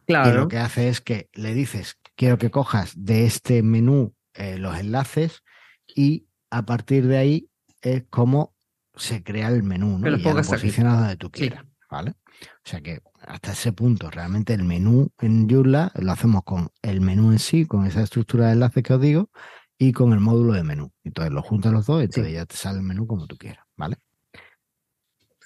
Claro. 0.07 0.31
Y 0.31 0.35
lo 0.35 0.49
que 0.49 0.59
hace 0.59 0.89
es 0.89 1.01
que 1.01 1.29
le 1.35 1.55
dices, 1.55 1.99
quiero 2.15 2.39
que 2.39 2.51
cojas 2.51 2.93
de 2.97 3.27
este 3.27 3.63
menú 3.63 4.15
eh, 4.35 4.59
los 4.59 4.79
enlaces 4.79 5.43
y 5.87 6.27
a 6.51 6.65
partir 6.65 7.07
de 7.07 7.19
ahí 7.19 7.51
es 7.83 8.05
como 8.11 8.56
se 8.97 9.23
crea 9.23 9.49
el 9.49 9.63
menú, 9.63 9.99
¿no? 9.99 10.09
y 10.09 10.23
lo 10.23 10.43
posicionas 10.43 10.99
donde 10.99 11.17
tú 11.17 11.31
quieras, 11.31 11.65
¿vale? 11.91 12.13
O 12.13 12.69
sea 12.69 12.81
que 12.81 13.03
hasta 13.21 13.53
ese 13.53 13.73
punto, 13.73 14.11
realmente 14.11 14.55
el 14.55 14.65
menú 14.65 15.11
en 15.21 15.49
Joomla 15.49 15.93
lo 15.95 16.13
hacemos 16.13 16.43
con 16.45 16.69
el 16.83 17.01
menú 17.01 17.33
en 17.33 17.39
sí, 17.39 17.67
con 17.67 17.87
esa 17.87 18.03
estructura 18.03 18.47
de 18.47 18.53
enlace 18.53 18.83
que 18.83 18.95
os 18.95 19.01
digo, 19.01 19.31
y 19.79 19.93
con 19.93 20.13
el 20.13 20.21
módulo 20.21 20.53
de 20.55 20.63
menú. 20.63 20.93
Entonces 21.05 21.33
lo 21.33 21.43
juntas 21.43 21.73
los 21.73 21.87
dos 21.87 22.01
y 22.01 22.05
entonces 22.05 22.33
ya 22.33 22.47
te 22.47 22.57
sale 22.57 22.79
el 22.79 22.85
menú 22.85 23.07
como 23.07 23.27
tú 23.27 23.37
quieras, 23.37 23.65
¿vale? 23.77 23.97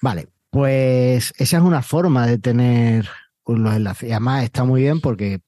Vale, 0.03 0.29
pues 0.51 1.33
esa 1.37 1.59
es 1.59 1.63
una 1.63 1.83
forma 1.83 2.27
de 2.27 2.39
tener 2.39 3.09
los 3.47 3.75
enlaces. 3.75 4.09
Y 4.09 4.13
además 4.13 4.45
está 4.45 4.65
muy 4.65 4.83
bien 4.83 5.01
porque 5.01 5.41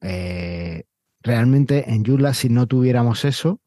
eh, 0.00 0.84
realmente 1.22 1.90
en 1.90 2.04
Joomla, 2.04 2.34
si 2.34 2.48
no 2.48 2.66
tuviéramos 2.66 3.24
eso, 3.24 3.60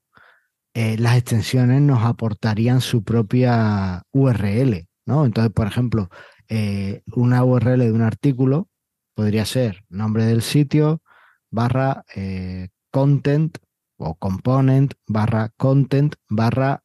eh, 0.74 0.98
las 0.98 1.18
extensiones 1.18 1.82
nos 1.82 2.04
aportarían 2.04 2.82
su 2.82 3.04
propia 3.04 4.04
URL, 4.12 4.88
¿no? 5.06 5.26
Entonces, 5.26 5.54
por 5.54 5.68
ejemplo, 5.68 6.10
eh, 6.48 7.04
una 7.16 7.44
URL 7.44 7.80
de 7.80 7.92
un 7.92 8.02
artículo 8.02 8.70
podría 9.14 9.46
ser 9.46 9.84
nombre 9.90 10.26
del 10.26 10.42
sitio 10.42 11.04
barra 11.52 12.04
eh, 12.16 12.70
content 12.90 13.58
o 13.98 14.16
component 14.16 14.94
barra 15.08 15.50
content 15.56 16.16
barra 16.28 16.84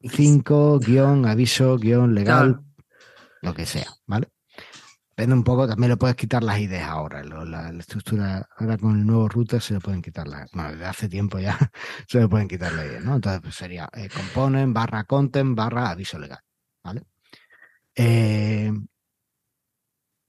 5 0.00 0.78
guion 0.80 1.26
aviso 1.26 1.78
guion 1.78 2.14
legal, 2.14 2.60
lo 3.40 3.54
que 3.54 3.64
sea, 3.66 3.88
¿vale? 4.06 4.28
Depende 5.18 5.34
un 5.34 5.42
poco, 5.42 5.66
también 5.66 5.90
le 5.90 5.96
puedes 5.96 6.14
quitar 6.14 6.44
las 6.44 6.60
ideas 6.60 6.88
ahora. 6.88 7.24
la, 7.24 7.70
estructura, 7.70 8.48
ahora 8.56 8.78
con 8.78 8.96
el 8.96 9.04
nuevo 9.04 9.28
router 9.28 9.60
se 9.60 9.74
le 9.74 9.80
pueden 9.80 10.00
quitar 10.00 10.28
las. 10.28 10.48
Bueno, 10.52 10.70
desde 10.70 10.84
hace 10.84 11.08
tiempo 11.08 11.40
ya 11.40 11.58
se 12.06 12.20
le 12.20 12.28
pueden 12.28 12.46
quitar 12.46 12.72
las 12.72 12.86
ideas, 12.86 13.04
¿no? 13.04 13.16
Entonces 13.16 13.40
pues, 13.42 13.56
sería 13.56 13.90
eh, 13.94 14.08
component 14.14 14.72
barra 14.72 15.02
content 15.02 15.56
barra 15.56 15.90
aviso 15.90 16.20
legal, 16.20 16.38
¿vale? 16.84 17.02
Eh, 17.96 18.70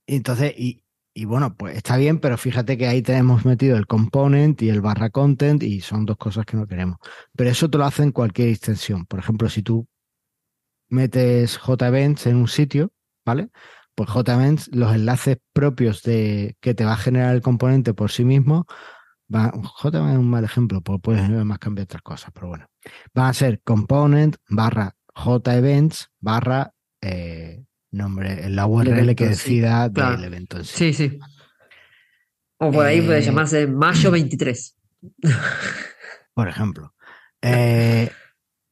entonces, 0.08 0.56
y, 0.58 0.84
y 1.14 1.26
bueno, 1.26 1.56
pues 1.56 1.78
está 1.78 1.96
bien, 1.96 2.18
pero 2.18 2.36
fíjate 2.36 2.76
que 2.76 2.88
ahí 2.88 3.04
tenemos 3.04 3.46
metido 3.46 3.78
el 3.78 3.86
component 3.86 4.60
y 4.64 4.70
el 4.70 4.82
barra 4.82 5.12
content 5.12 5.62
y 5.62 5.82
son 5.82 6.08
dos 6.08 6.18
cosas 6.18 6.48
que 6.48 6.58
no 6.58 6.66
queremos. 6.66 6.98
Pero 7.36 7.52
eso 7.52 7.70
te 7.70 7.78
lo 7.78 7.86
hace 7.86 8.02
en 8.02 8.12
cualquier 8.12 8.50
extensión. 8.50 9.06
Por 9.06 9.20
ejemplo, 9.20 9.50
si 9.50 9.62
tú 9.62 9.88
metes 10.88 11.60
JEvents 11.60 12.26
en 12.26 12.38
un 12.38 12.48
sitio, 12.48 12.92
¿vale? 13.24 13.50
Pues 14.06 14.10
JEvents, 14.12 14.70
los 14.74 14.96
enlaces 14.96 15.40
propios 15.52 16.04
de 16.04 16.56
que 16.62 16.74
te 16.74 16.86
va 16.86 16.94
a 16.94 16.98
generar 16.98 17.36
el 17.36 17.42
componente 17.42 17.94
por 17.94 18.12
sí 18.12 18.24
mismo, 18.24 18.66
Va, 19.34 19.52
JVM 19.52 20.12
es 20.12 20.18
un 20.18 20.30
mal 20.30 20.44
ejemplo, 20.46 20.82
porque 20.82 21.02
puedes 21.02 21.30
más 21.30 21.60
cambiar 21.60 21.84
otras 21.84 22.02
cosas, 22.02 22.32
pero 22.34 22.48
bueno. 22.48 22.66
Va 23.16 23.28
a 23.28 23.34
ser 23.34 23.62
component 23.62 24.38
barra 24.48 24.96
JEvents 25.14 26.10
barra 26.20 26.74
eh, 27.02 27.66
nombre, 27.92 28.50
la 28.50 28.66
URL 28.66 29.14
que 29.16 29.28
decida 29.28 29.90
del 29.90 30.24
evento 30.24 30.64
sí. 30.64 30.94
Sí, 30.94 31.10
sí. 31.10 31.20
O 32.58 32.72
por 32.72 32.86
ahí 32.86 33.02
puede 33.02 33.20
eh, 33.20 33.24
llamarse 33.24 33.68
mayo 33.68 34.12
23. 34.12 34.78
Por 36.34 36.48
ejemplo. 36.48 36.96
Eh, 37.42 38.10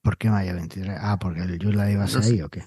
¿Por 0.01 0.17
qué 0.17 0.29
mayo 0.29 0.55
23? 0.55 0.97
Ah, 1.01 1.19
porque 1.19 1.41
el 1.41 1.59
Joomla 1.61 1.91
iba 1.91 2.05
a 2.05 2.07
ser 2.07 2.23
ahí 2.23 2.41
o 2.41 2.49
qué. 2.49 2.65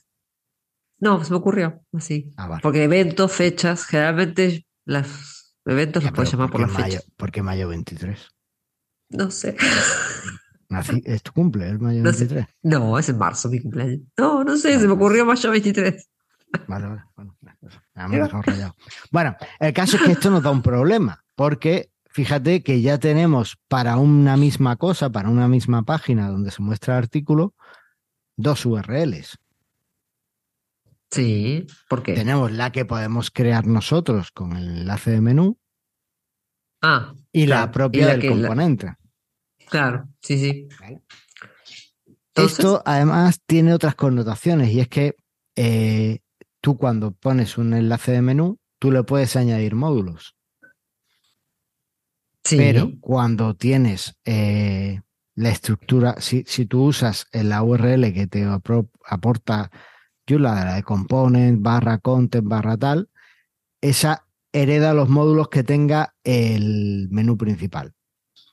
No, 1.01 1.24
se 1.24 1.30
me 1.30 1.38
ocurrió 1.38 1.82
así. 1.94 2.32
Ah, 2.36 2.59
porque 2.62 2.84
eventos, 2.84 3.32
fechas, 3.32 3.86
generalmente 3.86 4.66
los 4.84 5.57
eventos 5.64 6.05
los 6.05 6.12
puedes 6.12 6.32
llamar 6.32 6.51
por 6.51 6.61
la 6.61 6.68
fecha. 6.68 7.01
¿Por 7.16 7.32
qué 7.32 7.42
mayo 7.42 7.68
23? 7.68 8.28
No 9.11 9.30
sé. 9.30 9.57
¿Es 11.05 11.22
tu 11.22 11.32
cumple, 11.32 11.68
el 11.68 11.80
mayo 11.80 12.03
23? 12.05 12.46
No, 12.62 12.98
es 12.98 13.09
en 13.09 13.18
marzo 13.18 13.48
mi 13.48 13.61
cumpleaños. 13.61 14.01
No, 14.16 14.44
no 14.44 14.57
sé, 14.57 14.78
se 14.78 14.86
me 14.86 14.92
ocurrió 14.92 15.24
mayo 15.24 15.51
23. 15.51 16.09
Vale, 16.66 16.86
vale. 16.86 17.03
Bueno, 17.16 17.36
me 17.42 18.42
rayado. 18.42 18.76
Bueno, 19.11 19.36
el 19.59 19.72
caso 19.72 19.96
es 19.96 20.03
que 20.03 20.12
esto 20.12 20.30
nos 20.30 20.42
da 20.42 20.51
un 20.51 20.62
problema, 20.62 21.24
porque 21.34 21.90
fíjate 22.07 22.62
que 22.62 22.82
ya 22.82 22.98
tenemos 22.98 23.57
para 23.68 23.96
una 23.96 24.36
misma 24.36 24.76
cosa, 24.76 25.11
para 25.11 25.28
una 25.28 25.48
misma 25.48 25.84
página 25.84 26.28
donde 26.28 26.51
se 26.51 26.62
muestra 26.62 26.94
el 26.94 27.05
artículo, 27.05 27.55
dos 28.36 28.66
URLs. 28.66 29.38
Sí, 31.11 31.66
¿por 31.88 32.02
qué? 32.02 32.14
Tenemos 32.14 32.52
la 32.52 32.70
que 32.70 32.84
podemos 32.84 33.30
crear 33.30 33.66
nosotros 33.66 34.30
con 34.30 34.56
el 34.56 34.78
enlace 34.78 35.11
de 35.11 35.20
menú. 35.20 35.58
Ah. 36.82 37.14
Y 37.32 37.46
la 37.46 37.70
propia 37.70 38.16
del 38.16 38.28
componente. 38.28 38.94
Claro, 39.68 40.08
sí, 40.20 40.38
sí. 40.38 40.68
Esto 42.34 42.82
además 42.84 43.40
tiene 43.44 43.74
otras 43.74 43.94
connotaciones 43.94 44.70
y 44.70 44.80
es 44.80 44.88
que 44.88 45.16
eh, 45.56 46.20
tú 46.61 46.76
cuando 46.76 47.12
pones 47.12 47.58
un 47.58 47.74
enlace 47.74 48.12
de 48.12 48.22
menú, 48.22 48.58
tú 48.78 48.90
le 48.90 49.02
puedes 49.02 49.36
añadir 49.36 49.74
módulos. 49.74 50.36
Sí. 52.44 52.56
Pero 52.56 52.92
cuando 53.00 53.54
tienes 53.54 54.16
eh, 54.24 55.02
la 55.34 55.50
estructura, 55.50 56.16
si, 56.20 56.44
si, 56.46 56.66
tú 56.66 56.84
usas 56.84 57.26
la 57.32 57.62
URL 57.62 58.12
que 58.14 58.26
te 58.26 58.44
aporta 58.44 59.70
la 60.39 60.74
de 60.74 60.83
component, 60.83 61.62
barra 61.62 61.99
content, 61.99 62.47
barra 62.47 62.76
tal, 62.76 63.09
esa 63.81 64.26
hereda 64.53 64.95
los 64.95 65.09
módulos 65.09 65.49
que 65.49 65.64
tenga 65.64 66.14
el 66.24 67.09
menú 67.11 67.37
principal. 67.37 67.95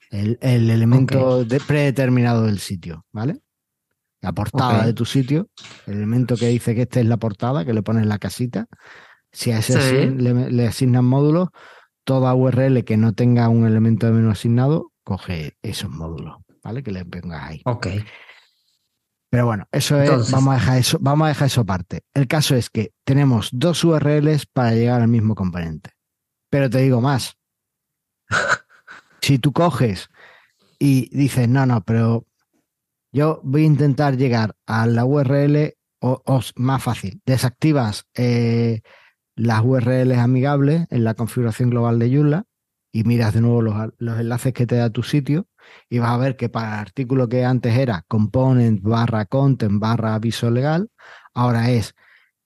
El, 0.09 0.37
elemento 0.41 1.45
predeterminado 1.67 2.43
del 2.45 2.59
sitio, 2.59 3.05
¿vale? 3.11 3.41
La 4.21 4.31
portada 4.31 4.85
de 4.85 4.93
tu 4.93 5.05
sitio, 5.05 5.49
el 5.85 5.95
elemento 5.95 6.37
que 6.37 6.47
dice 6.47 6.73
que 6.73 6.83
esta 6.83 7.01
es 7.01 7.05
la 7.05 7.17
portada, 7.17 7.65
que 7.65 7.73
le 7.73 7.83
pones 7.83 8.05
la 8.05 8.17
casita. 8.17 8.67
Si 9.31 9.51
a 9.51 9.59
ese 9.59 10.09
le, 10.09 10.67
asignan 10.67 11.05
módulos, 11.05 11.49
toda 12.03 12.33
URL 12.33 12.83
que 12.85 12.95
no 12.95 13.13
tenga 13.13 13.49
un 13.49 13.67
elemento 13.67 14.07
de 14.07 14.13
menú 14.13 14.31
asignado, 14.31 14.91
coge 15.03 15.57
esos 15.61 15.89
módulos, 15.89 16.37
¿vale? 16.63 16.83
Que 16.83 16.91
le 16.91 17.03
pongas 17.05 17.43
ahí. 17.43 17.61
Ok. 17.65 17.87
Pero 19.29 19.45
bueno, 19.45 19.67
eso 19.71 20.01
es, 20.01 20.31
vamos 20.31 20.53
a 20.53 20.59
dejar 20.59 20.77
eso, 20.77 20.97
vamos 21.01 21.25
a 21.25 21.29
dejar 21.29 21.47
eso 21.47 21.61
aparte. 21.61 22.01
El 22.13 22.27
caso 22.27 22.55
es 22.55 22.69
que 22.69 22.93
tenemos 23.03 23.49
dos 23.51 23.83
URLs 23.83 24.45
para 24.45 24.71
llegar 24.71 25.01
al 25.01 25.09
mismo 25.09 25.35
componente. 25.35 25.91
Pero 26.49 26.69
te 26.69 26.79
digo 26.79 27.01
más. 27.01 27.37
si 29.21 29.39
tú 29.39 29.51
coges 29.51 30.09
y 30.79 31.09
dices, 31.15 31.49
no, 31.49 31.65
no, 31.65 31.83
pero 31.83 32.25
yo 33.11 33.41
voy 33.43 33.63
a 33.63 33.65
intentar 33.65 34.15
llegar 34.15 34.55
a 34.65 34.85
la 34.85 35.03
URL 35.03 35.73
o, 35.99 36.41
más 36.55 36.83
fácil, 36.83 37.21
desactivas 37.25 38.07
eh, 38.15 38.81
las 39.35 39.61
URLs 39.63 40.17
amigables 40.17 40.87
en 40.89 41.03
la 41.03 41.15
configuración 41.15 41.69
global 41.69 41.99
de 41.99 42.15
Joomla 42.15 42.45
y 42.91 43.03
miras 43.03 43.33
de 43.33 43.41
nuevo 43.41 43.61
los, 43.61 43.75
los, 43.97 44.19
enlaces 44.19 44.53
que 44.53 44.67
te 44.67 44.75
da 44.75 44.89
tu 44.89 45.03
sitio 45.03 45.47
y 45.89 45.99
vas 45.99 46.11
a 46.11 46.17
ver 46.17 46.35
que 46.35 46.49
para 46.49 46.73
el 46.73 46.79
artículo 46.79 47.29
que 47.29 47.45
antes 47.45 47.75
era 47.77 48.03
component 48.07 48.81
barra 48.81 49.25
content 49.25 49.79
barra 49.79 50.15
aviso 50.15 50.51
legal, 50.51 50.89
ahora 51.33 51.69
es 51.71 51.95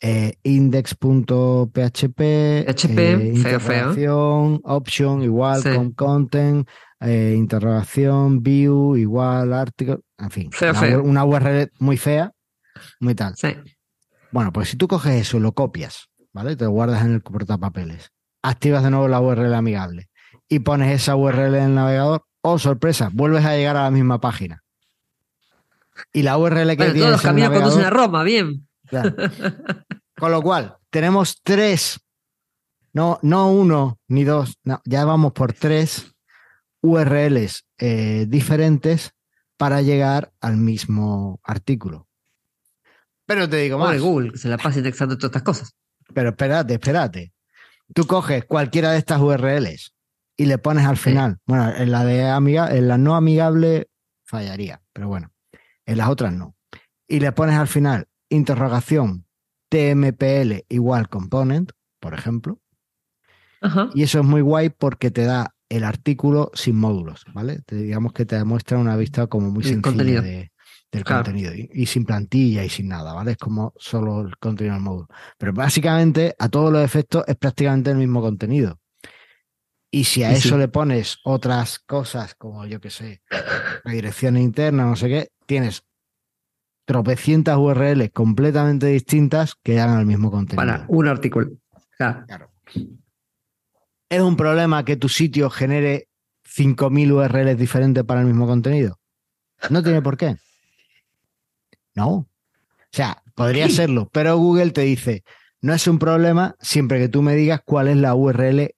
eh, 0.04 0.34
index.php, 0.42 2.20
eh, 2.20 3.32
interrogación, 3.36 4.60
option 4.64 5.22
igual 5.22 5.62
con 5.62 5.92
content, 5.92 6.68
eh, 7.00 7.36
interrogación, 7.38 8.42
view 8.42 8.98
igual 8.98 9.54
artículo, 9.54 10.02
en 10.18 10.32
fin, 10.32 10.50
una, 11.04 11.24
URL 11.24 11.72
muy 11.78 11.98
fea, 11.98 12.32
muy 13.00 13.14
tal. 13.14 13.36
Bueno, 14.32 14.52
pues 14.52 14.70
si 14.70 14.78
tú 14.78 14.88
coges 14.88 15.22
eso, 15.22 15.40
lo 15.40 15.52
copias, 15.52 16.10
¿vale? 16.34 16.56
Te 16.56 16.66
lo 16.66 16.72
guardas 16.72 17.06
en 17.06 17.14
el 17.14 17.22
portapapeles, 17.22 18.12
activas 18.42 18.84
de 18.84 18.90
nuevo 18.90 19.08
la 19.08 19.22
URL 19.22 19.54
amigable 19.54 20.10
y 20.50 20.60
pones 20.60 20.92
esa 21.00 21.16
URL 21.16 21.56
en 21.56 21.64
el 21.64 21.76
navegador, 21.76 22.24
oh 22.42 22.60
sorpresa, 22.60 23.10
vuelves 23.14 23.46
a 23.46 23.56
llegar 23.56 23.78
a 23.78 23.84
la 23.84 23.92
misma 23.92 24.20
página. 24.20 24.64
Y 26.14 26.24
la 26.24 26.38
URL 26.38 26.70
que 26.70 26.76
tienes 26.76 26.96
todos 26.96 27.12
los 27.12 27.22
caminos 27.22 27.52
conducen 27.52 27.84
a 27.84 27.90
Roma, 27.90 28.24
bien. 28.24 28.68
Con 30.18 30.32
lo 30.32 30.42
cual, 30.42 30.78
tenemos 30.90 31.42
tres, 31.44 32.00
no, 32.94 33.20
no 33.22 33.52
uno 33.52 34.00
ni 34.08 34.24
dos, 34.24 34.58
ya 34.86 35.06
vamos 35.06 35.34
por 35.34 35.54
tres 35.54 36.14
URLs 36.82 37.66
eh, 37.78 38.26
diferentes 38.28 39.14
para 39.58 39.82
llegar 39.82 40.32
al 40.42 40.58
mismo 40.58 41.40
artículo. 41.44 42.08
Pero 43.26 43.48
te 43.48 43.58
digo 43.58 43.78
más. 43.78 44.00
Google, 44.00 44.38
se 44.38 44.50
la 44.50 44.58
pasa 44.58 44.80
indexando 44.80 45.16
todas 45.16 45.30
estas 45.30 45.44
cosas. 45.44 45.76
Pero 46.14 46.30
espérate, 46.30 46.74
espérate. 46.74 47.34
Tú 47.94 48.06
coges 48.06 48.46
cualquiera 48.46 48.92
de 48.92 48.98
estas 48.98 49.22
URLs 49.22 49.94
y 50.42 50.46
le 50.46 50.58
pones 50.58 50.88
al 50.88 50.98
final. 50.98 51.38
Bueno, 51.46 51.72
en 51.76 51.92
la 51.92 52.04
de 52.04 52.28
amiga, 52.28 52.76
en 52.76 52.88
la 52.88 52.98
no 52.98 53.16
amigable 53.16 53.90
fallaría, 54.24 54.82
pero 54.92 55.08
bueno, 55.08 55.32
en 55.86 55.98
las 56.00 56.10
otras 56.10 56.34
no. 56.34 56.56
Y 57.08 57.20
le 57.20 57.32
pones 57.32 57.56
al 57.58 57.68
final 57.68 58.08
interrogación 58.28 59.28
TMPL 59.70 60.66
igual 60.68 61.10
component, 61.10 61.74
por 62.00 62.16
ejemplo. 62.16 62.60
Y 63.94 64.02
eso 64.02 64.22
es 64.22 64.26
muy 64.26 64.42
guay 64.42 64.70
porque 64.72 65.12
te 65.12 65.26
da 65.26 65.54
el 65.70 65.84
artículo 65.84 66.50
sin 66.56 66.76
módulos, 66.76 67.24
¿vale? 67.36 67.60
Te, 67.68 67.76
digamos 67.76 68.12
que 68.12 68.26
te 68.26 68.36
demuestra 68.36 68.80
una 68.80 68.96
vista 68.96 69.28
como 69.28 69.52
muy 69.52 69.64
sencilla 69.64 70.24
del 70.24 71.04
contenido 71.06 71.54
y, 71.54 71.86
sin 71.86 72.04
plantilla 72.04 72.64
y 72.64 72.70
sin 72.70 72.88
nada, 72.88 73.14
¿vale? 73.14 73.34
Es 73.34 73.38
como 73.38 73.74
solo 73.78 74.22
el 74.22 74.36
contenido 74.38 74.74
del 74.74 74.84
módulo. 74.84 75.08
Pero 75.38 75.54
básicamente, 75.54 76.36
a 76.40 76.50
todos 76.50 76.74
los 76.74 76.84
efectos, 76.84 77.24
es 77.28 77.36
prácticamente 77.36 77.92
el 77.92 77.98
mismo 77.98 78.22
contenido. 78.22 78.81
Y 79.94 80.06
si 80.06 80.24
a 80.24 80.32
eso 80.32 80.58
le 80.58 80.70
pones 80.70 81.20
otras 81.26 81.78
cosas 81.80 82.34
como, 82.36 82.66
yo 82.66 82.80
qué 82.80 82.90
sé, 82.90 83.22
la 83.84 83.92
dirección 83.92 84.38
interna, 84.38 84.86
no 84.86 84.96
sé 84.96 85.10
qué, 85.10 85.32
tienes 85.46 85.84
tropecientas 86.86 87.58
URLs 87.58 88.10
completamente 88.12 88.88
distintas 88.88 89.56
que 89.62 89.82
hagan 89.82 90.00
el 90.00 90.06
mismo 90.06 90.32
contenido. 90.32 90.66
Para 90.66 90.86
un 90.88 91.08
artículo. 91.10 91.50
Claro. 91.98 92.52
¿Es 94.10 94.22
un 94.22 94.38
problema 94.38 94.86
que 94.86 94.96
tu 94.96 95.10
sitio 95.10 95.50
genere 95.50 96.08
5.000 96.46 97.12
URLs 97.12 97.58
diferentes 97.58 98.04
para 98.06 98.22
el 98.22 98.28
mismo 98.28 98.48
contenido? 98.48 98.98
No 99.70 99.84
tiene 99.84 100.02
por 100.02 100.16
qué. 100.16 100.38
No. 101.96 102.10
O 102.10 102.28
sea, 102.92 103.22
podría 103.36 103.70
serlo, 103.70 104.10
pero 104.12 104.38
Google 104.38 104.72
te 104.72 104.82
dice, 104.82 105.24
no 105.62 105.74
es 105.74 105.86
un 105.88 106.00
problema 106.00 106.56
siempre 106.62 107.00
que 107.00 107.10
tú 107.10 107.22
me 107.22 107.36
digas 107.36 107.62
cuál 107.64 107.90
es 107.90 107.98
la 107.98 108.16
URL 108.16 108.74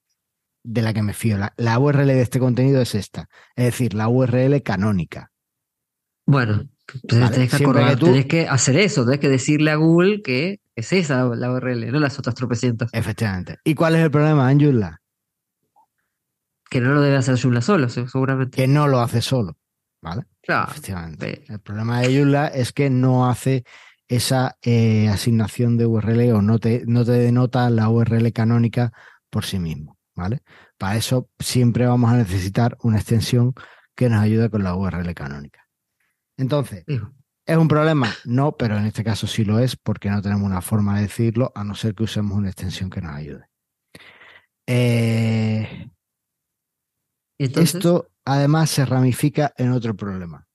de 0.63 0.81
la 0.81 0.93
que 0.93 1.03
me 1.03 1.13
fío. 1.13 1.37
La, 1.57 1.79
URL 1.79 2.07
de 2.07 2.21
este 2.21 2.39
contenido 2.39 2.81
es 2.81 2.95
esta, 2.95 3.29
es 3.55 3.65
decir, 3.65 3.93
la 3.93 4.07
URL 4.07 4.61
canónica. 4.63 5.31
Bueno, 6.25 6.69
tenés, 7.07 7.53
que 8.27 8.47
hacer 8.47 8.77
eso, 8.77 9.03
tenés 9.03 9.19
que 9.19 9.29
decirle 9.29 9.71
a 9.71 9.75
Google 9.75 10.21
que 10.21 10.61
es 10.75 10.93
esa 10.93 11.25
la 11.25 11.51
URL, 11.51 11.91
no 11.91 11.99
las 11.99 12.17
otras 12.17 12.35
tropecientas. 12.35 12.89
Efectivamente. 12.93 13.57
¿Y 13.63 13.75
cuál 13.75 13.95
es 13.95 14.03
el 14.03 14.11
problema 14.11 14.51
en 14.51 14.59
Joomla? 14.61 15.01
Que 16.69 16.79
no 16.79 16.93
lo 16.93 17.01
debe 17.01 17.17
hacer 17.17 17.39
Joomla 17.39 17.61
solo, 17.61 17.89
seguramente. 17.89 18.55
Que 18.55 18.67
no 18.67 18.87
lo 18.87 19.01
hace 19.01 19.21
solo, 19.21 19.57
¿vale? 20.01 20.23
Claro. 20.41 20.71
Efectivamente. 20.71 21.43
El 21.47 21.59
problema 21.59 22.01
de 22.01 22.17
Joomla 22.17 22.47
es 22.47 22.71
que 22.71 22.89
no 22.89 23.29
hace 23.29 23.65
esa 24.07 24.57
eh, 24.61 25.09
asignación 25.09 25.77
de 25.77 25.85
URL 25.85 26.31
o 26.31 26.41
no 26.41 26.59
te, 26.59 26.83
no 26.85 27.03
te 27.03 27.11
denota 27.11 27.69
la 27.69 27.89
URL 27.89 28.31
canónica 28.31 28.93
por 29.29 29.45
sí 29.45 29.59
mismo. 29.59 29.92
¿Vale? 30.15 30.41
Para 30.77 30.97
eso 30.97 31.29
siempre 31.39 31.85
vamos 31.85 32.11
a 32.11 32.17
necesitar 32.17 32.77
una 32.81 32.97
extensión 32.97 33.53
que 33.95 34.09
nos 34.09 34.21
ayude 34.21 34.49
con 34.49 34.63
la 34.63 34.75
URL 34.75 35.13
canónica. 35.13 35.67
Entonces, 36.37 36.83
¿es 37.45 37.57
un 37.57 37.67
problema? 37.67 38.09
No, 38.25 38.57
pero 38.57 38.77
en 38.77 38.85
este 38.85 39.03
caso 39.03 39.27
sí 39.27 39.45
lo 39.45 39.59
es 39.59 39.75
porque 39.75 40.09
no 40.09 40.21
tenemos 40.21 40.45
una 40.45 40.61
forma 40.61 40.95
de 40.95 41.03
decirlo 41.03 41.51
a 41.55 41.63
no 41.63 41.75
ser 41.75 41.93
que 41.93 42.03
usemos 42.03 42.37
una 42.37 42.49
extensión 42.49 42.89
que 42.89 43.01
nos 43.01 43.13
ayude. 43.13 43.45
Eh, 44.65 45.89
Esto 47.37 48.09
además 48.25 48.69
se 48.69 48.85
ramifica 48.85 49.53
en 49.57 49.71
otro 49.71 49.95
problema. 49.95 50.47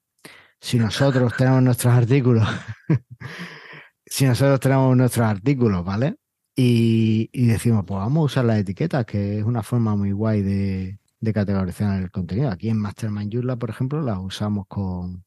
Si 0.60 0.78
nosotros 0.78 1.36
tenemos 1.36 1.62
nuestros 1.62 1.94
artículos, 1.94 2.48
si 4.06 4.24
nosotros 4.24 4.58
tenemos 4.58 4.96
nuestros 4.96 5.26
artículos, 5.26 5.84
¿vale? 5.84 6.16
Y, 6.60 7.46
decimos, 7.46 7.84
pues 7.86 7.98
vamos 7.98 8.22
a 8.22 8.24
usar 8.24 8.44
las 8.44 8.58
etiquetas, 8.58 9.06
que 9.06 9.38
es 9.38 9.44
una 9.44 9.62
forma 9.62 9.94
muy 9.94 10.10
guay 10.10 10.42
de, 10.42 10.98
categorizar 11.32 12.02
el 12.02 12.10
contenido. 12.10 12.50
Aquí 12.50 12.68
en 12.68 12.78
Mastermind 12.78 13.32
Joomla, 13.32 13.54
por 13.56 13.70
ejemplo, 13.70 14.02
las 14.02 14.18
usamos 14.18 14.66
con, 14.66 15.24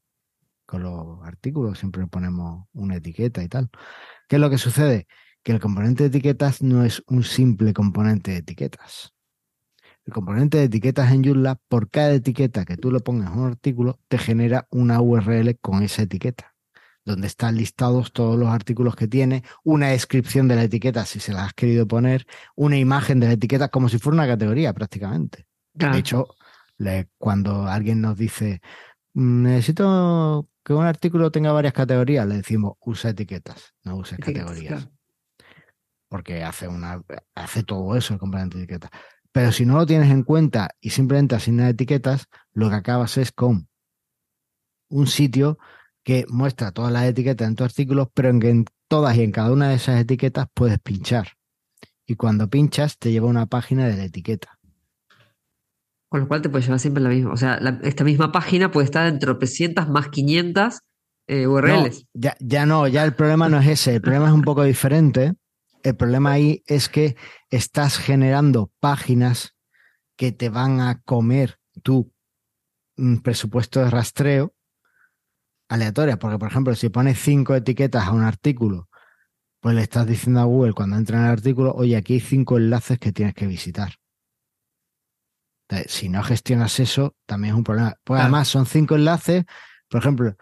con 0.66 0.82
los 0.82 1.24
artículos, 1.24 1.78
siempre 1.78 2.06
ponemos 2.06 2.66
una 2.74 2.96
etiqueta 2.96 3.42
y 3.42 3.48
tal. 3.48 3.70
¿Qué 4.28 4.36
es 4.36 4.40
lo 4.40 4.50
que 4.50 4.58
sucede? 4.58 5.06
Que 5.42 5.52
el 5.52 5.60
componente 5.60 6.02
de 6.04 6.08
etiquetas 6.08 6.60
no 6.60 6.84
es 6.84 7.02
un 7.06 7.22
simple 7.22 7.72
componente 7.72 8.32
de 8.32 8.38
etiquetas. 8.38 9.14
El 10.04 10.12
componente 10.12 10.58
de 10.58 10.64
etiquetas 10.64 11.12
en 11.12 11.24
Joomla, 11.24 11.58
por 11.68 11.88
cada 11.88 12.12
etiqueta 12.12 12.66
que 12.66 12.76
tú 12.76 12.92
le 12.92 13.00
pongas 13.00 13.32
en 13.32 13.38
un 13.38 13.46
artículo, 13.46 13.98
te 14.08 14.18
genera 14.18 14.66
una 14.70 15.00
URL 15.00 15.58
con 15.60 15.82
esa 15.82 16.02
etiqueta, 16.02 16.51
donde 17.04 17.26
están 17.26 17.56
listados 17.56 18.12
todos 18.12 18.38
los 18.38 18.48
artículos 18.48 18.96
que 18.96 19.08
tiene, 19.08 19.42
una 19.64 19.88
descripción 19.88 20.48
de 20.48 20.56
la 20.56 20.64
etiqueta 20.64 21.04
si 21.04 21.20
se 21.20 21.32
la 21.32 21.44
has 21.44 21.54
querido 21.54 21.86
poner, 21.86 22.26
una 22.54 22.78
imagen 22.78 23.20
de 23.20 23.26
la 23.26 23.32
etiqueta 23.32 23.68
como 23.68 23.88
si 23.88 23.98
fuera 23.98 24.14
una 24.14 24.26
categoría 24.26 24.72
prácticamente. 24.72 25.46
De 25.74 25.98
hecho, 25.98 26.26
cuando 27.18 27.66
alguien 27.66 28.00
nos 28.00 28.16
dice, 28.16 28.60
mm, 29.14 29.42
necesito 29.42 30.48
que 30.64 30.74
un 30.74 30.84
artículo 30.84 31.30
tenga 31.30 31.52
varias 31.52 31.72
categorías, 31.72 32.26
le 32.26 32.36
decimos 32.36 32.74
usa 32.80 33.10
etiquetas, 33.10 33.74
no 33.84 33.96
uses 33.96 34.18
categorías. 34.18 34.88
Porque 36.08 36.44
hace, 36.44 36.68
una, 36.68 37.02
hace 37.34 37.62
todo 37.62 37.96
eso 37.96 38.14
el 38.14 38.20
componente 38.20 38.58
de 38.58 38.64
etiquetas. 38.64 38.90
Pero 39.32 39.50
si 39.50 39.64
no 39.64 39.76
lo 39.76 39.86
tienes 39.86 40.10
en 40.10 40.24
cuenta 40.24 40.70
y 40.80 40.90
simplemente 40.90 41.34
asignas 41.34 41.70
etiquetas, 41.70 42.26
lo 42.52 42.68
que 42.68 42.76
acabas 42.76 43.16
es 43.16 43.32
con 43.32 43.68
un 44.88 45.06
sitio 45.06 45.58
que 46.04 46.26
muestra 46.28 46.72
todas 46.72 46.92
las 46.92 47.04
etiquetas 47.04 47.48
en 47.48 47.56
tu 47.56 47.64
artículo, 47.64 48.10
pero 48.14 48.30
en 48.30 48.40
que 48.40 48.50
en 48.50 48.64
todas 48.88 49.16
y 49.16 49.22
en 49.22 49.32
cada 49.32 49.52
una 49.52 49.68
de 49.68 49.76
esas 49.76 50.00
etiquetas 50.00 50.46
puedes 50.54 50.78
pinchar. 50.78 51.28
Y 52.06 52.16
cuando 52.16 52.48
pinchas, 52.48 52.98
te 52.98 53.12
lleva 53.12 53.26
a 53.26 53.30
una 53.30 53.46
página 53.46 53.86
de 53.86 53.96
la 53.96 54.04
etiqueta. 54.04 54.58
Con 56.08 56.20
lo 56.20 56.28
cual 56.28 56.42
te 56.42 56.48
puede 56.48 56.64
llevar 56.64 56.80
siempre 56.80 57.02
la 57.02 57.08
misma. 57.08 57.32
O 57.32 57.36
sea, 57.36 57.54
esta 57.82 58.04
misma 58.04 58.32
página 58.32 58.70
puede 58.70 58.86
estar 58.86 59.06
en 59.06 59.18
tropecientas 59.18 59.88
más 59.88 60.08
500 60.08 60.80
eh, 61.28 61.46
URLs. 61.46 62.06
ya, 62.12 62.36
ya 62.40 62.66
no, 62.66 62.86
ya 62.88 63.04
el 63.04 63.14
problema 63.14 63.48
no 63.48 63.58
es 63.60 63.68
ese. 63.68 63.94
El 63.94 64.02
problema 64.02 64.26
es 64.26 64.32
un 64.32 64.42
poco 64.42 64.64
diferente 64.64 65.34
el 65.82 65.96
problema 65.96 66.32
ahí 66.32 66.62
es 66.66 66.88
que 66.88 67.16
estás 67.50 67.98
generando 67.98 68.70
páginas 68.80 69.54
que 70.16 70.32
te 70.32 70.48
van 70.48 70.80
a 70.80 71.00
comer 71.02 71.58
tu 71.82 72.12
mm, 72.96 73.18
presupuesto 73.18 73.80
de 73.80 73.90
rastreo 73.90 74.54
aleatoria. 75.74 76.18
Porque, 76.18 76.38
por 76.38 76.48
ejemplo, 76.48 76.74
si 76.74 76.88
pones 76.88 77.18
cinco 77.18 77.54
etiquetas 77.54 78.06
a 78.06 78.12
un 78.12 78.22
artículo, 78.22 78.88
pues 79.60 79.74
le 79.74 79.82
estás 79.82 80.06
diciendo 80.06 80.40
a 80.40 80.44
Google 80.44 80.72
cuando 80.72 80.96
entra 80.96 81.18
en 81.18 81.24
el 81.24 81.30
artículo, 81.30 81.72
oye, 81.72 81.96
aquí 81.96 82.14
hay 82.14 82.20
cinco 82.20 82.56
enlaces 82.58 82.98
que 82.98 83.12
tienes 83.12 83.34
que 83.34 83.46
visitar. 83.46 83.94
si 85.86 86.08
no 86.08 86.22
gestionas 86.22 86.78
eso, 86.80 87.16
también 87.26 87.54
es 87.54 87.58
un 87.58 87.64
problema. 87.64 87.96
Pues 88.04 88.20
además 88.20 88.48
son 88.48 88.66
cinco 88.66 88.96
enlaces. 88.96 89.44
Por 89.88 90.00
ejemplo, 90.00 90.36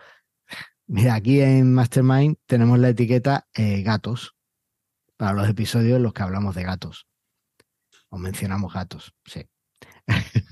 mira, 0.87 1.15
aquí 1.15 1.41
en 1.41 1.73
Mastermind 1.73 2.37
tenemos 2.47 2.79
la 2.79 2.89
etiqueta 2.89 3.47
eh, 3.55 3.83
gatos 3.83 4.35
para 5.17 5.35
los 5.35 5.49
episodios 5.49 5.99
en 5.99 6.03
los 6.03 6.13
que 6.13 6.23
hablamos 6.23 6.55
de 6.55 6.65
gatos. 6.65 7.07
O 8.09 8.19
mencionamos 8.19 8.73
gatos, 8.73 9.15
sí. 9.25 9.49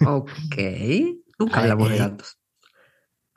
Ok. 0.07 0.57
Nunca 1.39 1.61
hablamos 1.61 1.89
de 1.91 1.99
gatos. 1.99 2.38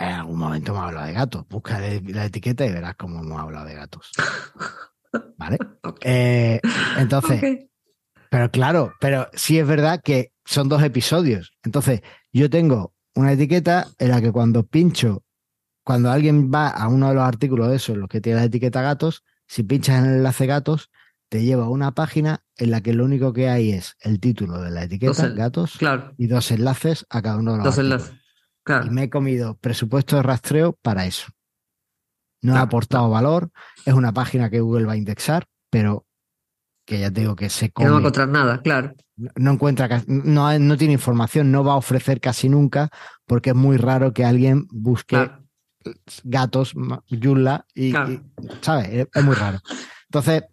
En 0.01 0.13
algún 0.13 0.39
momento 0.39 0.71
hemos 0.71 0.83
hablado 0.83 1.05
de 1.05 1.13
gatos. 1.13 1.45
Busca 1.47 1.79
la 1.79 2.25
etiqueta 2.25 2.65
y 2.65 2.71
verás 2.71 2.95
cómo 2.95 3.19
hemos 3.19 3.39
hablado 3.39 3.67
de 3.67 3.75
gatos. 3.75 4.09
¿Vale? 5.37 5.59
Eh, 6.01 6.59
entonces, 6.97 7.67
pero 8.31 8.49
claro, 8.49 8.93
pero 8.99 9.27
sí 9.33 9.59
es 9.59 9.67
verdad 9.67 10.01
que 10.03 10.31
son 10.43 10.69
dos 10.69 10.81
episodios. 10.81 11.51
Entonces, 11.63 12.01
yo 12.33 12.49
tengo 12.49 12.95
una 13.13 13.33
etiqueta 13.33 13.87
en 13.99 14.09
la 14.09 14.21
que 14.21 14.31
cuando 14.31 14.63
pincho, 14.63 15.23
cuando 15.83 16.09
alguien 16.09 16.49
va 16.51 16.69
a 16.69 16.87
uno 16.87 17.09
de 17.09 17.15
los 17.15 17.23
artículos 17.23 17.69
de 17.69 17.75
esos, 17.75 17.97
los 17.97 18.09
que 18.09 18.21
tiene 18.21 18.39
la 18.39 18.45
etiqueta 18.45 18.81
gatos, 18.81 19.23
si 19.47 19.63
pinchas 19.63 19.99
en 19.99 20.09
el 20.09 20.17
enlace 20.17 20.47
gatos, 20.47 20.89
te 21.29 21.43
lleva 21.43 21.65
a 21.65 21.69
una 21.69 21.91
página 21.91 22.43
en 22.57 22.71
la 22.71 22.81
que 22.81 22.93
lo 22.93 23.05
único 23.05 23.33
que 23.33 23.49
hay 23.49 23.71
es 23.71 23.97
el 23.99 24.19
título 24.19 24.61
de 24.61 24.71
la 24.71 24.83
etiqueta, 24.83 25.27
gatos, 25.29 25.77
y 26.17 26.27
dos 26.27 26.51
enlaces 26.51 27.05
a 27.09 27.21
cada 27.21 27.37
uno 27.37 27.51
de 27.51 27.57
los 27.57 27.65
Dos 27.65 27.77
enlaces. 27.77 28.20
Y 28.67 28.89
me 28.89 29.03
he 29.03 29.09
comido 29.09 29.55
presupuesto 29.57 30.15
de 30.15 30.23
rastreo 30.23 30.73
para 30.81 31.05
eso. 31.05 31.31
No 32.41 32.55
ha 32.55 32.61
aportado 32.61 33.09
valor, 33.09 33.51
es 33.85 33.93
una 33.93 34.13
página 34.13 34.49
que 34.49 34.61
Google 34.61 34.85
va 34.85 34.93
a 34.93 34.97
indexar, 34.97 35.45
pero 35.69 36.07
que 36.85 36.99
ya 36.99 37.11
te 37.11 37.21
digo 37.21 37.35
que 37.35 37.49
se 37.49 37.71
come. 37.71 37.87
no 37.87 37.93
va 37.93 37.97
a 37.99 38.01
encontrar 38.01 38.29
nada, 38.29 38.61
claro. 38.61 38.93
No, 39.35 39.51
encuentra, 39.51 40.03
no, 40.07 40.57
no 40.57 40.77
tiene 40.77 40.93
información, 40.93 41.51
no 41.51 41.63
va 41.63 41.73
a 41.73 41.77
ofrecer 41.77 42.19
casi 42.19 42.49
nunca, 42.49 42.89
porque 43.27 43.51
es 43.51 43.55
muy 43.55 43.77
raro 43.77 44.13
que 44.13 44.25
alguien 44.25 44.67
busque 44.71 45.29
gatos, 46.23 46.73
Yula, 47.07 47.65
y, 47.75 47.93
¿sabes? 48.61 49.07
es 49.13 49.23
muy 49.23 49.35
raro. 49.35 49.59
Entonces, 50.09 50.43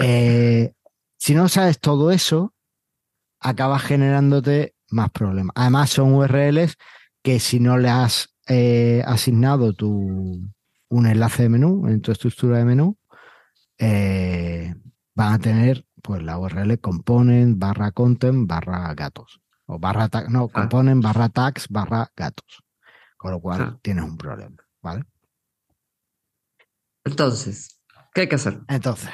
eh, 0.00 0.72
si 1.16 1.34
no 1.34 1.48
sabes 1.48 1.78
todo 1.80 2.10
eso, 2.10 2.54
acabas 3.40 3.82
generándote 3.82 4.74
más 4.90 5.10
problemas. 5.10 5.52
Además, 5.56 5.90
son 5.90 6.12
URLs 6.14 6.76
que 7.22 7.40
si 7.40 7.60
no 7.60 7.78
le 7.78 7.88
has 7.88 8.34
eh, 8.46 9.02
asignado 9.06 9.72
tu, 9.72 10.40
un 10.88 11.06
enlace 11.06 11.44
de 11.44 11.48
menú 11.48 11.86
en 11.88 12.00
tu 12.00 12.12
estructura 12.12 12.58
de 12.58 12.64
menú, 12.64 12.98
eh, 13.78 14.74
van 15.14 15.34
a 15.34 15.38
tener 15.38 15.84
pues 16.02 16.22
la 16.22 16.38
URL 16.38 16.78
component 16.80 17.58
barra 17.58 17.92
content 17.92 18.48
barra 18.48 18.94
gatos. 18.94 19.40
O 19.66 19.78
barra 19.78 20.08
no, 20.28 20.48
ah. 20.54 20.68
barra 20.70 21.28
tags 21.28 21.68
barra 21.68 22.10
gatos. 22.16 22.64
Con 23.16 23.32
lo 23.32 23.40
cual 23.40 23.60
ah. 23.60 23.78
tienes 23.82 24.04
un 24.04 24.16
problema, 24.16 24.56
¿vale? 24.80 25.04
Entonces, 27.04 27.78
¿Qué 28.14 28.22
hay 28.22 28.28
que 28.28 28.34
hacer? 28.34 28.58
Entonces, 28.68 29.10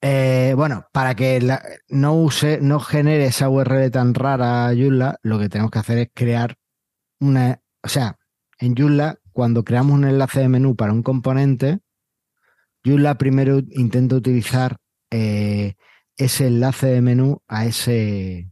eh, 0.00 0.54
bueno, 0.56 0.86
para 0.92 1.14
que 1.14 1.40
no 1.88 2.14
use, 2.14 2.58
no 2.60 2.80
genere 2.80 3.26
esa 3.26 3.48
URL 3.48 3.90
tan 3.90 4.14
rara 4.14 4.72
Joomla, 4.74 5.18
lo 5.22 5.38
que 5.38 5.48
tenemos 5.48 5.70
que 5.70 5.78
hacer 5.78 5.98
es 5.98 6.08
crear 6.14 6.56
una, 7.20 7.60
o 7.82 7.88
sea, 7.88 8.18
en 8.58 8.74
Joomla, 8.76 9.18
cuando 9.32 9.64
creamos 9.64 9.92
un 9.94 10.04
enlace 10.04 10.40
de 10.40 10.48
menú 10.48 10.76
para 10.76 10.92
un 10.92 11.02
componente, 11.02 11.80
Joomla 12.84 13.16
primero 13.16 13.58
intenta 13.70 14.16
utilizar 14.16 14.76
eh, 15.10 15.74
ese 16.16 16.46
enlace 16.46 16.86
de 16.88 17.00
menú 17.00 17.42
a 17.48 17.66
ese, 17.66 18.50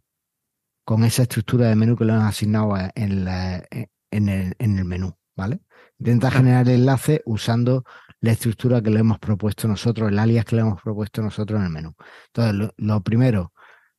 con 0.84 1.04
esa 1.04 1.22
estructura 1.22 1.68
de 1.68 1.76
menú 1.76 1.96
que 1.96 2.04
le 2.04 2.12
hemos 2.12 2.24
asignado 2.24 2.74
en, 2.94 3.28
en, 4.10 4.28
el, 4.28 4.54
en 4.58 4.78
el 4.78 4.84
menú, 4.84 5.16
¿vale? 5.36 5.60
Intenta 5.98 6.30
generar 6.30 6.68
el 6.68 6.76
enlace 6.80 7.22
usando 7.26 7.84
la 8.20 8.32
estructura 8.32 8.82
que 8.82 8.90
le 8.90 9.00
hemos 9.00 9.18
propuesto 9.18 9.68
nosotros, 9.68 10.10
el 10.10 10.18
alias 10.18 10.44
que 10.44 10.56
le 10.56 10.62
hemos 10.62 10.80
propuesto 10.80 11.22
nosotros 11.22 11.60
en 11.60 11.66
el 11.66 11.72
menú. 11.72 11.94
Entonces, 12.28 12.72
lo, 12.76 13.00
primero, 13.02 13.52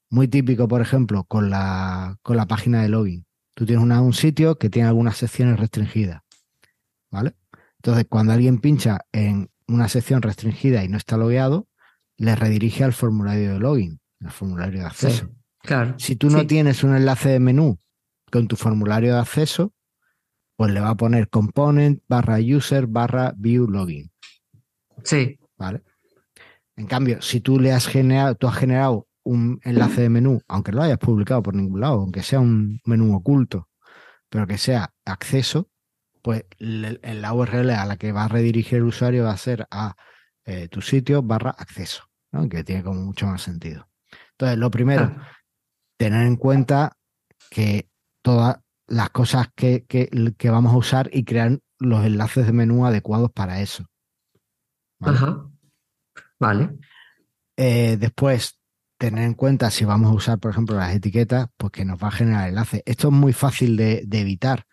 muy 0.09 0.27
típico, 0.27 0.67
por 0.67 0.81
ejemplo, 0.81 1.23
con 1.25 1.49
la, 1.49 2.17
con 2.21 2.37
la 2.37 2.47
página 2.47 2.81
de 2.81 2.89
login. 2.89 3.25
Tú 3.59 3.65
tienes 3.65 3.85
un 3.85 4.13
sitio 4.13 4.57
que 4.57 4.69
tiene 4.69 4.87
algunas 4.87 5.17
secciones 5.17 5.59
restringidas. 5.59 6.21
¿Vale? 7.11 7.35
Entonces, 7.75 8.05
cuando 8.07 8.31
alguien 8.31 8.59
pincha 8.59 8.99
en 9.11 9.51
una 9.67 9.89
sección 9.89 10.21
restringida 10.21 10.81
y 10.85 10.87
no 10.87 10.95
está 10.95 11.17
logueado, 11.17 11.67
le 12.15 12.37
redirige 12.37 12.85
al 12.85 12.93
formulario 12.93 13.51
de 13.51 13.59
login, 13.59 13.99
al 14.21 14.31
formulario 14.31 14.79
de 14.79 14.85
acceso. 14.85 15.29
claro. 15.57 15.95
Si 15.99 16.15
tú 16.15 16.29
no 16.29 16.47
tienes 16.47 16.85
un 16.85 16.95
enlace 16.95 17.31
de 17.31 17.41
menú 17.41 17.77
con 18.31 18.47
tu 18.47 18.55
formulario 18.55 19.15
de 19.15 19.19
acceso, 19.19 19.73
pues 20.55 20.71
le 20.71 20.79
va 20.79 20.91
a 20.91 20.95
poner 20.95 21.27
component 21.27 22.01
barra 22.07 22.37
user 22.39 22.87
barra 22.87 23.33
view 23.35 23.67
login. 23.67 24.09
Sí. 25.03 25.37
¿Vale? 25.57 25.83
En 26.77 26.87
cambio, 26.87 27.21
si 27.21 27.41
tú 27.41 27.59
le 27.59 27.73
has 27.73 27.87
generado, 27.87 28.35
tú 28.35 28.47
has 28.47 28.55
generado 28.55 29.08
un 29.29 29.59
enlace 29.63 30.01
de 30.01 30.09
menú, 30.09 30.41
aunque 30.47 30.71
lo 30.71 30.81
hayas 30.81 30.97
publicado 30.97 31.43
por 31.43 31.53
ningún 31.53 31.81
lado, 31.81 32.01
aunque 32.01 32.23
sea 32.23 32.39
un 32.39 32.81
menú 32.85 33.15
oculto, 33.15 33.69
pero 34.27 34.47
que 34.47 34.57
sea 34.57 34.93
acceso, 35.05 35.69
pues 36.23 36.45
la 36.57 37.33
URL 37.33 37.69
a 37.71 37.85
la 37.85 37.97
que 37.97 38.11
va 38.11 38.25
a 38.25 38.27
redirigir 38.27 38.79
el 38.79 38.85
usuario 38.85 39.25
va 39.25 39.31
a 39.31 39.37
ser 39.37 39.67
a 39.69 39.95
eh, 40.45 40.67
tu 40.67 40.81
sitio 40.81 41.21
barra 41.21 41.51
acceso, 41.51 42.09
¿no? 42.31 42.49
que 42.49 42.63
tiene 42.63 42.83
como 42.83 43.01
mucho 43.01 43.27
más 43.27 43.43
sentido. 43.43 43.87
Entonces, 44.31 44.57
lo 44.57 44.71
primero, 44.71 45.15
tener 45.97 46.25
en 46.25 46.35
cuenta 46.35 46.97
que 47.51 47.87
toda, 48.23 48.63
las 48.87 49.11
cosas 49.11 49.49
que, 49.55 49.85
vamos 50.45 50.73
a 50.73 50.77
usar 50.77 51.09
y 51.13 51.23
crear 51.23 51.59
los 51.77 52.03
enlaces 52.03 52.47
de 52.47 52.53
menú 52.53 52.85
adecuados 52.85 53.31
para 53.31 53.61
eso. 53.61 53.85
¿Vale? 54.97 55.17
Ajá. 55.17 55.45
Vale. 56.39 56.79
Eh, 57.55 57.97
después, 57.97 58.58
tener 58.99 59.23
en 59.23 59.33
cuenta 59.33 59.71
si 59.71 59.85
vamos 59.85 60.11
a 60.11 60.13
usar, 60.13 60.39
por 60.39 60.51
ejemplo, 60.51 60.75
las 60.75 60.93
etiquetas, 60.93 61.47
pues 61.57 61.71
que 61.71 61.85
nos 61.85 61.97
va 61.97 62.09
a 62.09 62.11
generar 62.11 62.49
enlace. 62.49 62.83
Esto 62.85 63.07
es 63.07 63.13
muy 63.13 63.33
fácil 63.33 63.77
de, 63.77 64.05
evitar. 64.11 64.65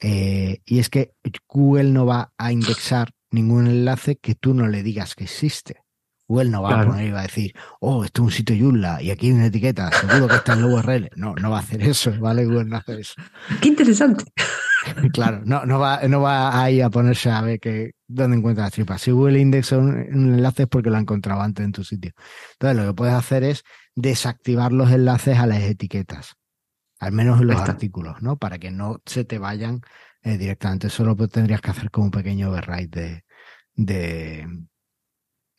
Eh, 0.00 0.62
y 0.64 0.78
es 0.78 0.88
que 0.88 1.12
Google 1.46 1.92
no 1.92 2.06
va 2.06 2.32
a 2.38 2.52
indexar 2.52 3.10
ningún 3.30 3.66
enlace 3.66 4.16
que 4.16 4.34
tú 4.34 4.54
no 4.54 4.66
le 4.66 4.82
digas 4.82 5.14
que 5.14 5.24
existe. 5.24 5.82
Google 6.26 6.48
no 6.48 6.62
va 6.62 6.80
a 6.80 6.86
poner 6.86 7.08
y 7.08 7.10
va 7.10 7.20
a 7.20 7.24
decir, 7.24 7.54
oh, 7.80 8.04
esto 8.04 8.22
es 8.22 8.26
un 8.26 8.32
sitio 8.32 8.56
Joomla 8.58 9.02
y 9.02 9.10
aquí 9.10 9.26
hay 9.26 9.32
una 9.32 9.46
etiqueta, 9.46 9.90
seguro 9.92 10.26
que 10.28 10.36
está 10.36 10.54
en 10.54 10.62
la 10.62 10.66
URL. 10.68 11.10
No, 11.16 11.34
no 11.34 11.50
va 11.50 11.58
a 11.58 11.60
hacer 11.60 11.82
eso, 11.82 12.12
¿vale? 12.18 12.46
Google 12.46 12.64
no 12.64 12.78
hace 12.78 13.00
eso. 13.00 13.14
Qué 13.60 13.68
interesante. 13.68 14.24
claro, 15.12 15.42
no, 15.44 15.64
no, 15.66 15.78
va, 15.78 16.00
no 16.08 16.20
va 16.20 16.62
ahí 16.62 16.80
a 16.80 16.90
ponerse 16.90 17.30
a 17.30 17.40
ver 17.42 17.60
que, 17.60 17.92
dónde 18.06 18.36
encuentra 18.36 18.64
las 18.64 18.72
tripas. 18.72 19.02
Si 19.02 19.10
Google 19.10 19.38
indexa 19.38 19.78
un, 19.78 19.98
enlace 19.98 20.62
es 20.62 20.68
porque 20.68 20.90
lo 20.90 20.96
ha 20.96 21.00
encontrado 21.00 21.40
antes 21.40 21.64
en 21.64 21.72
tu 21.72 21.84
sitio. 21.84 22.12
Entonces, 22.52 22.76
lo 22.76 22.90
que 22.90 22.94
puedes 22.94 23.14
hacer 23.14 23.44
es 23.44 23.62
desactivar 23.94 24.72
los 24.72 24.90
enlaces 24.90 25.38
a 25.38 25.46
las 25.46 25.62
etiquetas, 25.62 26.34
al 26.98 27.12
menos 27.12 27.40
en 27.40 27.48
los 27.48 27.60
artículos, 27.60 28.22
¿no? 28.22 28.36
Para 28.36 28.58
que 28.58 28.70
no 28.70 29.00
se 29.06 29.24
te 29.24 29.38
vayan 29.38 29.80
eh, 30.22 30.38
directamente. 30.38 30.88
Solo 30.90 31.16
tendrías 31.28 31.60
que 31.60 31.70
hacer 31.70 31.90
como 31.90 32.06
un 32.06 32.10
pequeño 32.10 32.50
override 32.50 33.24
de 33.74 34.46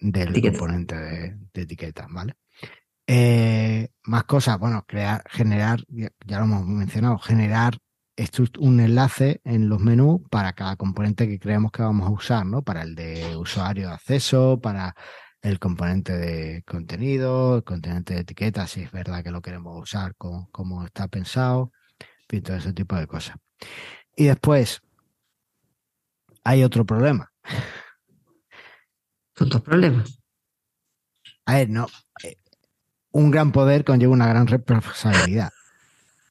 del 0.01 0.41
componente 0.41 0.95
de, 0.95 1.61
etiqueta, 1.61 2.07
¿vale? 2.09 2.35
Eh, 3.05 3.89
más 4.03 4.23
cosas, 4.23 4.57
bueno, 4.57 4.83
crear, 4.87 5.23
generar, 5.29 5.83
ya 5.89 6.39
lo 6.39 6.45
hemos 6.45 6.65
mencionado, 6.65 7.17
generar 7.19 7.77
un 8.59 8.79
enlace 8.79 9.41
en 9.43 9.69
los 9.69 9.79
menús 9.79 10.21
para 10.29 10.53
cada 10.53 10.75
componente 10.75 11.27
que 11.27 11.39
creemos 11.39 11.71
que 11.71 11.81
vamos 11.81 12.07
a 12.07 12.11
usar, 12.11 12.45
¿no? 12.45 12.61
Para 12.61 12.83
el 12.83 12.95
de 12.95 13.35
usuario 13.35 13.87
de 13.87 13.93
acceso, 13.93 14.59
para 14.61 14.95
el 15.41 15.59
componente 15.59 16.17
de 16.17 16.63
contenido, 16.63 17.57
el 17.57 17.63
componente 17.63 18.13
de 18.13 18.21
etiqueta, 18.21 18.67
si 18.67 18.81
es 18.81 18.91
verdad 18.91 19.23
que 19.23 19.31
lo 19.31 19.41
queremos 19.41 19.81
usar 19.81 20.15
como, 20.15 20.85
está 20.85 21.07
pensado, 21.07 21.71
y 22.29 22.41
todo 22.41 22.57
ese 22.57 22.73
tipo 22.73 22.95
de 22.95 23.07
cosas. 23.07 23.37
Y 24.15 24.25
después, 24.25 24.81
hay 26.43 26.63
otro 26.63 26.85
problema 26.85 27.31
problemas. 29.63 30.19
A 31.45 31.55
ver, 31.55 31.69
no. 31.69 31.87
Eh, 32.23 32.37
un 33.11 33.31
gran 33.31 33.51
poder 33.51 33.83
conlleva 33.83 34.13
una 34.13 34.27
gran 34.27 34.47
responsabilidad. 34.47 35.49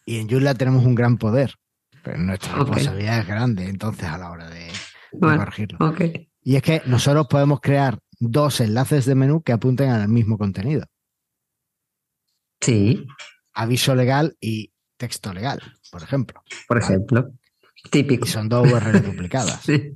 Y 0.06 0.18
en 0.18 0.28
Joomla 0.28 0.54
tenemos 0.54 0.84
un 0.84 0.94
gran 0.94 1.18
poder, 1.18 1.54
pero 2.03 2.18
nuestra 2.18 2.55
responsabilidad 2.55 3.20
es 3.20 3.26
grande, 3.26 3.68
entonces, 3.68 4.05
a 4.05 4.18
la 4.18 4.30
hora 4.30 4.48
de, 4.48 4.68
corregirlo. 5.18 5.94
Y 6.42 6.57
es 6.57 6.62
que 6.62 6.82
nosotros 6.86 7.26
podemos 7.28 7.61
crear 7.61 7.98
dos 8.18 8.61
enlaces 8.61 9.05
de 9.05 9.14
menú 9.14 9.42
que 9.42 9.53
apunten 9.53 9.90
al 9.90 10.09
mismo 10.09 10.38
contenido. 10.38 10.86
Sí. 12.61 13.07
Aviso 13.55 13.94
legal 13.94 14.36
y 14.40 14.72
texto 14.96 15.32
legal, 15.32 15.61
por 15.90 16.03
ejemplo. 16.03 16.42
Por 16.68 16.78
ejemplo. 16.78 17.32
Típico. 17.90 18.26
Y 18.26 18.28
son 18.28 18.48
dos 18.48 18.70
URLs 18.70 19.05
duplicadas. 19.05 19.61
sí. 19.64 19.94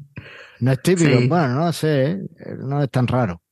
No 0.60 0.72
es 0.72 0.82
típico, 0.82 1.18
bueno, 1.28 1.48
no 1.56 1.72
sé, 1.72 2.12
¿eh? 2.12 2.18
no 2.58 2.82
es 2.82 2.90
tan 2.90 3.06
raro. 3.06 3.42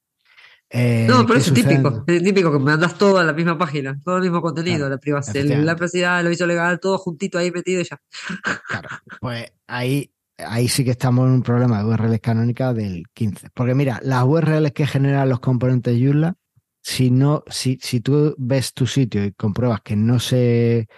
Eh, 0.75 1.07
no, 1.07 1.27
pero 1.27 1.39
es 1.39 1.53
típico, 1.53 2.03
es 2.07 2.23
típico 2.23 2.51
que 2.51 2.59
me 2.59 2.65
mandas 2.65 2.97
todo 2.97 3.19
a 3.19 3.25
la 3.25 3.35
misma 3.35 3.59
página, 3.59 4.01
todo 4.03 4.17
el 4.17 4.23
mismo 4.23 4.41
contenido, 4.41 4.89
la 4.89 4.97
privacidad, 4.97 5.45
la 5.45 5.77
privacidad, 5.77 6.21
el 6.21 6.27
aviso 6.29 6.47
legal, 6.47 6.81
todo 6.81 6.97
juntito 6.97 7.37
ahí 7.37 7.51
metido 7.51 7.83
y 7.83 7.85
ya. 7.85 8.01
Claro, 8.69 8.89
pues 9.21 9.53
ahí, 9.67 10.11
ahí 10.39 10.69
sí 10.69 10.83
que 10.83 10.93
estamos 10.93 11.27
en 11.27 11.35
un 11.35 11.43
problema 11.43 11.79
de 11.79 11.85
URLs 11.85 12.21
canónicas 12.21 12.75
del 12.75 13.05
15. 13.13 13.51
Porque 13.53 13.75
mira, 13.75 14.01
las 14.03 14.25
URLs 14.25 14.73
que 14.73 14.87
generan 14.87 15.29
los 15.29 15.41
componentes 15.41 15.95
Joomla, 16.01 16.37
si 16.81 17.11
no, 17.11 17.45
si, 17.49 17.79
si 17.83 18.01
tú 18.01 18.35
ves 18.39 18.73
tu 18.73 18.87
sitio 18.87 19.27
y 19.27 19.33
compruebas 19.33 19.83
que 19.83 19.95
no 19.95 20.19
se 20.21 20.89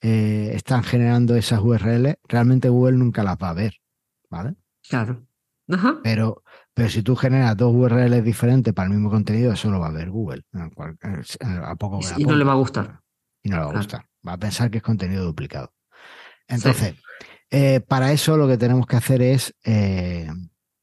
eh, 0.00 0.50
están 0.54 0.82
generando 0.82 1.36
esas 1.36 1.60
URLs, 1.60 2.16
realmente 2.26 2.68
Google 2.68 2.98
nunca 2.98 3.22
las 3.22 3.36
va 3.36 3.50
a 3.50 3.54
ver, 3.54 3.74
¿vale? 4.28 4.56
Claro. 4.88 5.24
Pero, 6.02 6.42
pero 6.80 6.90
si 6.90 7.02
tú 7.02 7.14
generas 7.14 7.54
dos 7.58 7.74
URLs 7.74 8.24
diferentes 8.24 8.72
para 8.72 8.86
el 8.86 8.94
mismo 8.94 9.10
contenido, 9.10 9.52
eso 9.52 9.70
lo 9.70 9.80
va 9.80 9.88
a 9.88 9.92
ver 9.92 10.08
Google. 10.08 10.42
A 10.54 11.76
poco 11.76 12.00
y 12.16 12.24
no 12.24 12.34
le 12.34 12.42
va 12.42 12.52
a 12.52 12.54
gustar. 12.54 13.02
Y 13.42 13.50
no 13.50 13.56
le 13.56 13.64
va 13.64 13.70
a 13.70 13.76
gustar. 13.76 14.06
Va 14.26 14.32
a 14.32 14.38
pensar 14.38 14.70
que 14.70 14.78
es 14.78 14.82
contenido 14.82 15.22
duplicado. 15.26 15.74
Entonces, 16.48 16.94
eh, 17.50 17.80
para 17.80 18.12
eso 18.12 18.38
lo 18.38 18.48
que 18.48 18.56
tenemos 18.56 18.86
que 18.86 18.96
hacer 18.96 19.20
es, 19.20 19.54
eh, 19.62 20.30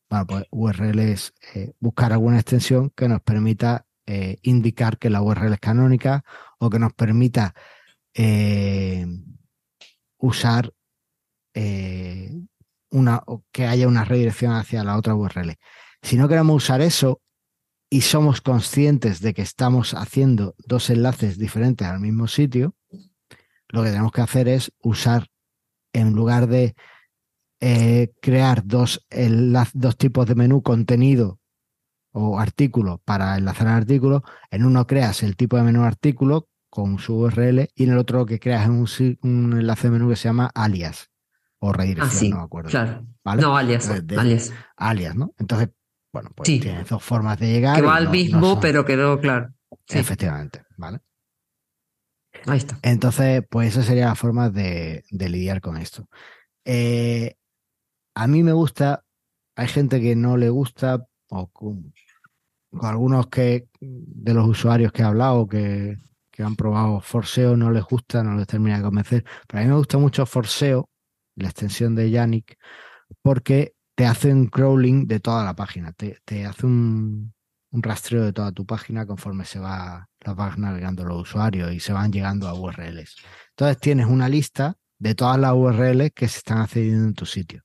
bueno, 0.08 0.28
pues 0.28 0.44
URL 0.52 1.00
es 1.00 1.34
eh, 1.56 1.74
buscar 1.80 2.14
alguna 2.14 2.38
extensión 2.38 2.92
que 2.92 3.08
nos 3.10 3.22
permita 3.22 3.88
indicar 4.44 5.00
que 5.00 5.10
la 5.10 5.24
URL 5.24 5.54
es 5.54 5.60
canónica 5.60 6.24
o 6.60 6.70
que 6.70 6.78
nos 6.78 6.94
permita 6.94 7.56
usar 10.18 10.72
una, 12.92 13.24
que 13.52 13.66
haya 13.66 13.88
una 13.88 14.06
redirección 14.06 14.54
hacia 14.54 14.84
la 14.84 14.96
otra 14.96 15.16
URL. 15.16 15.58
Si 16.08 16.16
no 16.16 16.30
queremos 16.30 16.64
usar 16.64 16.80
eso 16.80 17.20
y 17.90 18.00
somos 18.00 18.40
conscientes 18.40 19.20
de 19.20 19.34
que 19.34 19.42
estamos 19.42 19.94
haciendo 19.94 20.56
dos 20.66 20.90
enlaces 20.90 21.38
diferentes 21.38 21.86
al 21.86 22.00
mismo 22.00 22.30
sitio, 22.30 22.78
lo 23.68 23.84
que 23.84 23.90
tenemos 23.90 24.14
que 24.14 24.22
hacer 24.22 24.48
es 24.48 24.72
usar, 24.82 25.28
en 25.92 26.14
lugar 26.14 26.48
de 26.48 26.76
eh, 27.60 28.14
crear 28.22 28.66
dos, 28.66 29.06
dos 29.74 29.98
tipos 29.98 30.26
de 30.28 30.36
menú 30.36 30.64
contenido 30.64 31.42
o 32.14 32.40
artículo 32.40 33.02
para 33.04 33.38
enlazar 33.38 33.68
al 33.68 33.76
artículo, 33.76 34.24
en 34.50 34.64
uno 34.64 34.88
creas 34.88 35.24
el 35.24 35.36
tipo 35.36 35.58
de 35.58 35.64
menú 35.64 35.84
artículo 35.84 36.48
con 36.70 37.00
su 37.00 37.18
URL 37.18 37.68
y 37.76 37.84
en 37.84 37.92
el 37.92 37.98
otro 37.98 38.26
que 38.26 38.40
creas 38.40 38.70
un, 38.70 38.88
un 39.24 39.60
enlace 39.60 39.88
de 39.90 39.92
menú 39.92 40.08
que 40.08 40.16
se 40.16 40.30
llama 40.30 40.50
alias 40.56 41.12
o 41.60 41.74
redirección, 41.74 42.32
ah, 42.32 42.36
no 42.36 42.42
me 42.42 42.46
acuerdo. 42.46 42.70
Claro. 42.70 43.06
No, 43.42 43.58
alias, 43.58 43.90
alias. 43.90 44.54
Alias, 44.78 45.16
¿no? 45.16 45.34
Entonces, 45.38 45.70
bueno, 46.12 46.32
pues 46.36 46.48
tiene 46.48 46.84
dos 46.84 47.04
formas 47.04 47.40
de 47.40 47.52
llegar. 47.52 47.76
Que 47.76 47.82
va 47.82 47.96
al 47.96 48.10
mismo, 48.10 48.60
pero 48.60 48.86
quedó 48.86 49.20
claro. 49.20 49.54
Efectivamente, 49.88 50.64
¿vale? 50.78 51.00
Ahí 52.46 52.58
está. 52.58 52.78
Entonces, 52.82 53.44
pues 53.50 53.70
esa 53.70 53.84
sería 53.84 54.06
la 54.06 54.16
forma 54.16 54.50
de, 54.50 55.04
lidiar 55.12 55.62
con 55.62 55.78
esto. 55.78 56.08
Eh, 56.66 57.36
a 58.16 58.28
mí 58.28 58.44
me 58.44 58.54
gusta, 58.54 59.04
hay 59.56 59.68
gente 59.68 60.02
que 60.02 60.16
no 60.16 60.38
le 60.38 60.50
gusta, 60.50 61.06
o 61.30 61.48
con, 61.48 61.94
algunos 62.82 63.28
que 63.28 63.68
de 63.80 64.34
los 64.34 64.48
usuarios 64.48 64.92
que 64.92 65.02
he 65.02 65.06
hablado 65.06 65.48
que, 65.48 65.98
que 66.32 66.44
han 66.44 66.56
probado 66.56 67.02
Forseo 67.02 67.58
no 67.58 67.72
les 67.72 67.84
gusta, 67.84 68.24
no 68.24 68.36
les 68.36 68.48
termina 68.48 68.78
de 68.78 68.84
convencer. 68.84 69.26
Pero 69.48 69.60
a 69.60 69.64
mí 69.64 69.70
me 69.70 69.78
gusta 69.78 69.98
mucho 69.98 70.26
Forseo 70.26 70.90
la 71.36 71.50
extensión 71.50 71.96
de 71.96 72.10
Yannick, 72.10 72.58
porque 73.22 73.74
te 73.98 74.06
hace 74.06 74.32
un 74.32 74.46
crawling 74.46 75.08
de 75.08 75.20
toda 75.20 75.44
la 75.44 75.56
página, 75.56 75.92
te, 75.92 76.46
hace 76.46 76.68
un, 76.68 77.34
rastreo 77.72 78.26
de 78.26 78.32
toda 78.32 78.52
tu 78.52 78.64
página 78.64 79.08
conforme 79.08 79.44
se 79.44 79.58
va, 79.58 80.08
las 80.24 80.36
vas 80.36 80.60
navegando 80.60 81.04
los 81.04 81.24
usuarios 81.24 81.74
y 81.74 81.80
se 81.80 81.94
van 81.94 82.12
llegando 82.12 82.48
a 82.48 82.54
URLs. 82.54 83.16
Entonces 83.50 83.80
tienes 83.80 84.06
una 84.06 84.30
lista 84.30 84.78
de 85.00 85.16
todas 85.16 85.40
las 85.40 85.54
URLs 85.54 86.12
que 86.14 86.28
se 86.28 86.38
están 86.38 86.60
accediendo 86.60 87.08
en 87.08 87.16
tu 87.16 87.26
sitio. 87.26 87.64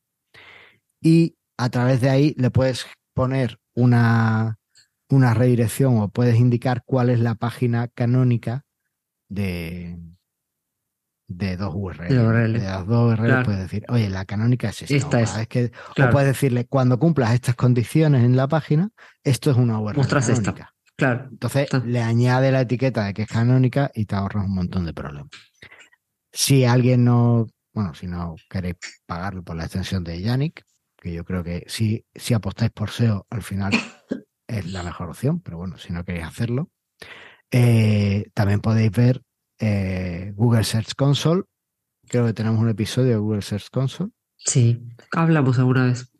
Y 1.03 1.37
a 1.59 1.69
través 1.69 2.01
de 2.01 2.09
ahí 2.09 2.35
le 2.39 2.51
puedes 2.51 2.87
poner 3.13 3.59
una, 3.75 4.59
una 5.11 5.35
redirección 5.35 5.99
o 5.99 6.09
puedes 6.09 6.37
indicar 6.37 6.83
cuál 6.87 7.11
es 7.11 7.21
la 7.21 7.35
página 7.35 7.89
canónica 7.89 8.65
de, 9.29 9.99
de 11.37 11.57
dos 11.57 11.73
URLs. 11.75 12.09
De, 12.09 12.59
las 12.59 12.87
dos 12.87 13.13
URLs 13.13 13.45
puedes 13.45 13.61
decir, 13.61 13.85
oye, 13.89 14.09
la 14.09 14.25
canónica 14.25 14.69
es 14.69 14.83
esta. 14.91 15.21
es. 15.21 15.47
que, 15.49 15.73
O 15.99 16.11
puedes 16.11 16.29
decirle, 16.29 16.67
cuando 16.67 16.99
cumplas 16.99 17.35
estas 17.35 17.55
condiciones 17.55 18.25
en 18.25 18.37
la 18.37 18.49
página, 18.49 18.91
esto 19.25 19.51
es 19.51 19.57
una 19.57 19.79
URL 19.81 20.07
canónica. 20.07 20.73
Claro. 20.97 21.29
Entonces 21.31 21.69
le 21.85 22.03
añade 22.03 22.53
la 22.53 22.61
etiqueta 22.61 23.05
de 23.05 23.15
que 23.15 23.23
es 23.23 23.29
canónica 23.29 23.91
y 23.95 24.05
te 24.05 24.15
ahorras 24.15 24.45
un 24.45 24.55
montón 24.55 24.85
de 24.85 24.93
problemas. 24.93 25.31
Si 26.33 26.65
alguien 26.65 27.05
no, 27.05 27.47
bueno, 27.73 27.95
si 27.95 28.07
no 28.07 28.37
queréis 28.49 28.77
pagarlo 29.07 29.43
por 29.43 29.57
la 29.57 29.65
extensión 29.65 30.05
de 30.05 30.21
Yannick, 30.21 30.65
que 30.97 31.13
yo 31.13 31.25
creo 31.25 31.43
que 31.43 31.65
si, 31.67 32.07
si 32.15 32.35
apostáis 32.35 32.71
por 32.71 32.91
SEO, 32.91 33.27
al 33.31 33.43
final 33.43 33.73
es 34.47 34.67
la 34.67 34.83
mejor 34.83 35.09
opción, 35.09 35.41
pero 35.41 35.59
bueno, 35.59 35.79
si 35.79 35.93
no 35.93 36.05
queréis 36.05 36.27
hacerlo, 36.27 36.71
eh, 37.51 38.31
también 38.35 38.61
podéis 38.61 38.91
ver 38.93 39.23
eh, 39.63 40.33
Google 40.35 40.65
Search 40.65 40.95
Console. 40.97 41.45
Creo 42.09 42.27
que 42.27 42.33
tenemos 42.33 42.61
un 42.61 42.69
episodio 42.69 43.13
de 43.13 43.17
Google 43.17 43.43
Search 43.43 43.71
Console. 43.71 44.11
Sí, 44.37 44.83
hablamos 45.13 45.59
alguna 45.59 45.87
vez. 45.87 46.11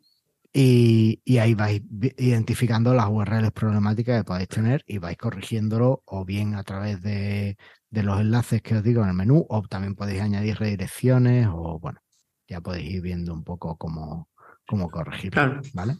Y, 0.53 1.19
ahí 1.39 1.53
vais 1.55 1.81
identificando 2.17 2.93
las 2.93 3.09
URLs 3.09 3.51
problemáticas 3.51 4.19
que 4.19 4.23
podéis 4.23 4.47
tener 4.47 4.83
y 4.87 4.99
vais 4.99 5.17
corrigiéndolo 5.17 6.03
o 6.05 6.23
bien 6.23 6.53
a 6.55 6.63
través 6.63 7.01
de, 7.01 7.57
los 7.89 8.21
enlaces 8.21 8.61
que 8.61 8.75
os 8.75 8.83
digo 8.83 9.03
en 9.03 9.09
el 9.09 9.15
menú 9.15 9.45
o 9.49 9.61
también 9.63 9.95
podéis 9.95 10.21
añadir 10.21 10.57
redirecciones 10.57 11.47
o 11.51 11.79
bueno, 11.79 11.99
ya 12.47 12.61
podéis 12.61 12.91
ir 12.91 13.01
viendo 13.01 13.33
un 13.33 13.43
poco 13.43 13.77
cómo, 13.77 14.29
cómo 14.65 14.89
corregirlo, 14.89 15.59
¿vale? 15.73 15.97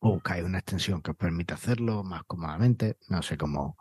O 0.00 0.14
buscáis 0.14 0.44
una 0.44 0.58
extensión 0.58 1.02
que 1.02 1.10
os 1.10 1.16
permita 1.16 1.54
hacerlo 1.54 2.02
más 2.02 2.22
cómodamente, 2.26 2.96
no 3.08 3.22
sé 3.22 3.36
cómo, 3.36 3.76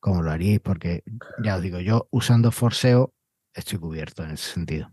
cómo 0.00 0.22
lo 0.22 0.30
haríais, 0.30 0.60
porque 0.60 1.02
ya 1.42 1.56
os 1.56 1.62
digo, 1.62 1.80
yo 1.80 2.08
usando 2.10 2.50
Forseo 2.50 3.12
estoy 3.54 3.78
cubierto 3.78 4.22
en 4.24 4.30
ese 4.32 4.52
sentido. 4.52 4.90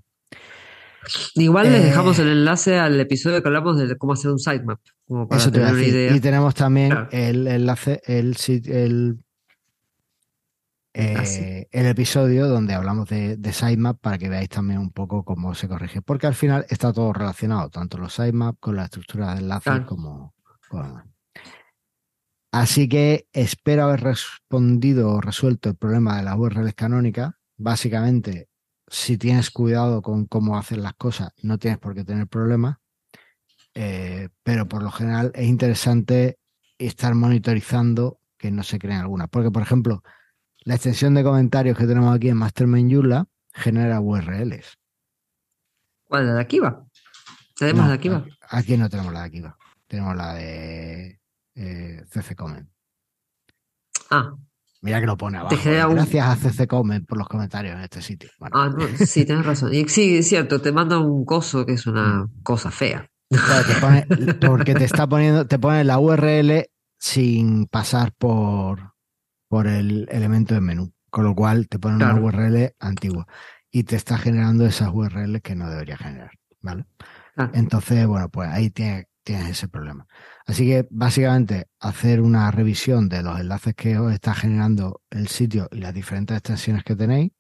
Igual 1.36 1.72
les 1.72 1.84
dejamos 1.84 2.18
el 2.20 2.30
enlace 2.30 2.80
al 2.80 3.00
episodio 3.00 3.42
que 3.42 3.48
hablamos 3.48 3.78
de 3.78 3.96
cómo 3.98 4.14
hacer 4.14 4.32
un 4.32 4.40
sitemap, 4.40 4.80
como 5.08 5.28
para 5.28 5.52
tener 5.52 5.74
una 5.74 5.84
idea. 5.84 6.16
Y 6.16 6.20
tenemos 6.20 6.56
también 6.56 7.08
el 7.12 7.48
enlace, 7.48 8.02
el, 8.06 8.36
el, 8.66 9.20
ah, 10.96 11.24
eh, 11.24 11.68
el 11.72 11.86
episodio 11.86 12.48
donde 12.48 12.74
hablamos 12.74 13.08
de, 13.10 13.38
sitemap 13.54 14.00
para 14.00 14.18
que 14.18 14.30
veáis 14.30 14.50
también 14.50 14.80
un 14.80 14.90
poco 14.90 15.24
cómo 15.24 15.54
se 15.54 15.68
corrige. 15.68 16.02
Porque 16.02 16.26
al 16.26 16.36
final 16.36 16.66
está 16.70 16.92
todo 16.92 17.14
relacionado, 17.14 17.70
tanto 17.70 18.00
los 18.00 18.14
sitemaps 18.14 18.58
con 18.60 18.76
la 18.76 18.86
estructura 18.86 19.36
de 19.36 19.42
enlaces 19.42 19.82
como 19.82 20.34
Así 22.56 22.88
que 22.88 23.28
espero 23.34 23.84
haber 23.84 24.00
respondido 24.00 25.10
o 25.12 25.20
resuelto 25.20 25.68
el 25.68 25.76
problema 25.76 26.16
de 26.16 26.24
las 26.24 26.38
URLs 26.38 26.74
canónicas. 26.74 27.34
Básicamente, 27.58 28.48
si 28.88 29.18
tienes 29.18 29.52
cuidado 29.52 30.02
con 30.02 30.26
cómo 30.26 30.58
hacer 30.58 30.78
las 30.78 30.94
cosas, 30.94 31.34
no 31.42 31.58
tienes 31.58 31.80
por 31.80 31.94
qué 31.94 32.06
tener 32.06 32.28
problemas. 32.28 32.78
Eh, 33.74 34.30
pero 34.42 34.70
por 34.70 34.84
lo 34.84 34.90
general 34.90 35.34
es 35.36 35.48
interesante 35.48 36.40
estar 36.78 37.14
monitorizando 37.14 38.22
que 38.38 38.52
no 38.52 38.64
se 38.64 38.80
creen 38.80 39.02
algunas. 39.02 39.28
Porque, 39.28 39.52
por 39.52 39.62
ejemplo, 39.62 40.02
la 40.60 40.76
extensión 40.76 41.14
de 41.14 41.26
comentarios 41.26 41.78
que 41.78 41.86
tenemos 41.86 42.16
aquí 42.16 42.30
en 42.30 42.38
Mastermind 42.38 42.90
Yula 42.90 43.28
genera 43.54 44.00
URLs. 44.00 44.78
¿Cuál? 46.06 46.28
¿La 46.28 46.36
de 46.36 46.40
Akiva? 46.40 46.86
¿Tenemos 47.58 47.82
la 47.82 47.90
de 47.90 47.96
Akiva? 47.96 48.26
Aquí 48.48 48.78
no 48.78 48.88
tenemos 48.90 49.12
la 49.12 49.20
de 49.20 49.26
Akiva. 49.26 49.58
Tenemos 49.88 50.16
la 50.16 50.34
de 50.36 51.20
eh, 51.56 52.04
CC 52.10 52.36
Comment. 52.36 52.70
Ah, 54.12 54.36
Mira 54.86 55.00
que 55.00 55.08
lo 55.08 55.18
pone 55.18 55.40
abajo. 55.40 55.56
¿eh? 55.56 55.84
Gracias 55.90 56.28
a 56.28 56.36
CC 56.36 56.68
Comment 56.68 57.08
por 57.08 57.18
los 57.18 57.28
comentarios 57.28 57.76
en 57.76 57.82
este 57.82 58.04
sitio. 58.04 58.30
Ah, 58.52 58.70
sí, 59.04 59.26
tienes 59.26 59.44
razón. 59.44 59.74
Y 59.74 59.88
sí, 59.90 60.18
es 60.18 60.28
cierto, 60.28 60.62
te 60.62 60.72
manda 60.72 61.00
un 61.00 61.26
coso 61.26 61.66
que 61.66 61.74
es 61.74 61.88
una 61.88 62.26
mm. 62.26 62.44
cosa 62.44 62.70
fea. 62.70 63.10
porque 64.48 64.76
te 64.76 64.84
está 64.84 65.08
poniendo, 65.08 65.48
te 65.48 65.58
pone 65.58 65.84
la 65.84 65.98
URL 65.98 66.66
sin 67.00 67.66
pasar 67.66 68.14
por, 68.14 68.94
por 69.48 69.66
el 69.66 70.08
elemento 70.12 70.54
de 70.54 70.62
menú. 70.62 70.94
Con 71.10 71.24
lo 71.24 71.34
cual 71.34 71.68
te 71.68 71.80
pone 71.80 71.96
una 71.96 72.14
URL 72.14 72.76
antigua. 72.80 73.26
Y 73.72 73.86
te 73.86 73.96
está 73.96 74.20
generando 74.20 74.68
esas 74.68 74.90
URLs 74.94 75.42
que 75.42 75.56
no 75.56 75.68
debería 75.68 75.98
generar. 75.98 76.30
¿Vale? 76.62 76.86
Entonces, 77.54 78.06
bueno, 78.06 78.30
pues 78.30 78.50
ahí 78.50 78.70
tienes, 78.70 79.08
tienes 79.24 79.50
ese 79.50 79.68
problema. 79.68 80.06
Así 80.46 80.66
que 80.68 80.88
básicamente 80.92 81.68
hacer 81.80 82.22
una 82.22 82.52
revisión 82.52 83.10
de 83.10 83.24
los 83.24 83.40
enlaces 83.40 83.74
que 83.74 83.98
os 83.98 84.14
está 84.14 84.36
generando 84.36 85.02
el 85.10 85.28
sitio 85.28 85.68
y 85.72 85.80
las 85.80 85.94
diferentes 85.94 86.38
extensiones 86.38 86.84
que 86.84 86.96
tenéis 86.96 87.32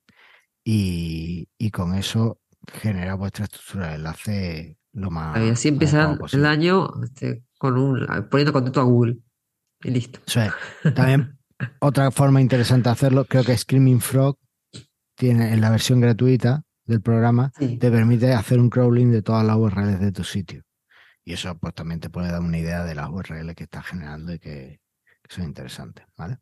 y, 0.63 1.47
con 1.71 1.93
eso 1.93 2.39
genera 2.81 3.15
vuestra 3.15 3.45
estructura 3.45 3.89
de 3.89 3.95
enlace 3.95 4.77
lo 4.93 5.11
más. 5.11 5.37
Y 5.37 5.49
así 5.49 5.67
empieza 5.67 6.17
el 6.31 6.45
año 6.45 6.89
este, 7.03 7.43
con 7.59 7.77
un, 7.77 8.07
poniendo 8.29 8.53
contento 8.53 8.81
a 8.81 8.85
Google 8.85 9.17
y 9.83 9.91
listo. 9.91 10.19
También 10.95 11.37
otra 11.79 12.09
forma 12.09 12.41
interesante 12.41 12.89
de 12.89 12.93
hacerlo, 12.93 13.25
creo 13.25 13.43
que 13.43 13.55
Screaming 13.55 14.01
Frog 14.01 14.39
tiene 15.15 15.53
en 15.53 15.61
la 15.61 15.69
versión 15.69 16.01
gratuita 16.01 16.63
del 16.85 17.01
programa, 17.01 17.51
te 17.57 17.91
permite 17.91 18.33
hacer 18.33 18.59
un 18.59 18.69
crawling 18.69 19.11
de 19.11 19.21
todas 19.21 19.45
las 19.45 19.57
URLs 19.57 19.99
de 19.99 20.11
tu 20.11 20.23
sitio. 20.23 20.63
Y 21.25 21.33
eso 21.33 21.57
pues 21.57 21.73
también 21.73 21.99
te 21.99 22.11
puede 22.11 22.31
dar 22.31 22.39
una 22.39 22.59
idea 22.59 22.85
de 22.85 22.93
las 22.93 23.09
URL 23.09 23.55
que 23.55 23.63
estás 23.63 23.85
generando 23.87 24.31
y 24.31 24.39
que, 24.39 24.79
son 25.27 25.43
interesantes, 25.43 26.05
¿vale? 26.15 26.37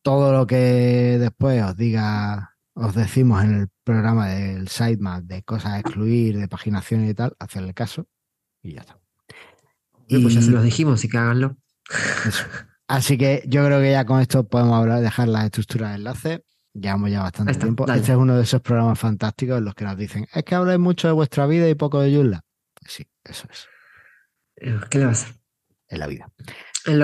Todo 0.00 0.32
lo 0.32 0.46
que 0.46 1.18
después 1.20 1.62
os 1.62 1.76
diga, 1.76 2.56
os 2.72 2.94
decimos 2.94 3.44
en 3.44 3.54
el 3.60 3.68
programa 3.84 4.28
del 4.28 4.68
sitemap 4.68 5.24
de 5.24 5.42
cosas 5.42 5.72
a 5.72 5.80
excluir, 5.80 6.38
de 6.38 6.48
paginación 6.48 7.06
y 7.06 7.12
tal, 7.12 7.36
hacerle 7.38 7.74
caso 7.74 8.08
y 8.62 8.72
ya 8.72 8.80
está. 8.80 8.98
Y 10.08 10.22
pues 10.22 10.34
ya 10.34 10.40
se 10.40 10.50
los 10.50 10.64
dijimos, 10.64 11.04
y 11.04 11.08
que 11.10 11.18
háganlo. 11.18 11.56
Así 12.88 13.18
que 13.18 13.42
yo 13.46 13.66
creo 13.66 13.80
que 13.80 13.90
ya 13.90 14.06
con 14.06 14.20
esto 14.20 14.48
podemos 14.48 14.78
hablar, 14.78 15.02
dejar 15.02 15.28
las 15.28 15.44
estructuras 15.44 15.90
de 15.90 15.96
enlace. 15.96 16.44
Llevamos 16.72 17.10
ya 17.10 17.22
bastante 17.22 17.54
tiempo. 17.54 17.90
Este 17.90 18.12
es 18.12 18.18
uno 18.18 18.36
de 18.36 18.44
esos 18.44 18.62
programas 18.62 18.98
fantásticos 18.98 19.58
en 19.58 19.64
los 19.64 19.74
que 19.74 19.84
nos 19.84 19.96
dicen, 19.98 20.26
es 20.32 20.44
que 20.44 20.54
habláis 20.54 20.78
mucho 20.78 21.08
de 21.08 21.12
vuestra 21.12 21.46
vida 21.46 21.68
y 21.68 21.74
poco 21.74 22.00
de. 22.00 22.40
Pues 22.80 22.92
sí, 22.92 23.06
eso 23.24 23.46
es. 23.50 23.66
¿Qué 24.56 24.98
le 24.98 25.04
va 25.04 25.10
a 25.10 25.12
hacer? 25.12 25.34
En 25.88 25.98
la 25.98 26.06
vida. 26.06 26.30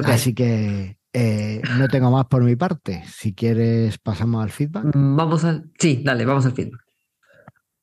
Así 0.05 0.35
que 0.35 0.99
eh, 1.13 1.61
no 1.79 1.89
tengo 1.89 2.11
más 2.11 2.27
por 2.27 2.43
mi 2.43 2.57
parte. 2.57 3.05
Si 3.07 3.35
quieres, 3.35 3.99
pasamos 3.99 4.43
al 4.43 4.51
feedback. 4.51 4.85
Mm, 4.95 5.17
vamos 5.17 5.45
al. 5.45 5.71
Sí, 5.79 6.03
dale, 6.05 6.25
vamos 6.25 6.47
al 6.47 6.53
feedback. 6.53 6.81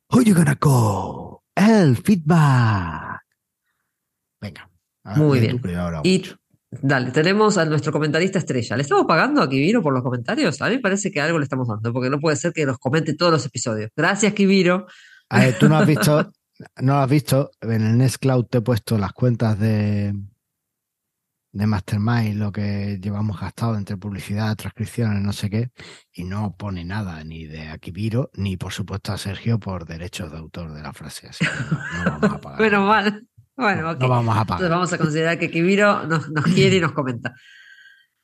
Oye, 0.07 0.33
go? 0.59 1.43
El 1.55 1.97
feedback. 1.97 3.21
Venga. 4.41 4.69
Muy 5.15 5.39
bien. 5.39 5.61
Y 6.03 6.23
dale, 6.71 7.11
tenemos 7.11 7.57
a 7.57 7.65
nuestro 7.65 7.91
comentarista 7.91 8.39
estrella. 8.39 8.75
¿Le 8.75 8.83
estamos 8.83 9.05
pagando 9.05 9.41
a 9.41 9.49
Kibiro 9.49 9.83
por 9.83 9.93
los 9.93 10.01
comentarios? 10.01 10.61
A 10.61 10.69
mí 10.69 10.75
me 10.75 10.81
parece 10.81 11.11
que 11.11 11.21
algo 11.21 11.37
le 11.37 11.43
estamos 11.43 11.67
dando, 11.67 11.93
porque 11.93 12.09
no 12.09 12.19
puede 12.19 12.35
ser 12.37 12.53
que 12.53 12.65
nos 12.65 12.79
comente 12.79 13.13
todos 13.13 13.31
los 13.31 13.45
episodios. 13.45 13.91
Gracias, 13.95 14.33
Kibiro. 14.33 14.87
A 15.29 15.41
ver, 15.41 15.59
tú 15.59 15.69
no 15.69 15.77
has 15.77 15.87
visto, 15.87 16.31
no 16.81 16.93
lo 16.93 16.99
has 16.99 17.09
visto, 17.09 17.51
en 17.61 17.85
el 17.85 17.97
Nextcloud 17.97 18.45
te 18.45 18.57
he 18.59 18.61
puesto 18.61 18.97
las 18.97 19.13
cuentas 19.13 19.57
de, 19.59 20.13
de 21.51 21.67
Mastermind, 21.67 22.37
lo 22.37 22.51
que 22.51 22.99
llevamos 23.01 23.39
gastado 23.39 23.75
entre 23.75 23.97
publicidad, 23.97 24.55
transcripciones, 24.55 25.21
no 25.21 25.33
sé 25.33 25.49
qué, 25.49 25.71
y 26.13 26.23
no 26.23 26.55
pone 26.57 26.85
nada 26.85 27.23
ni 27.23 27.45
de 27.45 27.67
Akibiro, 27.67 28.29
ni 28.35 28.57
por 28.57 28.73
supuesto 28.73 29.13
a 29.13 29.17
Sergio 29.17 29.59
por 29.59 29.85
derechos 29.85 30.31
de 30.31 30.37
autor 30.37 30.73
de 30.73 30.81
la 30.81 30.93
frase. 30.93 31.27
Así 31.27 31.45
no, 31.45 32.11
vamos 32.11 32.31
a 32.31 32.41
pagar. 32.41 32.57
Pero 32.59 32.81
mal. 32.85 33.27
Bueno, 33.55 33.93
no 33.95 34.07
vamos 34.07 34.37
a 34.37 34.45
pagar. 34.45 34.61
Entonces 34.61 34.69
vamos 34.69 34.93
a 34.93 34.97
considerar 34.97 35.39
que 35.39 35.47
Akibiro 35.47 36.05
nos, 36.07 36.29
nos 36.29 36.45
quiere 36.45 36.77
y 36.77 36.81
nos 36.81 36.91
comenta. 36.91 37.33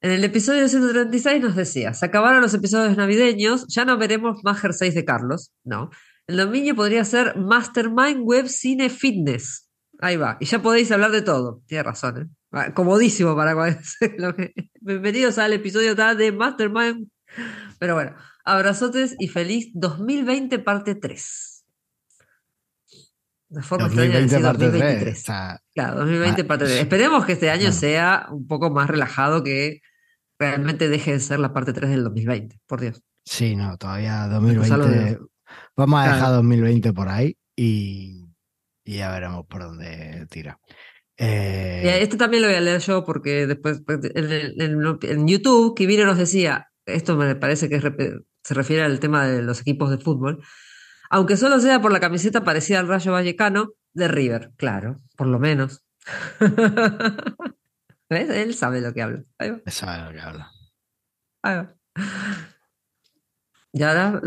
En 0.01 0.11
el 0.11 0.23
episodio 0.23 0.67
136 0.67 1.41
nos 1.41 1.55
decía, 1.55 1.93
se 1.93 2.05
acabaron 2.05 2.41
los 2.41 2.53
episodios 2.53 2.95
navideños, 2.95 3.65
ya 3.67 3.86
no 3.86 3.97
veremos 3.97 4.43
más 4.43 4.59
jerseys 4.59 4.93
de 4.93 5.03
Carlos, 5.03 5.51
no. 5.63 5.89
El 6.28 6.38
dominio 6.38 6.76
podría 6.76 7.05
ser 7.05 7.38
Mastermind 7.38 8.21
Web 8.23 8.47
Cine 8.47 8.89
Fitness. 8.89 9.69
Ahí 9.99 10.17
va. 10.17 10.38
Y 10.39 10.45
ya 10.45 10.59
podéis 10.59 10.91
hablar 10.91 11.11
de 11.11 11.21
todo. 11.21 11.61
Tiene 11.67 11.84
razón, 11.84 12.36
¿eh? 12.51 12.73
Comodísimo 12.73 13.36
para 13.36 13.53
lo 14.17 14.36
que... 14.36 14.51
Bienvenidos 14.82 15.38
al 15.38 15.53
episodio 15.53 15.93
de 15.93 16.32
Mastermind. 16.32 17.09
Pero 17.78 17.93
bueno, 17.93 18.15
abrazotes 18.43 19.15
y 19.19 19.28
feliz 19.28 19.69
2020 19.76 20.57
parte 20.59 20.95
3. 20.95 21.65
La 23.49 23.61
forma 23.61 23.88
2020 23.88 24.39
parte 24.39 24.65
2023. 24.65 25.23
Claro, 25.76 25.97
2020 25.97 26.43
parte 26.45 26.65
3. 26.65 26.78
Esperemos 26.80 27.26
que 27.26 27.34
este 27.34 27.51
año 27.51 27.71
sea 27.71 28.26
un 28.32 28.47
poco 28.47 28.71
más 28.71 28.89
relajado 28.89 29.43
que 29.43 29.82
realmente 30.39 30.89
deje 30.89 31.11
de 31.11 31.19
ser 31.19 31.38
la 31.38 31.53
parte 31.53 31.71
3 31.71 31.91
del 31.91 32.03
2020, 32.03 32.59
por 32.65 32.82
Dios. 32.82 33.03
Sí, 33.26 33.55
no, 33.55 33.78
todavía 33.78 34.28
2020 34.28 35.19
Vamos 35.76 35.99
a 35.99 36.14
dejar 36.14 36.32
2020 36.34 36.93
por 36.93 37.10
ahí 37.10 37.38
y, 37.56 38.26
ya 38.86 39.12
veremos 39.12 39.45
por 39.47 39.64
dónde 39.64 40.28
tira. 40.30 40.60
Eh... 41.18 41.99
Este 42.01 42.18
también 42.18 42.43
lo 42.43 42.49
voy 42.49 42.58
a 42.58 42.62
leer 42.62 42.82
yo 42.82 43.03
porque 43.03 43.47
después 43.47 43.82
pues, 43.86 43.99
en, 44.14 45.28
YouTube 45.28 45.76
Kibiro 45.76 46.06
nos 46.06 46.18
decía, 46.18 46.70
esto 46.86 47.16
me 47.16 47.36
parece 47.36 47.70
que 47.70 47.80
se 47.80 48.53
refiere 48.53 48.84
al 48.84 48.99
tema 48.99 49.26
de 49.26 49.41
los 49.41 49.62
equipos 49.62 49.89
de 49.89 49.97
fútbol, 49.97 50.43
aunque 51.10 51.38
solo 51.38 51.60
sea 51.60 51.82
por 51.82 51.91
la 51.91 51.99
camiseta 51.99 52.43
parecida 52.43 52.80
al 52.80 52.88
Rayo 52.88 53.12
Vallecano 53.12 53.74
de 53.93 54.08
River, 54.08 54.51
claro, 54.58 54.97
por 55.16 55.28
lo 55.28 55.39
menos. 55.39 55.84
¿Ves? 58.10 58.30
Él 58.30 58.53
sabe 58.53 58.82
lo 58.82 58.93
que 58.93 59.01
habla. 59.01 59.24
Él 59.39 59.62
sabe 59.68 60.06
lo 60.06 60.12
que 60.12 60.22
habla. 60.22 60.51
Ahí 61.41 61.58
va. 61.58 61.76
Ahora. 63.84 64.21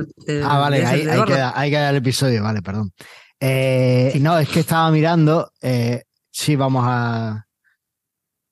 ah, 0.45 0.59
vale, 0.59 0.85
ahí, 0.85 1.71
queda, 1.71 1.91
el 1.91 1.97
episodio, 1.97 2.43
vale, 2.43 2.61
perdón. 2.61 2.93
Eh, 3.41 4.19
no, 4.21 4.39
es 4.39 4.49
que 4.49 4.61
estaba 4.61 4.91
mirando. 4.91 5.53
Eh, 5.63 6.05
sí, 6.31 6.57
vamos 6.57 6.85
a, 6.87 7.47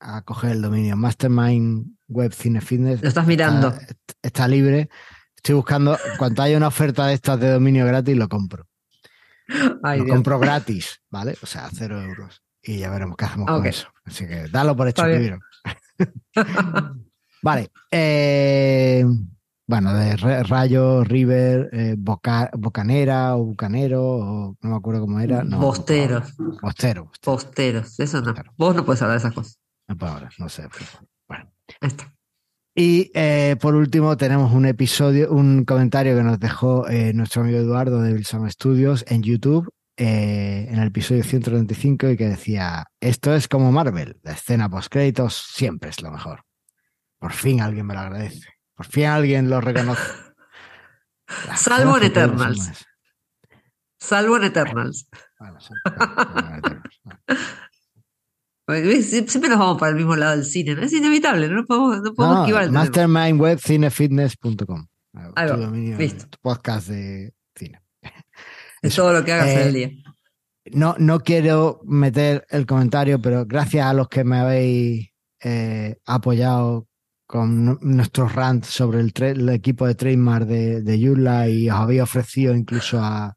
a 0.01 0.22
coger 0.22 0.53
el 0.53 0.62
dominio 0.62 0.97
Mastermind 0.97 1.97
Web 2.09 2.32
Cine 2.32 2.61
Fitness. 2.61 3.03
Lo 3.03 3.09
estás 3.09 3.26
mirando. 3.26 3.74
Está, 4.22 4.49
libre. 4.49 4.88
Estoy 5.34 5.57
buscando. 5.57 5.99
Cuando 6.18 6.42
haya 6.42 6.57
una 6.57 6.68
oferta 6.68 7.07
de 7.07 7.14
estas 7.14 7.40
de 7.40 7.51
dominio 7.51 7.84
gratis, 7.84 8.16
lo 8.16 8.28
compro. 8.28 8.66
lo 9.49 10.07
compro 10.07 10.38
gratis, 10.40 11.03
¿vale? 11.11 11.36
O 11.42 11.47
sea, 11.47 11.68
cero 11.72 12.01
euros. 12.01 12.42
Y 12.62 12.78
ya 12.78 12.90
veremos 12.90 13.16
qué 13.16 13.26
hacemos 13.26 13.49
con 13.49 13.66
eso. 13.66 13.88
Así 14.05 14.26
que 14.26 14.49
dalo 14.49 14.74
por 14.74 14.88
hecho, 14.88 15.03
primero. 15.03 15.38
vale. 17.42 17.70
Eh, 17.90 19.05
bueno, 19.66 19.94
de 19.94 20.16
Rayo, 20.16 21.04
River, 21.04 21.70
eh, 21.72 21.96
Bocanera 21.98 23.36
o 23.36 23.44
Bucanero, 23.44 24.02
o 24.02 24.56
no 24.60 24.70
me 24.70 24.76
acuerdo 24.76 25.00
cómo 25.00 25.20
era. 25.20 25.42
No, 25.44 25.60
Posteros. 25.60 26.34
Postero. 26.60 27.10
Posteros, 27.22 27.98
eso 28.00 28.20
no. 28.20 28.34
Vos 28.56 28.74
no 28.74 28.84
puedes 28.84 29.02
hablar 29.02 29.18
de 29.18 29.26
esas 29.26 29.34
cosas. 29.34 29.58
No 29.88 29.96
puedo 29.96 30.12
hablar, 30.12 30.32
no 30.38 30.48
sé. 30.48 30.68
Bueno. 31.28 31.50
Ahí 31.80 31.88
está. 31.88 32.12
Y 32.78 33.10
eh, 33.14 33.56
por 33.58 33.74
último 33.74 34.18
tenemos 34.18 34.52
un 34.52 34.66
episodio, 34.66 35.30
un 35.30 35.64
comentario 35.64 36.14
que 36.14 36.22
nos 36.22 36.38
dejó 36.38 36.86
eh, 36.88 37.12
nuestro 37.14 37.40
amigo 37.42 37.58
Eduardo 37.58 38.02
de 38.02 38.12
Wilson 38.12 38.50
Studios 38.50 39.02
en 39.08 39.22
YouTube 39.22 39.72
eh, 39.96 40.66
en 40.68 40.78
el 40.78 40.88
episodio 40.88 41.24
135 41.24 42.10
y 42.10 42.16
que 42.18 42.28
decía, 42.28 42.84
esto 43.00 43.34
es 43.34 43.48
como 43.48 43.72
Marvel, 43.72 44.20
la 44.22 44.32
escena 44.32 44.68
post 44.68 44.92
créditos 44.92 45.34
siempre 45.54 45.88
es 45.88 46.02
lo 46.02 46.10
mejor. 46.10 46.42
Por 47.18 47.32
fin 47.32 47.62
alguien 47.62 47.86
me 47.86 47.94
lo 47.94 48.00
agradece, 48.00 48.46
por 48.77 48.87
fin 48.87 49.07
alguien 49.07 49.51
lo 49.51 49.61
reconoce. 49.61 50.12
Salvo 51.57 51.97
en 51.97 52.05
Eternals. 52.05 52.87
Salvo 53.99 54.37
en 54.37 54.45
Eternals. 54.45 55.09
Siempre 59.03 59.49
nos 59.49 59.59
vamos 59.59 59.79
para 59.79 59.91
el 59.91 59.97
mismo 59.97 60.14
lado 60.16 60.33
del 60.33 60.45
cine, 60.45 60.74
¿no? 60.74 60.83
Es 60.83 60.93
inevitable, 60.93 61.49
no 61.49 61.64
podemos, 61.64 62.03
no 62.03 62.12
podemos 62.14 62.41
esquivar 62.41 62.64
el 62.64 62.72
Mastermindwebcinefitness.com. 62.72 64.87
Ahí 65.35 65.49
va, 65.49 65.57
listo. 65.99 66.27
Podcast 66.43 66.89
de 66.89 67.33
cine. 67.55 67.81
Es 68.83 68.95
todo 68.95 69.12
lo 69.12 69.24
que 69.24 69.33
hagas 69.33 69.49
en 69.49 69.61
el 69.61 69.72
día. 69.72 69.87
Eh, 69.87 70.03
no, 70.74 70.97
no 70.99 71.20
quiero 71.20 71.81
meter 71.85 72.45
el 72.51 72.66
comentario, 72.66 73.18
pero 73.20 73.47
gracias 73.47 73.87
a 73.87 73.95
los 73.95 74.09
que 74.09 74.24
me 74.24 74.39
habéis 74.39 75.09
eh, 75.43 75.97
apoyado 76.05 76.89
con 77.37 77.78
nuestros 77.82 78.34
rants 78.34 78.68
sobre 78.68 79.01
el, 79.01 79.49
equipo 79.51 79.87
de 79.87 79.95
trademark 79.95 80.47
de, 80.47 80.80
de 80.80 80.99
Yula 80.99 81.49
y 81.51 81.68
os 81.68 81.76
habéis 81.76 82.01
ofrecido 82.01 82.55
incluso 82.55 82.99
a, 82.99 83.37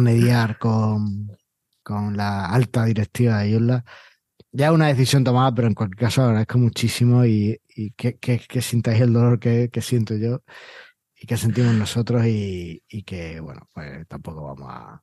mediar 0.00 0.58
con, 0.58 1.36
con 1.82 2.16
la 2.16 2.46
alta 2.46 2.86
directiva 2.86 3.40
de 3.40 3.50
Yula. 3.50 3.84
Ya 4.50 4.72
una 4.72 4.86
decisión 4.86 5.24
tomada, 5.24 5.54
pero 5.54 5.68
en 5.68 5.74
cualquier 5.74 6.06
caso 6.06 6.22
agradezco 6.22 6.56
muchísimo 6.56 7.26
y, 7.26 7.60
que, 7.98 8.16
que, 8.18 8.62
sintáis 8.62 9.02
el 9.02 9.12
dolor 9.12 9.38
que, 9.38 9.70
siento 9.82 10.14
yo 10.16 10.42
y 11.14 11.26
que 11.26 11.36
sentimos 11.36 11.74
nosotros 11.74 12.24
y, 12.26 12.82
que, 13.04 13.40
bueno, 13.40 13.68
pues 13.74 14.08
tampoco 14.08 14.42
vamos 14.44 14.68
a... 14.70 15.02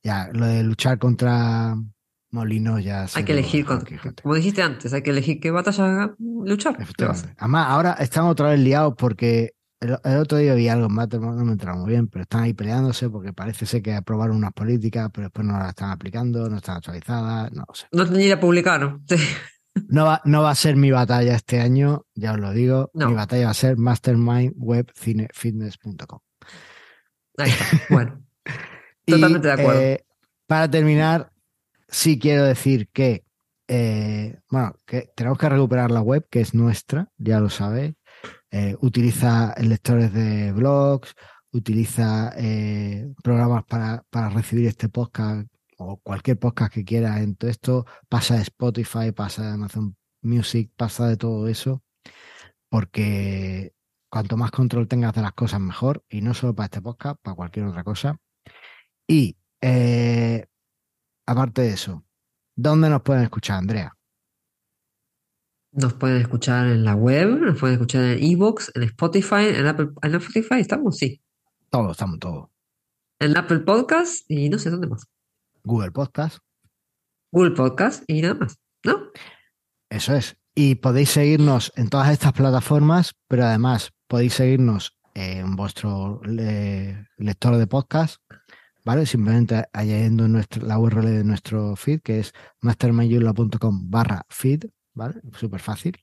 Ya, 0.00 0.28
lo 0.32 0.46
de 0.46 0.62
luchar 0.62 0.98
contra 0.98 1.74
Molinos 2.34 2.84
ya... 2.84 3.06
Hay 3.14 3.24
que 3.24 3.32
elegir, 3.32 3.64
como 3.64 4.34
dijiste 4.34 4.60
antes, 4.60 4.92
hay 4.92 5.00
que 5.02 5.10
elegir 5.10 5.38
qué 5.40 5.52
batalla 5.52 6.14
luchar. 6.18 6.76
Además, 7.38 7.66
ahora 7.68 7.92
están 7.94 8.24
otra 8.24 8.50
vez 8.50 8.60
liados 8.60 8.92
porque 8.98 9.54
el, 9.80 9.96
otro 10.16 10.36
día 10.38 10.54
vi 10.54 10.68
algo 10.68 10.86
en 10.86 10.94
no 10.94 11.44
me 11.44 11.52
entraba 11.52 11.78
muy 11.78 11.90
bien, 11.90 12.08
pero 12.08 12.22
están 12.22 12.42
ahí 12.42 12.52
peleándose 12.52 13.08
porque 13.08 13.32
parece 13.32 13.66
ser 13.66 13.82
que 13.82 13.94
aprobaron 13.94 14.36
unas 14.36 14.52
políticas, 14.52 15.10
pero 15.12 15.26
después 15.26 15.46
no 15.46 15.56
las 15.58 15.68
están 15.68 15.90
aplicando, 15.90 16.50
no 16.50 16.56
están 16.56 16.78
actualizadas, 16.78 17.52
no 17.52 17.66
sé. 17.72 17.86
No 17.92 18.04
tenía 18.04 18.40
publicar, 18.40 18.98
sí. 19.08 19.16
No 19.88 20.06
va, 20.06 20.22
no 20.24 20.42
va 20.42 20.50
a 20.50 20.54
ser 20.54 20.76
mi 20.76 20.90
batalla 20.90 21.34
este 21.34 21.60
año, 21.60 22.06
ya 22.14 22.32
os 22.32 22.38
lo 22.38 22.52
digo. 22.52 22.90
Mi 22.94 23.12
batalla 23.12 23.44
va 23.46 23.50
a 23.50 23.54
ser 23.54 23.76
mastermindwebcinefitness.com. 23.76 26.20
Ahí 27.38 27.50
está. 27.50 27.64
Bueno. 27.90 28.22
Totalmente 29.06 29.48
de 29.48 29.52
acuerdo. 29.52 29.80
Eh, 29.80 30.06
para 30.46 30.70
terminar, 30.70 31.33
sí 31.94 32.18
quiero 32.18 32.44
decir 32.44 32.88
que, 32.92 33.24
eh, 33.68 34.40
bueno, 34.50 34.76
que 34.84 35.12
tenemos 35.14 35.38
que 35.38 35.48
recuperar 35.48 35.90
la 35.90 36.00
web, 36.02 36.26
que 36.30 36.40
es 36.40 36.52
nuestra, 36.54 37.10
ya 37.18 37.40
lo 37.40 37.50
sabéis. 37.50 37.94
Eh, 38.50 38.76
utiliza 38.80 39.54
lectores 39.60 40.12
de 40.12 40.52
blogs, 40.52 41.14
utiliza 41.52 42.32
eh, 42.36 43.12
programas 43.22 43.64
para, 43.64 44.04
para, 44.10 44.28
recibir 44.30 44.66
este 44.66 44.88
podcast 44.88 45.46
o 45.78 45.98
cualquier 45.98 46.38
podcast 46.38 46.72
que 46.72 46.84
quiera 46.84 47.20
en 47.22 47.36
todo 47.36 47.50
esto, 47.50 47.86
pasa 48.08 48.36
de 48.36 48.42
Spotify, 48.42 49.12
pasa 49.12 49.42
de 49.42 49.48
Amazon 49.52 49.96
Music, 50.22 50.72
pasa 50.76 51.08
de 51.08 51.16
todo 51.16 51.48
eso, 51.48 51.82
porque 52.68 53.72
cuanto 54.10 54.36
más 54.36 54.50
control 54.50 54.88
tengas 54.88 55.14
de 55.14 55.22
las 55.22 55.32
cosas, 55.34 55.60
mejor, 55.60 56.04
y 56.08 56.22
no 56.22 56.34
solo 56.34 56.54
para 56.54 56.66
este 56.66 56.82
podcast, 56.82 57.20
para 57.22 57.36
cualquier 57.36 57.66
otra 57.66 57.84
cosa. 57.84 58.18
Y 59.06 59.36
eh, 59.60 60.46
aparte 61.26 61.62
de 61.62 61.70
eso, 61.70 62.04
¿dónde 62.56 62.88
nos 62.88 63.02
pueden 63.02 63.22
escuchar, 63.22 63.58
Andrea? 63.58 63.96
Nos 65.72 65.94
pueden 65.94 66.20
escuchar 66.20 66.68
en 66.68 66.84
la 66.84 66.94
web, 66.94 67.40
nos 67.40 67.58
pueden 67.58 67.74
escuchar 67.74 68.04
en 68.04 68.22
Evox, 68.22 68.70
en 68.74 68.84
Spotify, 68.84 69.46
en 69.48 69.66
Apple, 69.66 69.88
en 70.02 70.14
Spotify 70.14 70.60
estamos, 70.60 70.96
sí. 70.96 71.20
Todos, 71.70 71.92
estamos 71.92 72.20
todos. 72.20 72.48
En 73.18 73.36
Apple 73.36 73.60
Podcast 73.60 74.24
y 74.30 74.48
no 74.48 74.58
sé 74.58 74.70
dónde 74.70 74.86
más. 74.86 75.06
Google 75.64 75.90
Podcast. 75.90 76.38
Google 77.32 77.52
Podcast 77.52 78.04
y 78.06 78.22
nada 78.22 78.34
más, 78.34 78.58
¿no? 78.84 79.10
Eso 79.90 80.14
es. 80.14 80.36
Y 80.54 80.76
podéis 80.76 81.10
seguirnos 81.10 81.72
en 81.74 81.88
todas 81.88 82.10
estas 82.10 82.32
plataformas, 82.32 83.14
pero 83.26 83.44
además 83.44 83.92
podéis 84.06 84.34
seguirnos 84.34 84.96
en 85.14 85.56
vuestro 85.56 86.20
lector 86.24 87.56
de 87.56 87.66
podcast, 87.66 88.20
¿vale? 88.84 89.06
Simplemente 89.06 89.64
añadiendo 89.72 90.28
nuestro, 90.28 90.66
la 90.66 90.78
URL 90.78 91.06
de 91.06 91.24
nuestro 91.24 91.74
feed, 91.76 92.00
que 92.02 92.20
es 92.20 92.32
mastermindula.com 92.60 93.90
barra 93.90 94.26
feed, 94.28 94.64
¿vale? 94.92 95.20
Súper 95.36 95.60
fácil. 95.60 95.96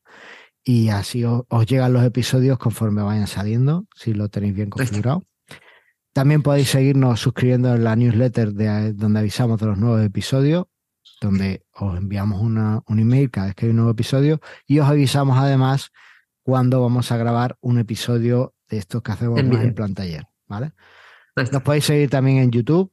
Y 0.63 0.89
así 0.89 1.23
os, 1.23 1.45
llegan 1.65 1.93
los 1.93 2.03
episodios 2.03 2.57
conforme 2.57 3.01
vayan 3.01 3.27
saliendo, 3.27 3.87
si 3.95 4.13
lo 4.13 4.29
tenéis 4.29 4.53
bien 4.55 4.69
configurado. 4.69 5.23
También 6.13 6.43
podéis 6.43 6.69
seguirnos 6.69 7.21
suscribiendo 7.21 7.73
en 7.73 7.83
la 7.83 7.95
newsletter 7.95 8.53
de, 8.53 8.93
donde 8.93 9.19
avisamos 9.19 9.59
de 9.59 9.67
los 9.67 9.77
nuevos 9.77 10.03
episodios, 10.03 10.65
donde 11.21 11.63
os 11.73 11.97
enviamos 11.97 12.41
una, 12.41 12.81
un 12.87 12.99
email 12.99 13.31
cada 13.31 13.47
vez 13.47 13.55
que 13.55 13.65
hay 13.65 13.69
un 13.69 13.77
nuevo 13.77 13.91
episodio 13.91 14.39
y 14.67 14.79
os 14.79 14.89
avisamos 14.89 15.37
además 15.37 15.91
cuando 16.43 16.81
vamos 16.81 17.11
a 17.11 17.17
grabar 17.17 17.57
un 17.61 17.79
episodio 17.79 18.53
de 18.69 18.77
estos 18.77 19.01
que 19.01 19.11
hacemos 19.11 19.39
en, 19.39 19.53
en 19.53 19.73
plan 19.73 19.93
taller, 19.93 20.25
¿vale? 20.47 20.73
Nos 21.35 21.63
podéis 21.63 21.85
seguir 21.85 22.09
también 22.09 22.37
en 22.37 22.51
YouTube. 22.51 22.91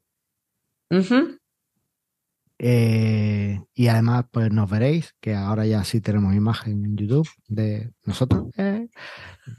Eh, 2.61 3.61
y 3.75 3.87
además, 3.87 4.25
pues 4.31 4.51
nos 4.51 4.69
veréis, 4.69 5.15
que 5.21 5.35
ahora 5.35 5.65
ya 5.65 5.85
sí 5.85 6.01
tenemos 6.01 6.35
imagen 6.35 6.85
en 6.85 6.97
YouTube 6.97 7.29
de 7.47 7.93
nosotros. 8.05 8.49
Eh, 8.57 8.89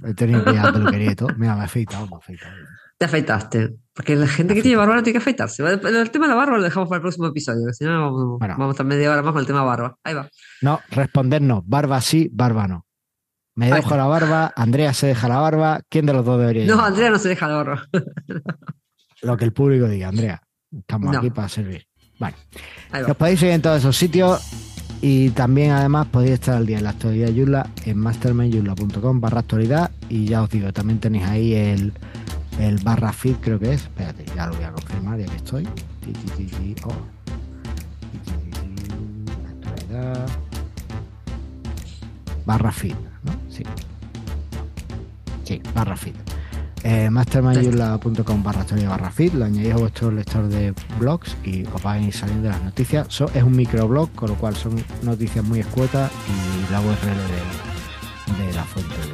he 0.05 0.13
tenido 0.13 0.43
que 0.43 0.53
ya 0.53 0.71
te 0.71 0.79
lo 0.79 0.91
quería 0.91 1.11
y 1.11 1.15
todo. 1.15 1.29
Mira, 1.37 1.55
me 1.55 1.61
he 1.61 1.65
afeitado, 1.65 2.05
me 2.07 2.13
he 2.13 2.17
afeitado. 2.17 2.51
Te 2.97 3.05
afeitaste. 3.05 3.75
Porque 3.93 4.15
la 4.15 4.27
gente 4.27 4.53
que 4.53 4.61
tiene 4.61 4.75
barba 4.75 4.95
no 4.95 5.03
tiene 5.03 5.17
que 5.17 5.21
afeitarse. 5.21 5.63
El, 5.63 6.11
tema 6.11 6.25
de 6.25 6.29
la 6.29 6.35
barba 6.35 6.57
lo 6.57 6.63
dejamos 6.63 6.89
para 6.89 6.97
el 6.97 7.01
próximo 7.01 7.27
episodio, 7.27 7.65
que 7.67 7.73
si 7.73 7.85
no 7.85 8.11
vamos, 8.11 8.39
vamos 8.39 8.67
a 8.67 8.71
estar 8.71 8.85
media 8.85 9.11
hora 9.11 9.21
más 9.21 9.31
con 9.31 9.41
el 9.41 9.47
tema 9.47 9.63
barba. 9.63 9.97
Ahí 10.03 10.13
va. 10.13 10.29
No, 10.61 10.81
respondernos. 10.89 11.63
Barba 11.65 12.01
sí, 12.01 12.29
barba 12.33 12.67
no. 12.67 12.88
Me 13.59 13.69
dejo 13.69 13.97
la 13.97 14.05
barba, 14.05 14.53
Andrea 14.55 14.93
se 14.93 15.07
deja 15.07 15.27
la 15.27 15.39
barba. 15.39 15.81
¿Quién 15.89 16.05
de 16.05 16.13
los 16.13 16.23
dos 16.23 16.39
debería 16.39 16.65
No, 16.65 16.79
Andrea 16.81 17.09
no 17.09 17.19
se 17.19 17.27
deja 17.27 17.45
la 17.49 17.55
barba. 17.55 17.87
Lo 19.21 19.35
que 19.35 19.43
el 19.43 19.51
público 19.51 19.85
diga, 19.89 20.07
Andrea. 20.07 20.41
Estamos 20.71 21.13
aquí 21.17 21.29
para 21.29 21.49
servir. 21.49 21.85
Bueno, 22.19 22.37
os 23.05 23.17
podéis 23.17 23.41
seguir 23.41 23.55
en 23.55 23.61
todos 23.61 23.79
esos 23.79 23.97
sitios 23.97 24.41
y 25.01 25.31
también 25.31 25.71
además 25.71 26.07
podéis 26.07 26.35
estar 26.35 26.55
al 26.55 26.65
día 26.65 26.77
en 26.77 26.85
la 26.85 26.91
actualidad 26.91 27.29
Yula 27.29 27.69
en 27.85 27.97
mastermindyula.com 27.97 29.19
barra 29.19 29.39
actualidad 29.39 29.91
y 30.09 30.25
ya 30.25 30.41
os 30.43 30.49
digo, 30.49 30.71
también 30.71 30.99
tenéis 30.99 31.25
ahí 31.25 31.53
el, 31.53 31.93
el 32.59 32.77
barra 32.77 33.13
feed 33.13 33.35
creo 33.41 33.59
que 33.59 33.73
es, 33.73 33.83
espérate, 33.83 34.25
ya 34.35 34.47
lo 34.47 34.55
voy 34.55 34.63
a 34.65 34.71
confirmar 34.71 35.19
ya 35.19 35.25
que 35.25 35.35
estoy. 35.35 35.67
Oh. 36.83 36.93
Actualidad. 39.47 40.27
Barra 42.45 42.71
feed, 42.71 42.95
¿no? 43.23 43.31
Sí. 43.49 43.63
Sí, 45.43 45.61
barra 45.73 45.95
feed 45.95 46.15
eh, 46.83 47.09
mastermindula.com 47.09 48.43
barra 48.43 48.65
barra 48.87 49.11
feed, 49.11 49.33
lo 49.33 49.45
añadís 49.45 49.73
a 49.73 49.77
vuestro 49.77 50.11
lector 50.11 50.47
de 50.47 50.73
blogs 50.97 51.35
y 51.43 51.65
os 51.65 51.83
ir 52.01 52.13
saliendo 52.13 52.49
las 52.49 52.63
noticias. 52.63 53.07
es 53.33 53.43
un 53.43 53.55
microblog, 53.55 54.11
con 54.13 54.29
lo 54.29 54.35
cual 54.35 54.55
son 54.55 54.81
noticias 55.03 55.43
muy 55.43 55.59
escuetas 55.59 56.09
y 56.27 56.71
la 56.71 56.79
URL 56.79 56.93
de, 58.37 58.45
de 58.45 58.53
la 58.53 58.63
fuente 58.63 58.95
de, 58.95 59.07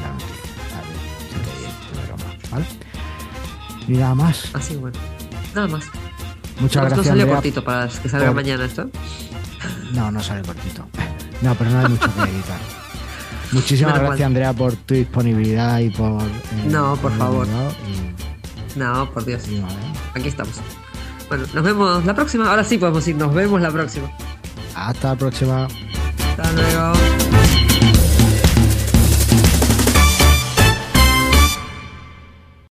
la 0.00 0.12
noticia. 0.12 0.36
¿vale? 2.50 2.66
Y 3.88 3.92
nada 3.92 4.14
más. 4.14 4.54
Así 4.54 4.76
bueno. 4.76 4.98
Nada 5.54 5.68
más. 5.68 5.84
Muchas 6.60 6.84
gracias. 6.84 7.06
¿No 7.06 7.12
sale 7.12 7.26
cortito 7.26 7.64
para 7.64 7.88
que 7.88 8.08
salga 8.08 8.32
mañana 8.32 8.64
esto? 8.64 8.88
No, 9.92 10.10
no 10.10 10.22
sale 10.22 10.42
cortito. 10.42 10.86
No, 11.42 11.54
pero 11.54 11.70
no 11.70 11.80
hay 11.80 11.88
mucho 11.88 12.14
que 12.14 12.22
editar. 12.22 12.58
Muchísimas 13.52 13.98
gracias, 13.98 14.26
Andrea, 14.26 14.52
por 14.52 14.74
tu 14.74 14.94
disponibilidad 14.94 15.78
y 15.78 15.90
por. 15.90 16.22
Eh, 16.22 16.66
no, 16.68 16.96
por 16.96 17.16
favor. 17.16 17.46
No, 18.74 19.10
por 19.12 19.24
Dios. 19.24 19.44
Aquí 20.14 20.28
estamos. 20.28 20.54
Bueno, 21.28 21.44
nos 21.54 21.64
vemos 21.64 22.04
la 22.04 22.14
próxima. 22.14 22.50
Ahora 22.50 22.64
sí 22.64 22.78
podemos 22.78 23.06
ir. 23.08 23.16
Nos 23.16 23.32
vemos 23.34 23.60
la 23.60 23.70
próxima. 23.70 24.10
Hasta 24.74 25.10
la 25.10 25.16
próxima. 25.16 25.68
Hasta 26.36 26.52
luego. 26.52 26.92